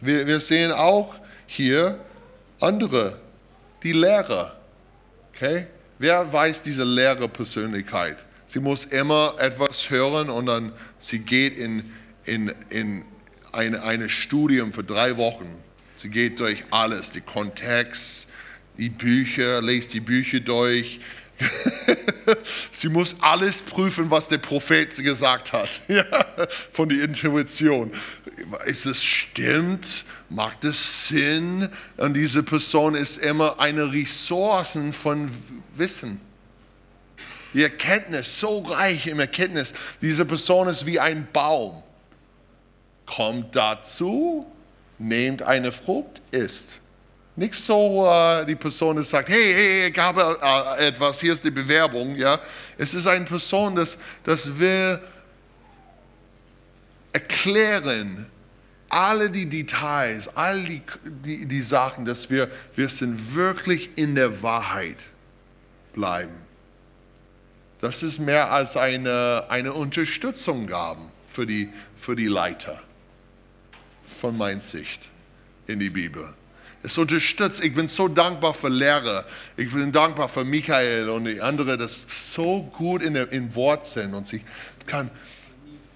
Wir, 0.00 0.26
wir 0.26 0.40
sehen 0.40 0.72
auch 0.72 1.14
hier 1.46 1.98
andere, 2.60 3.20
die 3.82 3.92
Lehrer. 3.92 4.56
Okay? 5.34 5.66
Wer 5.98 6.32
weiß 6.32 6.62
diese 6.62 6.84
Lehrerpersönlichkeit? 6.84 8.24
Sie 8.46 8.60
muss 8.60 8.84
immer 8.84 9.34
etwas 9.38 9.88
hören 9.88 10.28
und 10.28 10.46
dann 10.46 10.72
sie 10.98 11.20
geht 11.20 11.56
in, 11.56 11.90
in, 12.24 12.52
in 12.68 13.04
ein 13.52 13.74
eine 13.74 14.08
Studium 14.08 14.72
für 14.72 14.84
drei 14.84 15.16
Wochen. 15.16 15.61
Sie 16.02 16.08
geht 16.08 16.40
durch 16.40 16.64
alles, 16.72 17.12
die 17.12 17.20
Kontext, 17.20 18.26
die 18.76 18.88
Bücher, 18.88 19.62
liest 19.62 19.94
die 19.94 20.00
Bücher 20.00 20.40
durch. 20.40 20.98
Sie 22.72 22.88
muss 22.88 23.14
alles 23.20 23.62
prüfen, 23.62 24.10
was 24.10 24.26
der 24.26 24.38
Prophet 24.38 24.96
gesagt 24.96 25.52
hat, 25.52 25.80
von 26.72 26.88
der 26.88 27.04
Intuition. 27.04 27.92
Ist 28.66 28.84
es 28.84 29.04
stimmt? 29.04 30.04
Macht 30.28 30.64
es 30.64 31.06
Sinn? 31.06 31.68
Und 31.98 32.14
diese 32.14 32.42
Person 32.42 32.96
ist 32.96 33.18
immer 33.18 33.60
eine 33.60 33.92
Ressource 33.92 34.76
von 34.90 35.30
Wissen. 35.76 36.20
Die 37.54 37.62
Erkenntnis, 37.62 38.40
so 38.40 38.58
reich 38.62 39.06
im 39.06 39.20
Erkenntnis. 39.20 39.72
Diese 40.00 40.24
Person 40.24 40.66
ist 40.66 40.84
wie 40.84 40.98
ein 40.98 41.28
Baum. 41.32 41.80
Kommt 43.06 43.54
dazu, 43.54 44.51
nehmt 45.02 45.42
eine 45.42 45.72
Frucht, 45.72 46.22
isst. 46.30 46.80
Nicht 47.34 47.54
so, 47.54 48.06
äh, 48.06 48.44
die 48.44 48.54
Person 48.54 49.02
sagt, 49.02 49.30
hey, 49.30 49.54
hey, 49.54 49.88
ich 49.88 49.98
habe 49.98 50.38
äh, 50.42 50.88
etwas, 50.88 51.20
hier 51.20 51.32
ist 51.32 51.44
die 51.44 51.50
Bewerbung. 51.50 52.14
Ja? 52.16 52.38
Es 52.76 52.92
ist 52.94 53.06
eine 53.06 53.24
Person, 53.24 53.74
das, 53.74 53.96
das 54.22 54.58
will 54.58 55.00
erklären, 57.12 58.26
alle 58.88 59.30
die 59.30 59.46
Details, 59.46 60.28
all 60.36 60.62
die, 60.64 60.82
die, 61.24 61.46
die 61.46 61.62
Sachen, 61.62 62.04
dass 62.04 62.28
wir, 62.28 62.50
wir 62.74 62.88
sind 62.90 63.34
wirklich 63.34 63.90
in 63.96 64.14
der 64.14 64.42
Wahrheit 64.42 64.98
bleiben. 65.94 66.34
Das 67.80 68.02
ist 68.02 68.18
mehr 68.18 68.52
als 68.52 68.76
eine, 68.76 69.46
eine 69.48 69.72
Unterstützung 69.72 70.66
gaben 70.66 71.10
für 71.28 71.46
die, 71.46 71.70
für 71.96 72.14
die 72.14 72.26
Leiter, 72.26 72.80
von 74.22 74.38
meiner 74.38 74.60
Sicht 74.60 75.08
in 75.66 75.80
die 75.80 75.90
Bibel. 75.90 76.32
Es 76.84 76.96
unterstützt. 76.96 77.62
Ich 77.62 77.74
bin 77.74 77.88
so 77.88 78.06
dankbar 78.06 78.54
für 78.54 78.68
Lehrer. 78.68 79.26
Ich 79.56 79.72
bin 79.72 79.90
dankbar 79.90 80.28
für 80.28 80.44
Michael 80.44 81.08
und 81.08 81.24
die 81.24 81.40
anderen, 81.40 81.76
das 81.76 82.04
so 82.32 82.62
gut 82.62 83.02
in, 83.02 83.16
in 83.16 83.52
Wort 83.56 83.84
sind 83.84 84.14
und 84.14 84.28
sie 84.28 84.44
kann 84.86 85.10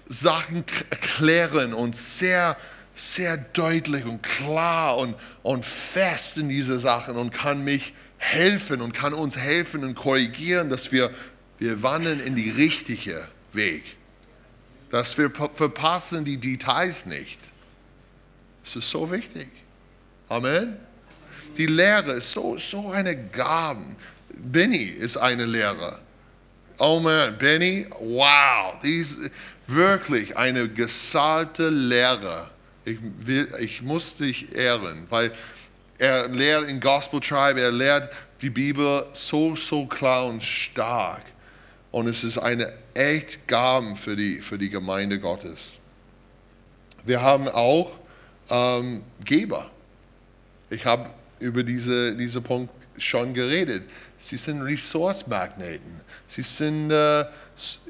Sachen 0.09 0.65
erklären 0.89 1.73
und 1.73 1.95
sehr, 1.95 2.57
sehr 2.95 3.37
deutlich 3.37 4.03
und 4.03 4.21
klar 4.21 4.97
und, 4.97 5.15
und 5.41 5.63
fest 5.63 6.37
in 6.37 6.49
diese 6.49 6.79
Sachen 6.79 7.15
und 7.15 7.33
kann 7.33 7.63
mich 7.63 7.93
helfen 8.17 8.81
und 8.81 8.93
kann 8.93 9.13
uns 9.13 9.37
helfen 9.37 9.85
und 9.85 9.95
korrigieren, 9.95 10.69
dass 10.69 10.91
wir, 10.91 11.11
wir 11.59 11.81
wandern 11.81 12.19
in 12.19 12.35
die 12.35 12.49
richtige 12.49 13.25
Weg. 13.53 13.83
Dass 14.91 15.17
wir 15.17 15.31
verpassen 15.31 16.25
die 16.25 16.37
Details 16.37 17.05
nicht. 17.05 17.51
Das 18.67 18.75
ist 18.75 18.89
so 18.89 19.09
wichtig. 19.09 19.47
Amen. 20.27 20.75
Die 21.55 21.67
Lehre 21.67 22.15
ist 22.15 22.33
so, 22.33 22.57
so 22.57 22.91
eine 22.91 23.15
Gaben. 23.15 23.95
Benny 24.29 24.83
ist 24.83 25.15
eine 25.15 25.45
Lehre. 25.45 25.99
Oh 26.77 26.99
man, 26.99 27.37
Benny, 27.37 27.87
wow, 27.97 28.73
die 28.83 28.97
ist 28.97 29.17
wirklich 29.67 30.35
eine 30.35 30.67
gesalbte 30.67 31.69
Lehre. 31.69 32.51
Ich, 32.83 32.97
will, 33.19 33.47
ich 33.57 33.81
muss 33.81 34.17
dich 34.17 34.53
ehren, 34.53 35.07
weil 35.09 35.31
er 35.97 36.27
lehrt 36.27 36.67
in 36.67 36.81
Gospel 36.81 37.21
Tribe, 37.21 37.61
er 37.61 37.71
lehrt 37.71 38.11
die 38.41 38.49
Bibel 38.49 39.05
so, 39.13 39.55
so 39.55 39.85
klar 39.85 40.25
und 40.25 40.43
stark. 40.43 41.23
Und 41.91 42.07
es 42.07 42.25
ist 42.25 42.37
eine 42.37 42.73
echt 42.93 43.47
Gaben 43.47 43.95
für 43.95 44.17
die, 44.17 44.41
für 44.41 44.57
die 44.57 44.69
Gemeinde 44.69 45.21
Gottes. 45.21 45.71
Wir 47.05 47.21
haben 47.21 47.47
auch 47.47 47.97
ähm, 48.49 49.03
Geber. 49.23 49.69
Ich 50.69 50.85
habe 50.85 51.09
über 51.39 51.63
diese, 51.63 52.15
diesen 52.15 52.43
Punkt 52.43 52.71
schon 52.97 53.33
geredet. 53.33 53.83
Sie 54.17 54.37
sind 54.37 54.61
Ressource-Magneten. 54.61 56.01
Sie 56.27 56.41
sind, 56.41 56.91
äh, 56.91 57.25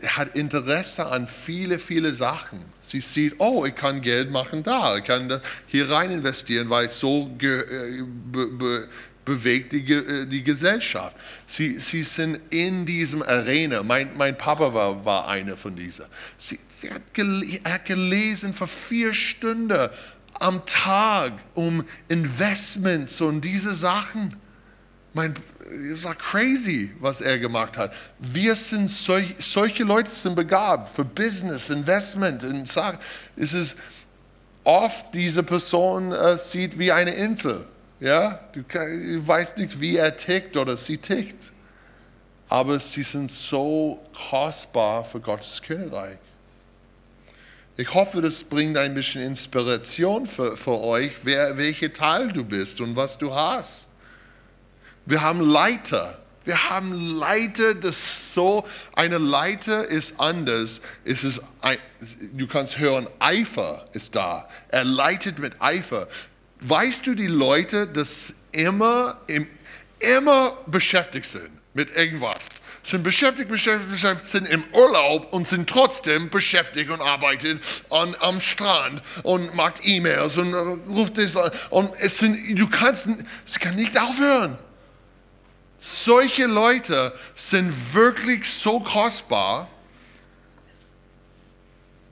hat 0.06 0.36
Interesse 0.36 1.06
an 1.06 1.28
viele, 1.28 1.80
viele 1.80 2.14
Sachen. 2.14 2.66
Sie 2.82 3.00
sieht, 3.00 3.36
oh, 3.40 3.66
ich 3.66 3.76
kann 3.76 4.02
Geld 4.02 4.30
machen 4.30 4.64
da, 4.64 4.98
ich 4.98 5.06
kann 5.06 5.42
hier 5.68 5.90
rein 5.90 6.12
investieren, 6.12 6.70
weil 6.70 6.90
so 6.90 7.32
ge, 7.38 7.62
äh, 7.62 8.04
be, 8.32 8.48
be, 8.48 8.88
bewegt 9.24 9.74
die, 9.74 9.92
äh, 9.92 10.26
die 10.26 10.44
Gesellschaft. 10.44 11.16
Sie, 11.46 11.80
sie 11.80 12.04
sind 12.04 12.40
in 12.50 12.86
diesem 12.86 13.22
Arena. 13.24 13.84
Mein, 13.84 14.10
mein 14.18 14.38
Papa 14.38 14.74
war, 14.74 15.04
war 15.04 15.28
einer 15.28 15.58
von 15.58 15.76
diesen. 15.76 16.06
Sie, 16.38 16.60
sie 16.70 16.90
hat, 16.90 17.14
gel, 17.14 17.44
hat 17.66 17.86
gelesen 17.86 18.54
für 18.54 18.68
vier 18.68 19.14
Stunden 19.14 19.90
am 20.40 20.66
Tag 20.66 21.34
um 21.56 21.84
Investments 22.10 23.22
und 23.22 23.42
diese 23.42 23.74
Sachen. 23.74 24.36
Mein, 25.14 25.34
es 25.92 26.04
war 26.04 26.16
crazy, 26.16 26.92
was 27.00 27.22
er 27.22 27.40
gemacht 27.40 27.78
hat. 27.78 27.94
Wir 28.20 28.56
sind 28.56 28.90
solch, 28.90 29.36
solche 29.40 29.84
Leute 29.84 30.12
sind 30.12 30.36
begabt 30.36 30.94
für 30.96 31.04
Business, 31.04 31.70
Investment 31.70 32.44
und 32.44 32.68
Sachen. 32.68 33.00
Es 33.36 33.54
ist 33.54 33.76
oft 34.64 35.14
diese 35.14 35.44
Person 35.44 36.12
äh, 36.12 36.38
sieht 36.38 36.78
wie 36.78 36.92
eine 36.92 37.12
Insel. 37.12 37.66
Ja, 38.00 38.40
du, 38.54 38.62
du 38.62 39.28
weißt 39.28 39.58
nicht, 39.58 39.80
wie 39.80 39.96
er 39.96 40.16
tickt 40.16 40.56
oder 40.56 40.78
sie 40.78 40.98
tickt. 40.98 41.52
Aber 42.50 42.80
sie 42.80 43.04
sind 43.04 43.32
so 43.32 44.00
kostbar 44.30 45.04
für 45.04 45.20
Gottes 45.20 45.62
Königreich. 45.62 46.18
Ich 47.80 47.94
hoffe, 47.94 48.24
das 48.24 48.44
bringt 48.44 48.76
ein 48.76 48.96
bisschen 48.96 49.22
Inspiration 49.22 50.26
für, 50.26 50.58
für 50.58 50.80
euch, 50.82 51.12
wer, 51.22 51.58
welche 51.58 51.94
Teil 51.94 52.32
du 52.32 52.44
bist 52.44 52.82
und 52.82 52.96
was 52.96 53.20
du 53.20 53.34
hast. 53.34 53.88
Wir 55.06 55.22
haben 55.22 55.42
Leiter. 55.42 56.18
Wir 56.44 56.72
haben 56.72 57.20
Leiter, 57.20 57.76
das 57.76 58.34
so, 58.34 58.66
eine 58.96 59.20
Leiter 59.20 59.86
ist 59.86 60.20
anders. 60.20 60.82
Es 61.06 61.24
ist 61.24 61.42
du 62.34 62.48
kannst 62.48 62.80
hören, 62.80 63.08
Eifer 63.20 63.86
ist 63.94 64.16
da. 64.16 64.50
Er 64.70 64.84
leitet 64.84 65.38
mit 65.38 65.54
Eifer. 65.60 66.08
Weißt 66.62 67.06
du, 67.06 67.14
die 67.14 67.28
Leute, 67.28 67.86
das 67.86 68.34
immer, 68.54 69.22
immer 70.00 70.58
beschäftigt 70.66 71.28
sind 71.28 71.52
mit 71.76 71.96
irgendwas 71.96 72.50
sind 72.88 73.04
beschäftigt, 73.04 73.50
beschäftigt, 73.50 73.92
beschäftigt, 73.92 74.28
sind 74.28 74.46
im 74.46 74.64
Urlaub 74.74 75.34
und 75.34 75.46
sind 75.46 75.70
trotzdem 75.70 76.30
beschäftigt 76.30 76.90
und 76.90 77.02
arbeitet 77.02 77.62
an, 77.90 78.16
am 78.20 78.40
Strand 78.40 79.02
und 79.24 79.54
macht 79.56 79.86
E-Mails 79.86 80.38
und 80.38 80.54
uh, 80.54 80.80
ruft 80.90 81.18
es 81.18 81.36
an. 81.36 81.52
Und 81.70 81.94
es 82.00 82.18
sind, 82.20 82.58
du 82.58 82.70
kannst, 82.70 83.10
es 83.46 83.60
kann 83.60 83.76
nicht 83.76 84.00
aufhören. 84.00 84.58
Solche 85.80 86.46
Leute 86.46 87.14
sind 87.36 87.94
wirklich 87.94 88.50
so 88.50 88.80
kostbar 88.80 89.68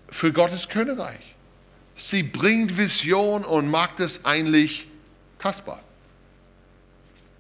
für 0.10 0.34
Gottes 0.34 0.68
Königreich. 0.68 1.36
Sie 1.96 2.22
bringt 2.22 2.78
Vision 2.78 3.46
und 3.46 3.70
macht 3.70 4.02
es 4.02 4.26
eigentlich 4.26 4.88
tastbar. 5.40 5.82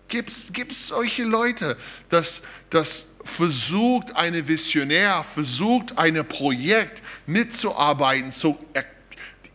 Gibt 0.08 0.30
es 0.32 0.88
solche 0.88 1.24
Leute, 1.24 1.78
dass, 2.10 2.42
dass 2.70 3.08
versucht, 3.26 4.16
eine 4.16 4.48
Visionär, 4.48 5.26
versucht, 5.34 5.98
ein 5.98 6.26
Projekt 6.28 7.02
mitzuarbeiten, 7.26 8.32
so, 8.32 8.58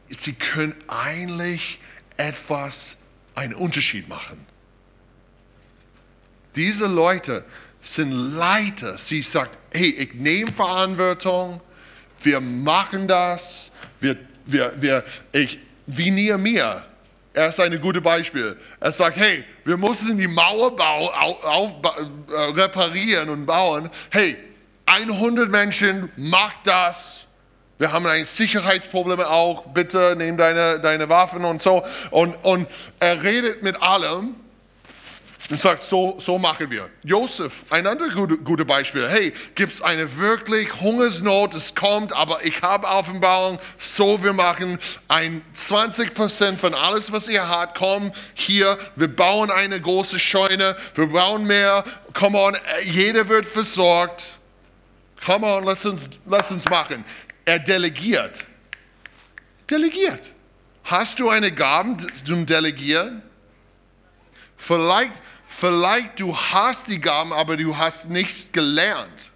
sie 0.09 0.35
können 0.35 0.75
eigentlich 0.89 1.79
etwas, 2.17 2.99
einen 3.35 3.55
Unterschied 3.55 4.09
machen. 4.09 4.45
Diese 6.57 6.87
Leute 6.87 7.45
sind 7.81 8.11
Leiter. 8.11 8.99
Sie 8.99 9.23
sagt, 9.23 9.57
hey, 9.73 9.91
ich 9.91 10.15
nehme 10.15 10.51
Verantwortung, 10.53 11.61
wir 12.23 12.41
machen 12.41 13.09
das, 13.09 13.73
wir, 14.01 14.19
wir, 14.45 14.75
wir, 14.81 15.05
ich, 15.33 15.61
wie 15.87 16.11
mir. 16.11 16.90
Er 17.33 17.49
ist 17.49 17.61
ein 17.61 17.81
gutes 17.81 18.03
Beispiel. 18.03 18.57
Er 18.81 18.93
sagt, 18.93 19.17
hey, 19.17 19.45
wir 19.65 19.77
müssen 19.77 20.19
die 20.19 20.27
Mauer 20.27 20.75
bau, 20.75 21.11
auf, 21.11 21.45
auf, 21.45 21.73
äh, 21.85 22.61
reparieren 22.61 23.29
und 23.29 23.47
bauen. 23.47 23.89
Hey, 24.11 24.37
100 24.87 25.49
Menschen, 25.49 26.11
macht 26.17 26.59
das. 26.65 27.27
Wir 27.79 27.93
haben 27.93 28.07
ein 28.07 28.25
Sicherheitsproblem 28.25 29.21
auch. 29.21 29.67
Bitte 29.67 30.15
nimm 30.19 30.37
deine, 30.37 30.81
deine 30.81 31.09
Waffen 31.09 31.45
und 31.45 31.63
so. 31.63 31.85
Und, 32.11 32.35
und 32.45 32.67
er 32.99 33.23
redet 33.23 33.63
mit 33.63 33.81
allem 33.81 34.35
und 35.51 35.59
sagt, 35.59 35.83
so, 35.83 36.17
so 36.21 36.39
machen 36.39 36.71
wir. 36.71 36.89
Josef, 37.03 37.53
ein 37.71 37.87
anderes 37.87 38.15
gute, 38.15 38.39
gute 38.39 38.65
Beispiel. 38.65 39.09
Hey, 39.09 39.33
gibt 39.57 39.73
es 39.73 39.83
eine 39.83 40.17
wirklich 40.17 40.81
Hungersnot, 40.81 41.55
es 41.55 41.75
kommt, 41.75 42.13
aber 42.13 42.45
ich 42.45 42.63
habe 42.63 42.87
Offenbarung, 42.87 43.59
so 43.77 44.23
wir 44.23 44.33
machen 44.33 44.79
ein 45.09 45.43
20% 45.57 46.57
von 46.57 46.73
alles, 46.73 47.11
was 47.11 47.29
ihr 47.29 47.49
habt, 47.49 47.77
komm 47.77 48.13
hier, 48.35 48.79
wir 48.95 49.09
bauen 49.09 49.51
eine 49.51 49.81
große 49.81 50.21
Scheune, 50.21 50.77
wir 50.95 51.09
bauen 51.09 51.45
mehr, 51.45 51.83
come 52.15 52.39
on, 52.39 52.57
jeder 52.85 53.29
wird 53.29 53.45
versorgt. 53.45 54.37
Come 55.25 55.47
on, 55.47 55.65
lass 55.65 55.85
uns, 55.85 56.09
lass 56.27 56.51
uns 56.51 56.65
machen. 56.67 57.05
Er 57.45 57.59
delegiert. 57.59 58.47
Delegiert. 59.69 60.33
Hast 60.85 61.21
du 61.21 61.29
eine 61.29 61.53
Gabe 61.53 61.97
zum 62.25 62.47
Delegieren? 62.47 63.23
Vielleicht, 64.57 65.13
vielleicht 65.61 66.19
du 66.19 66.35
hast 66.35 66.89
die 66.89 67.01
Gaben, 67.01 67.33
aber 67.33 67.57
du 67.57 67.77
hast 67.77 68.09
nichts 68.09 68.49
gelernt. 68.51 69.31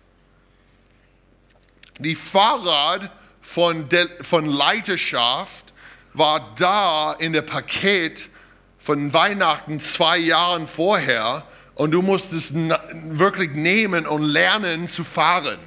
Die 1.99 2.14
Fahrrad 2.14 3.11
von, 3.41 3.89
De 3.89 4.09
von 4.22 4.47
Leiterschaft 4.47 5.72
war 6.14 6.55
da 6.57 7.12
in 7.12 7.33
der 7.33 7.43
Paket 7.43 8.31
von 8.79 9.12
Weihnachten 9.12 9.81
zwei 9.81 10.18
Jahren 10.18 10.66
vorher 10.66 11.45
und 11.75 11.91
du 11.91 12.03
musstest 12.03 12.55
wirklich 12.55 13.51
nehmen 13.51 14.07
und 14.07 14.22
lernen 14.22 14.89
zu 14.89 15.05
fahren 15.05 15.59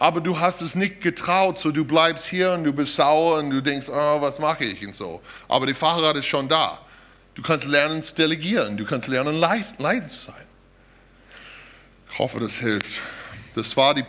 aber 0.00 0.22
du 0.22 0.40
hast 0.40 0.62
es 0.62 0.74
nicht 0.74 1.02
getraut, 1.02 1.58
so 1.58 1.70
du 1.70 1.84
bleibst 1.84 2.26
hier 2.26 2.52
und 2.52 2.64
du 2.64 2.72
bist 2.72 2.94
sauer 2.94 3.38
und 3.38 3.50
du 3.50 3.60
denkst, 3.60 3.88
oh, 3.90 4.20
was 4.20 4.38
mache 4.38 4.64
ich 4.64 4.84
und 4.84 4.96
so. 4.96 5.20
Aber 5.46 5.66
die 5.66 5.74
Fahrrad 5.74 6.16
ist 6.16 6.24
schon 6.24 6.48
da. 6.48 6.78
Du 7.40 7.46
kannst 7.46 7.64
lernen 7.64 8.02
zu 8.02 8.14
delegieren, 8.14 8.76
du 8.76 8.84
kannst 8.84 9.08
lernen, 9.08 9.34
leiden 9.34 10.08
zu 10.10 10.20
sein. 10.20 10.44
Ich 12.12 12.18
hoffe, 12.18 12.38
das 12.38 12.58
hilft. 12.58 13.00
Das 13.54 13.78
war 13.78 13.94
die, 13.94 14.04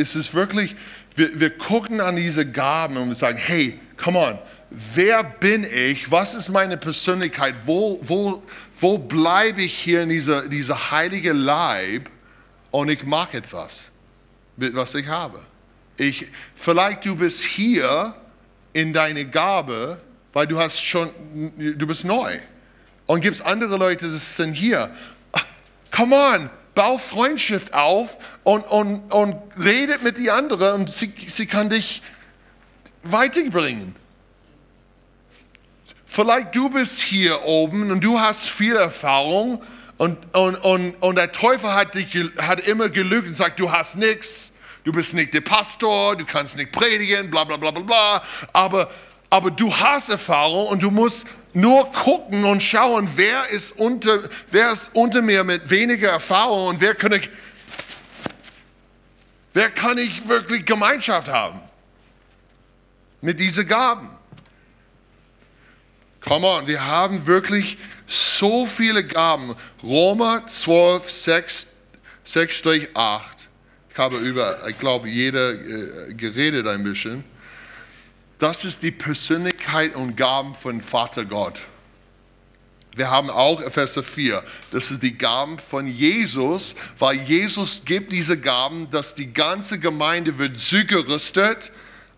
es 0.00 0.14
ist 0.14 0.32
wirklich, 0.32 0.76
wir, 1.16 1.40
wir 1.40 1.50
gucken 1.50 2.00
an 2.00 2.14
diese 2.14 2.48
Gaben 2.48 2.98
und 2.98 3.08
wir 3.08 3.16
sagen, 3.16 3.36
hey, 3.36 3.80
come 3.96 4.16
on, 4.16 4.38
wer 4.70 5.24
bin 5.24 5.64
ich? 5.64 6.08
Was 6.12 6.34
ist 6.34 6.50
meine 6.50 6.76
Persönlichkeit? 6.76 7.56
Wo, 7.66 7.98
wo, 8.00 8.40
wo 8.80 8.96
bleibe 8.96 9.62
ich 9.62 9.74
hier 9.74 10.04
in 10.04 10.10
dieser, 10.10 10.48
dieser 10.48 10.92
heilige 10.92 11.32
Leib 11.32 12.10
und 12.70 12.88
ich 12.90 13.02
mache 13.02 13.38
etwas? 13.38 13.90
was 14.56 14.94
ich 14.94 15.08
habe. 15.08 15.40
Ich, 15.96 16.28
vielleicht 16.54 17.04
du 17.06 17.16
bist 17.16 17.42
hier 17.42 18.14
in 18.72 18.92
deine 18.92 19.24
Gabe, 19.24 20.00
weil 20.32 20.46
du 20.46 20.60
hast 20.60 20.80
schon, 20.80 21.10
du 21.56 21.86
bist 21.88 22.04
neu. 22.04 22.38
Und 23.12 23.20
gibt 23.20 23.34
es 23.34 23.42
andere 23.42 23.76
Leute, 23.76 24.08
die 24.08 24.16
sind 24.16 24.54
hier. 24.54 24.90
Come 25.94 26.16
on, 26.16 26.50
bau 26.74 26.96
Freundschaft 26.96 27.74
auf 27.74 28.16
und, 28.42 28.62
und, 28.62 29.12
und 29.12 29.36
redet 29.62 30.02
mit 30.02 30.16
die 30.16 30.30
anderen 30.30 30.80
und 30.80 30.90
sie, 30.90 31.12
sie 31.26 31.44
kann 31.44 31.68
dich 31.68 32.00
weiterbringen. 33.02 33.94
Vielleicht 36.06 36.56
du 36.56 36.70
bist 36.70 37.02
hier 37.02 37.44
oben 37.44 37.90
und 37.90 38.02
du 38.02 38.18
hast 38.18 38.48
viel 38.48 38.76
Erfahrung 38.76 39.62
und, 39.98 40.16
und, 40.34 40.56
und, 40.56 40.94
und 41.02 41.16
der 41.16 41.32
Teufel 41.32 41.74
hat, 41.74 41.94
dich, 41.94 42.16
hat 42.40 42.66
immer 42.66 42.88
gelügt 42.88 43.28
und 43.28 43.36
sagt, 43.36 43.60
du 43.60 43.70
hast 43.70 43.96
nichts 43.96 44.52
du 44.84 44.92
bist 44.92 45.14
nicht 45.14 45.34
der 45.34 45.42
Pastor, 45.42 46.16
du 46.16 46.24
kannst 46.24 46.56
nicht 46.56 46.72
predigen, 46.72 47.30
bla 47.30 47.44
bla 47.44 47.56
bla 47.56 47.70
bla 47.70 47.82
bla, 47.82 48.22
aber, 48.52 48.90
aber 49.32 49.50
du 49.50 49.74
hast 49.74 50.10
Erfahrung 50.10 50.66
und 50.66 50.82
du 50.82 50.90
musst 50.90 51.26
nur 51.54 51.90
gucken 51.90 52.44
und 52.44 52.62
schauen, 52.62 53.08
wer 53.16 53.48
ist 53.48 53.70
unter, 53.78 54.28
wer 54.50 54.70
ist 54.70 54.94
unter 54.94 55.22
mir 55.22 55.42
mit 55.42 55.70
weniger 55.70 56.10
Erfahrung 56.10 56.66
und 56.66 56.82
wer 56.82 56.94
kann 56.94 57.12
ich, 57.12 57.30
wer 59.54 59.70
kann 59.70 59.96
ich 59.96 60.28
wirklich 60.28 60.66
Gemeinschaft 60.66 61.28
haben 61.28 61.62
mit 63.22 63.40
diesen 63.40 63.66
Gaben. 63.66 64.10
Come 66.20 66.46
on, 66.46 66.66
wir 66.66 66.86
haben 66.86 67.26
wirklich 67.26 67.78
so 68.06 68.66
viele 68.66 69.02
Gaben. 69.02 69.56
Roma 69.82 70.46
12, 70.46 71.10
6, 71.10 71.66
6 72.24 72.62
durch 72.62 72.94
8. 72.94 73.48
Ich 73.92 73.96
habe 73.98 74.18
über, 74.18 74.68
ich 74.68 74.76
glaube, 74.76 75.08
jeder 75.08 75.52
äh, 75.54 76.12
geredet 76.12 76.66
ein 76.66 76.84
bisschen. 76.84 77.31
Das 78.42 78.64
ist 78.64 78.82
die 78.82 78.90
Persönlichkeit 78.90 79.94
und 79.94 80.16
Gaben 80.16 80.56
von 80.56 80.82
Vater 80.82 81.24
Gott. 81.24 81.62
Wir 82.96 83.08
haben 83.08 83.30
auch 83.30 83.60
Epheser 83.60 84.02
4. 84.02 84.42
Das 84.72 84.90
ist 84.90 85.00
die 85.00 85.16
Gaben 85.16 85.60
von 85.60 85.86
Jesus, 85.86 86.74
weil 86.98 87.20
Jesus 87.20 87.84
gibt 87.84 88.10
diese 88.10 88.36
Gaben, 88.36 88.90
dass 88.90 89.14
die 89.14 89.32
ganze 89.32 89.78
Gemeinde 89.78 90.38
wird 90.38 90.58
zugerüstet 90.58 91.70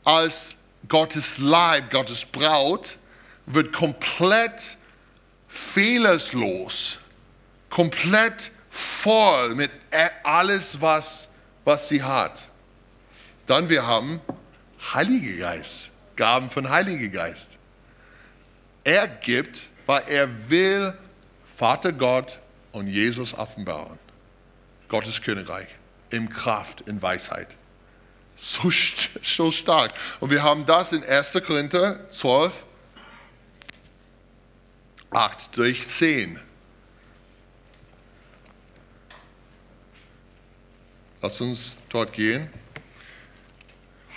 als 0.03 0.57
Gottes 0.89 1.37
Leib, 1.37 1.91
Gottes 1.91 2.25
Braut, 2.25 2.97
wird 3.45 3.75
komplett 3.75 4.79
fehlerslos, 5.47 6.97
komplett 7.69 8.51
voll 8.71 9.57
mit 9.57 9.71
alles, 10.23 10.81
was 10.81 11.29
was 11.67 11.91
sie 11.91 12.03
hat. 12.03 12.49
Dann 13.45 13.69
wir 13.69 13.87
haben 13.87 14.23
Heilige 14.95 15.37
Geist, 15.37 15.91
Gaben 16.17 16.51
von 16.51 16.71
Heilige 16.71 17.11
Geist. 17.11 17.57
Er 18.85 19.09
gibt, 19.09 19.69
weil 19.87 20.03
er 20.09 20.51
will 20.51 20.95
Vater 21.57 21.93
Gott 21.93 22.39
und 22.73 22.89
Jesus 22.89 23.35
offenbaren. 23.35 23.99
Gottes 24.89 25.23
Königreich 25.23 25.69
in 26.11 26.29
Kraft, 26.29 26.83
in 26.83 27.01
Weisheit. 27.01 27.49
So, 28.37 28.71
so 29.23 29.51
stark. 29.51 29.93
Und 30.21 30.31
wir 30.31 30.43
haben 30.43 30.67
das 30.67 30.93
in 30.93 31.05
1. 31.05 31.33
Korinther 31.47 32.09
12, 32.11 32.65
8 35.11 35.57
durch 35.57 35.89
10. 35.89 36.41
Lass 41.23 41.41
uns 41.41 41.79
dort 41.89 42.13
gehen. 42.13 42.51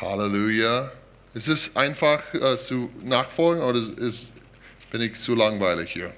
Halleluja. 0.01 0.91
Ist 1.37 1.49
es 1.49 1.75
einfach 1.75 2.33
äh, 2.33 2.57
zu 2.57 2.91
nachfolgen 3.03 3.61
oder 3.61 3.77
ist, 3.77 4.31
bin 4.89 5.01
ich 5.01 5.21
zu 5.21 5.35
langweilig 5.35 5.93
hier? 5.93 6.11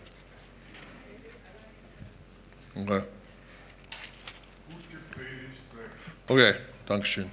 Okay. 2.73 3.01
Okay, 6.25 6.53
Dankeschön. 6.85 7.29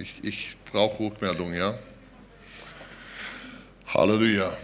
Ich, 0.00 0.24
ich 0.24 0.56
brauche 0.72 1.04
Rückmeldung, 1.04 1.54
ja? 1.54 1.78
Halleluja. 3.86 4.56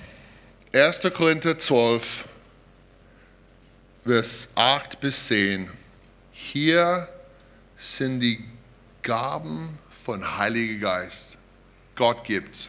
1. 0.75 1.03
Korinther 1.15 1.57
12, 1.57 2.25
Vers 4.03 4.49
8 4.57 4.99
bis 4.99 5.29
10. 5.29 5.71
Hier 6.33 7.09
sind 7.77 8.19
die 8.19 8.43
Gaben 9.05 9.79
von 10.05 10.37
Heiliger 10.37 10.81
Geist. 10.81 11.32
Gott 12.03 12.25
gibt. 12.25 12.69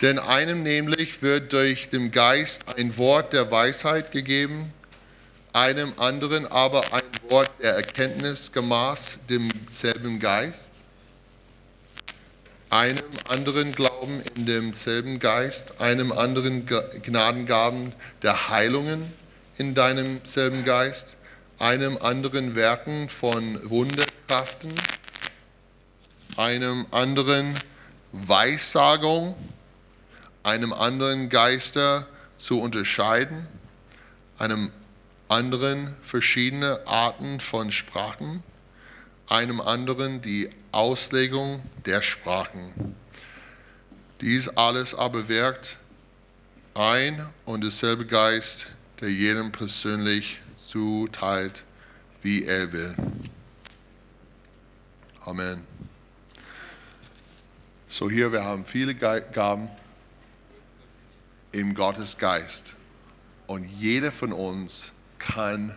Denn 0.00 0.20
einem 0.20 0.62
nämlich 0.62 1.20
wird 1.20 1.52
durch 1.52 1.88
den 1.88 2.12
Geist 2.12 2.62
ein 2.78 2.96
Wort 2.96 3.32
der 3.32 3.50
Weisheit 3.50 4.12
gegeben, 4.12 4.72
einem 5.52 5.92
anderen 5.96 6.46
aber 6.46 6.84
ein 6.92 7.02
Wort 7.28 7.50
der 7.60 7.74
Erkenntnis 7.74 8.52
gemaß 8.52 9.18
demselben 9.28 10.20
Geist, 10.20 10.70
einem 12.70 13.02
anderen 13.28 13.72
Glauben 13.72 14.22
in 14.36 14.46
demselben 14.46 15.18
Geist, 15.18 15.80
einem 15.80 16.12
anderen 16.12 16.66
Gnadengaben 16.66 17.94
der 18.22 18.48
Heilungen 18.48 19.12
in 19.58 19.74
deinem 19.74 20.20
selben 20.24 20.64
Geist, 20.64 21.16
einem 21.58 21.96
anderen 21.96 22.54
Werken 22.54 23.08
von 23.08 23.58
Wunderkraften, 23.68 24.72
einem 26.36 26.86
anderen 26.90 27.54
Weissagung, 28.12 29.34
einem 30.42 30.72
anderen 30.72 31.28
Geister 31.28 32.06
zu 32.38 32.60
unterscheiden, 32.60 33.46
einem 34.38 34.70
anderen 35.28 35.96
verschiedene 36.02 36.86
Arten 36.86 37.40
von 37.40 37.72
Sprachen, 37.72 38.42
einem 39.28 39.60
anderen 39.60 40.22
die 40.22 40.50
Auslegung 40.72 41.62
der 41.84 42.02
Sprachen. 42.02 42.94
Dies 44.20 44.48
alles 44.48 44.94
aber 44.94 45.28
wirkt 45.28 45.78
ein 46.74 47.26
und 47.44 47.62
derselbe 47.62 48.06
Geist, 48.06 48.66
der 49.00 49.10
jedem 49.10 49.52
persönlich 49.52 50.40
zuteilt, 50.56 51.64
wie 52.22 52.44
er 52.44 52.72
will. 52.72 52.94
Amen. 55.24 55.75
So 57.88 58.10
hier, 58.10 58.32
wir 58.32 58.44
haben 58.44 58.64
viele 58.64 58.94
Gaben 58.94 59.68
im 61.52 61.74
Gottes 61.74 62.18
Geist. 62.18 62.74
Und 63.46 63.68
jeder 63.68 64.12
von 64.12 64.32
uns 64.32 64.92
kann 65.18 65.76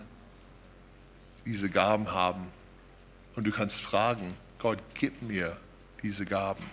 diese 1.46 1.70
Gaben 1.70 2.12
haben. 2.12 2.48
Und 3.36 3.46
du 3.46 3.52
kannst 3.52 3.82
fragen, 3.82 4.36
Gott, 4.58 4.80
gib 4.94 5.22
mir 5.22 5.58
diese 6.02 6.26
Gaben. 6.26 6.64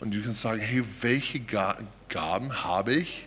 Und 0.00 0.14
du 0.14 0.22
kannst 0.22 0.42
sagen, 0.42 0.60
hey, 0.60 0.84
welche 1.00 1.40
Gaben 1.40 2.64
habe 2.64 2.94
ich? 2.94 3.26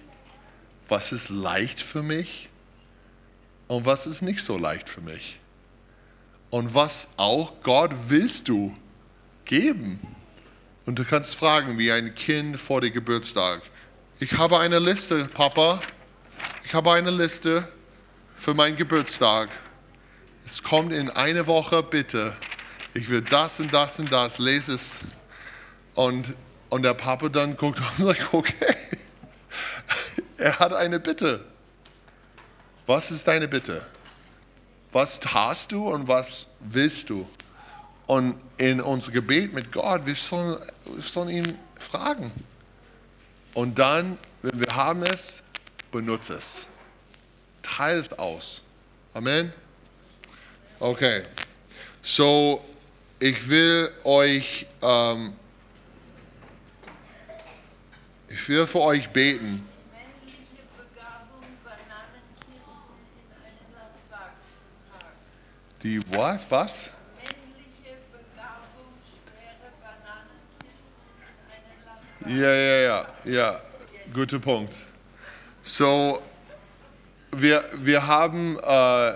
Was 0.87 1.11
ist 1.11 1.29
leicht 1.29 1.81
für 1.81 2.03
mich? 2.03 2.49
und 3.67 3.85
was 3.85 4.07
ist 4.07 4.21
nicht 4.21 4.43
so 4.43 4.57
leicht 4.57 4.89
für 4.89 5.01
mich. 5.01 5.39
Und 6.49 6.73
was 6.73 7.09
auch 7.17 7.61
Gott 7.61 7.91
willst 8.07 8.47
du 8.47 8.75
geben. 9.45 9.99
Und 10.87 10.97
du 10.97 11.03
kannst 11.03 11.35
fragen, 11.35 11.77
wie 11.77 11.91
ein 11.91 12.15
Kind 12.15 12.57
vor 12.57 12.79
dem 12.79 12.93
Geburtstag. 12.93 13.61
Ich 14.21 14.37
habe 14.37 14.57
eine 14.57 14.79
Liste, 14.79 15.25
Papa. 15.25 15.81
Ich 16.63 16.73
habe 16.73 16.93
eine 16.93 17.11
Liste 17.11 17.67
für 18.37 18.53
meinen 18.53 18.77
Geburtstag. 18.77 19.49
Es 20.45 20.63
kommt 20.63 20.93
in 20.93 21.09
eine 21.09 21.45
Woche, 21.45 21.83
bitte. 21.83 22.37
Ich 22.93 23.09
will 23.09 23.21
das 23.21 23.59
und 23.59 23.73
das 23.73 23.99
und 23.99 24.13
das. 24.13 24.39
Lese 24.39 24.75
es. 24.75 24.99
Und, 25.93 26.33
und 26.69 26.83
der 26.83 26.93
Papa 26.93 27.27
dann 27.27 27.57
guckt 27.57 27.81
und 27.97 28.05
sagt, 28.05 28.21
okay. 28.33 28.77
Er 30.37 30.57
hat 30.57 30.71
eine 30.71 31.01
Bitte. 31.01 31.43
Was 32.85 33.11
ist 33.11 33.27
deine 33.27 33.49
Bitte? 33.49 33.85
Was 34.93 35.19
hast 35.25 35.73
du 35.73 35.89
und 35.89 36.07
was 36.07 36.47
willst 36.61 37.09
du? 37.09 37.27
Und 38.07 38.39
in 38.57 38.81
unser 38.81 39.11
Gebet 39.11 39.53
mit 39.53 39.71
Gott, 39.71 40.05
wir 40.05 40.15
sollen, 40.15 40.57
wir 40.85 41.03
sollen 41.03 41.29
ihn 41.29 41.57
fragen. 41.75 42.31
Und 43.53 43.77
dann, 43.77 44.17
wenn 44.41 44.59
wir 44.59 44.75
haben 44.75 45.03
es, 45.03 45.43
benutze 45.91 46.35
es. 46.35 46.67
Teile 47.61 47.99
es 47.99 48.11
aus. 48.13 48.61
Amen. 49.13 49.51
Okay. 50.79 51.23
So, 52.01 52.63
ich 53.19 53.49
will 53.49 53.91
euch, 54.03 54.65
ähm, 54.81 55.33
ich 58.29 58.47
will 58.47 58.65
für 58.65 58.79
euch 58.79 59.09
beten. 59.09 59.67
Die 65.83 66.01
was? 66.09 66.49
Was? 66.49 66.89
Männliche 67.15 67.97
Begabung, 68.11 68.97
schwere 69.23 69.71
Bananenkisten 69.79 70.73
in 71.15 71.53
einen 71.53 71.85
Lastwagen. 71.85 72.16
Ja, 72.27 72.53
ja, 72.53 72.77
ja, 72.81 73.07
ja. 73.23 73.61
Guter 74.13 74.39
Punkt. 74.39 74.81
So, 75.61 76.21
wir, 77.31 77.63
wir 77.75 78.05
haben 78.05 78.59
äh, 78.59 79.13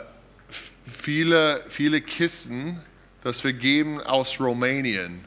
viele, 0.88 1.62
viele 1.68 2.00
Kisten, 2.00 2.82
das 3.22 3.44
wir 3.44 3.52
geben 3.52 4.00
aus 4.00 4.40
Rumänien. 4.40 5.26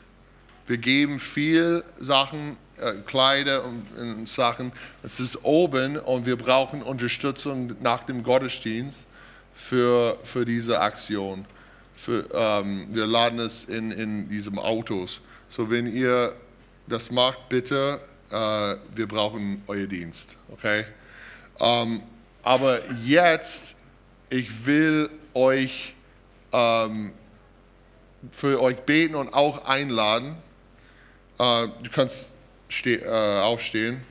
Wir 0.67 0.79
geben 0.79 1.21
viel 1.21 1.85
Sachen, 2.01 2.57
äh, 2.79 2.95
Kleider 3.05 3.67
und, 3.67 3.85
und 3.99 4.29
Sachen. 4.31 4.73
Es 5.03 5.21
ist 5.21 5.45
oben 5.45 5.99
und 5.99 6.25
wir 6.25 6.37
brauchen 6.37 6.83
Unterstützung 6.83 7.77
nach 7.83 8.05
dem 8.05 8.23
Gottesdienst 8.23 9.05
für, 9.53 10.19
für 10.25 10.47
diese 10.47 10.81
Aktion. 10.81 11.45
Für, 11.95 12.25
ähm, 12.33 12.87
wir 12.93 13.07
laden 13.07 13.41
es 13.41 13.65
in, 13.65 13.91
in 13.91 14.29
diesem 14.31 14.59
Autos. 14.59 15.21
So, 15.51 15.71
wenn 15.71 15.87
ihr 15.95 16.35
das 16.87 17.11
macht, 17.11 17.49
bitte, 17.49 18.01
äh, 18.31 18.77
wir 18.95 19.07
brauchen 19.07 19.63
euer 19.67 19.87
Dienst. 19.87 20.37
Okay? 20.53 20.85
Ähm, 21.61 22.03
aber 22.43 22.81
jetzt, 23.05 23.75
ich 24.31 24.67
will 24.67 25.11
euch 25.33 25.95
ähm, 26.53 27.13
für 28.31 28.61
euch 28.61 28.77
beten 28.77 29.15
und 29.15 29.33
auch 29.33 29.65
einladen. 29.65 30.37
Äh, 31.39 31.69
du 31.83 31.91
kannst 31.93 32.33
äh, 32.85 33.01
aufstehen. 33.41 34.05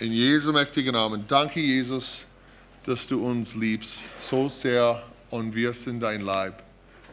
In 0.00 0.12
Jesu 0.12 0.50
mächtigen 0.50 0.94
Namen. 0.94 1.26
Danke, 1.28 1.60
Jesus, 1.60 2.24
dass 2.86 3.06
du 3.06 3.22
uns 3.22 3.54
liebst 3.54 4.06
so 4.18 4.48
sehr 4.48 5.02
und 5.28 5.54
wir 5.54 5.74
sind 5.74 6.00
dein 6.00 6.22
Leib. 6.22 6.62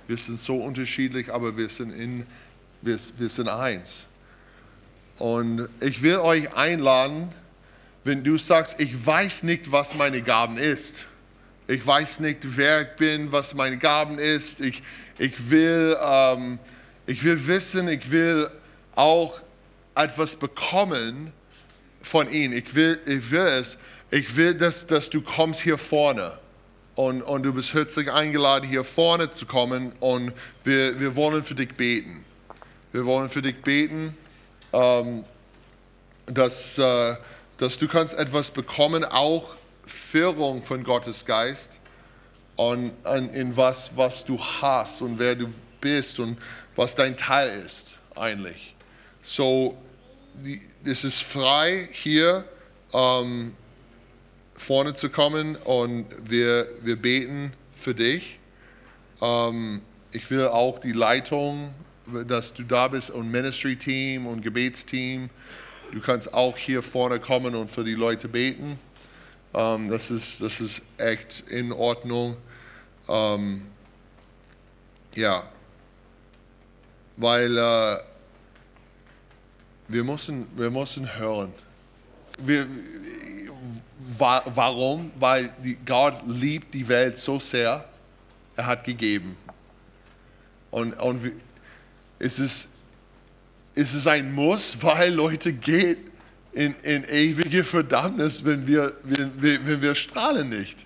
Wir 0.07 0.15
sind 0.15 0.39
so 0.39 0.55
unterschiedlich, 0.55 1.29
aber 1.29 1.57
wir 1.57 1.67
sind, 1.67 1.91
in, 1.91 2.25
wir, 2.81 2.97
wir 3.17 3.27
sind 3.27 3.49
eins. 3.49 4.05
Und 5.17 5.67
ich 5.81 6.01
will 6.01 6.15
euch 6.19 6.55
einladen, 6.55 7.27
wenn 8.05 8.23
du 8.23 8.37
sagst, 8.37 8.79
ich 8.79 9.05
weiß 9.05 9.43
nicht, 9.43 9.69
was 9.69 9.93
meine 9.93 10.21
Gaben 10.21 10.57
ist. 10.57 11.05
Ich 11.67 11.85
weiß 11.85 12.21
nicht, 12.21 12.55
wer 12.55 12.83
ich 12.83 12.95
bin, 12.95 13.33
was 13.33 13.53
meine 13.53 13.77
Gaben 13.77 14.17
ist. 14.17 14.61
Ich, 14.61 14.81
ich, 15.17 15.49
will, 15.49 15.97
ähm, 16.01 16.57
ich 17.05 17.21
will 17.21 17.47
wissen, 17.47 17.89
ich 17.89 18.09
will 18.09 18.49
auch 18.95 19.41
etwas 19.93 20.37
bekommen 20.37 21.33
von 22.07 22.29
ihm. 22.31 22.53
Ich 22.53 22.73
will, 22.73 22.99
ich 23.05 23.29
will 23.29 23.41
es. 23.41 23.77
Ich 24.09 24.35
will, 24.35 24.53
dass, 24.53 24.87
dass 24.87 25.09
du 25.09 25.21
kommst 25.21 25.61
hier 25.61 25.77
vorne. 25.77 26.33
Und, 26.95 27.21
und 27.21 27.43
du 27.43 27.53
bist 27.53 27.73
herzlich 27.73 28.11
eingeladen, 28.11 28.67
hier 28.67 28.83
vorne 28.83 29.31
zu 29.31 29.45
kommen. 29.45 29.91
Und 29.99 30.33
wir, 30.63 30.99
wir 30.99 31.15
wollen 31.15 31.43
für 31.43 31.55
dich 31.55 31.75
beten. 31.75 32.23
Wir 32.91 33.05
wollen 33.05 33.29
für 33.29 33.41
dich 33.41 33.61
beten, 33.61 34.17
ähm, 34.73 35.25
dass, 36.25 36.77
äh, 36.77 37.15
dass 37.57 37.77
du 37.77 37.87
kannst 37.87 38.17
etwas 38.17 38.49
bekommen, 38.49 39.03
auch 39.03 39.55
Führung 39.85 40.63
von 40.63 40.83
Gottes 40.83 41.25
Geist 41.25 41.79
und, 42.55 42.91
und 43.05 43.29
in 43.33 43.55
was, 43.55 43.91
was 43.95 44.25
du 44.25 44.39
hast 44.39 45.01
und 45.01 45.19
wer 45.19 45.35
du 45.35 45.49
bist 45.79 46.19
und 46.19 46.37
was 46.75 46.95
dein 46.95 47.15
Teil 47.15 47.63
ist 47.65 47.97
eigentlich. 48.15 48.75
So, 49.21 49.77
es 50.83 51.03
ist 51.03 51.21
frei 51.23 51.89
hier 51.91 52.45
ähm, 52.93 53.53
vorne 54.55 54.93
zu 54.93 55.09
kommen 55.09 55.55
und 55.55 56.05
wir, 56.29 56.67
wir 56.81 56.95
beten 56.95 57.53
für 57.73 57.93
dich. 57.93 58.39
Ähm, 59.21 59.81
ich 60.11 60.29
will 60.29 60.47
auch 60.47 60.79
die 60.79 60.93
Leitung, 60.93 61.73
dass 62.27 62.53
du 62.53 62.63
da 62.63 62.87
bist 62.87 63.09
und 63.09 63.29
Ministry-Team 63.29 64.25
und 64.25 64.41
Gebetsteam. 64.41 65.29
Du 65.91 66.01
kannst 66.01 66.33
auch 66.33 66.57
hier 66.57 66.81
vorne 66.81 67.19
kommen 67.19 67.55
und 67.55 67.69
für 67.69 67.83
die 67.83 67.95
Leute 67.95 68.27
beten. 68.27 68.79
Ähm, 69.53 69.89
das, 69.89 70.11
ist, 70.11 70.41
das 70.41 70.61
ist 70.61 70.81
echt 70.97 71.43
in 71.49 71.71
Ordnung. 71.71 72.37
Ähm, 73.07 73.61
ja, 75.15 75.49
weil 77.15 77.57
äh, 77.57 77.97
wir, 79.87 80.03
müssen, 80.03 80.45
wir 80.55 80.69
müssen 80.69 81.17
hören. 81.17 81.53
Wir, 82.39 82.67
wa- 84.17 84.43
warum? 84.45 85.11
Weil 85.19 85.49
Gott 85.85 86.21
liebt 86.25 86.73
die 86.73 86.87
Welt 86.87 87.17
so 87.17 87.39
sehr, 87.39 87.85
er 88.55 88.65
hat 88.65 88.83
gegeben. 88.83 89.37
Und, 90.71 90.93
und 90.99 91.31
es, 92.19 92.39
ist, 92.39 92.67
es 93.75 94.07
ein 94.07 94.33
Muss, 94.33 94.77
weil 94.81 95.13
Leute 95.13 95.53
gehen 95.53 95.97
in, 96.53 96.73
in 96.83 97.03
ewige 97.05 97.63
Verdammnis, 97.63 98.43
wenn 98.43 98.65
wir, 98.67 98.93
wenn, 99.03 99.31
wenn 99.65 99.81
wir 99.81 99.95
strahlen 99.95 100.49
nicht, 100.49 100.85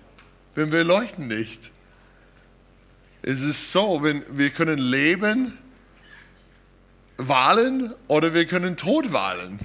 wenn 0.54 0.70
wir 0.70 0.84
leuchten 0.84 1.28
nicht. 1.28 1.70
Es 3.22 3.40
ist 3.40 3.70
so, 3.70 4.02
wenn 4.02 4.22
wir 4.36 4.50
können 4.50 4.78
leben, 4.78 5.56
wahlen 7.28 7.94
oder 8.08 8.34
wir 8.34 8.46
können 8.46 8.76
Tod 8.76 9.12
wahlen. 9.12 9.60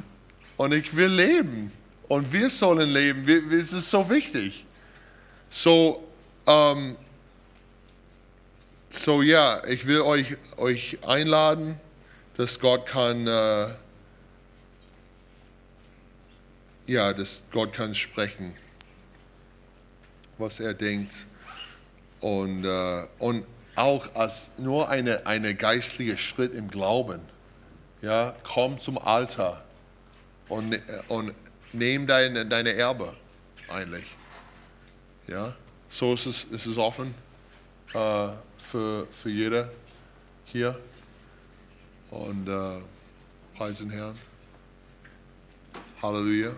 Und 0.57 0.73
ich 0.73 0.95
will 0.95 1.09
leben. 1.09 1.71
Und 2.07 2.31
wir 2.31 2.49
sollen 2.49 2.89
leben. 2.89 3.27
Wir- 3.27 3.51
es 3.51 3.73
ist 3.73 3.89
so 3.89 4.09
wichtig. 4.09 4.65
So, 5.49 6.07
ähm, 6.45 6.97
so 8.89 9.21
ja, 9.21 9.61
ich 9.65 9.85
will 9.85 10.01
euch, 10.01 10.37
euch 10.57 10.97
einladen, 11.05 11.79
dass 12.37 12.59
Gott 12.59 12.85
kann, 12.85 13.27
äh, 13.27 13.67
ja, 16.87 17.13
dass 17.13 17.43
Gott 17.51 17.73
kann 17.73 17.93
sprechen, 17.93 18.53
was 20.37 20.59
er 20.59 20.73
denkt. 20.73 21.25
Und, 22.21 22.65
äh, 22.65 23.07
und 23.19 23.45
auch 23.75 24.15
als 24.15 24.49
nur 24.57 24.89
eine, 24.89 25.27
eine 25.27 25.53
geistliche 25.53 26.17
Schritt 26.17 26.53
im 26.53 26.69
Glauben. 26.69 27.21
Ja, 28.01 28.35
komm 28.43 28.79
zum 28.79 28.97
Altar 28.97 29.63
und, 30.49 30.69
ne- 30.69 31.03
und 31.07 31.33
nimm 31.73 32.05
deine, 32.07 32.45
deine 32.45 32.73
Erbe 32.73 33.13
eigentlich. 33.67 34.05
Ja, 35.27 35.55
so 35.89 36.13
ist 36.13 36.25
es, 36.25 36.43
ist 36.45 36.65
es 36.67 36.77
offen 36.77 37.13
äh, 37.93 38.29
für, 38.57 39.07
für 39.07 39.29
jeder 39.29 39.71
hier. 40.45 40.79
Und 42.11 42.47
äh, 42.47 42.79
preisen 43.57 43.89
Herrn. 43.89 44.17
Halleluja. 46.01 46.55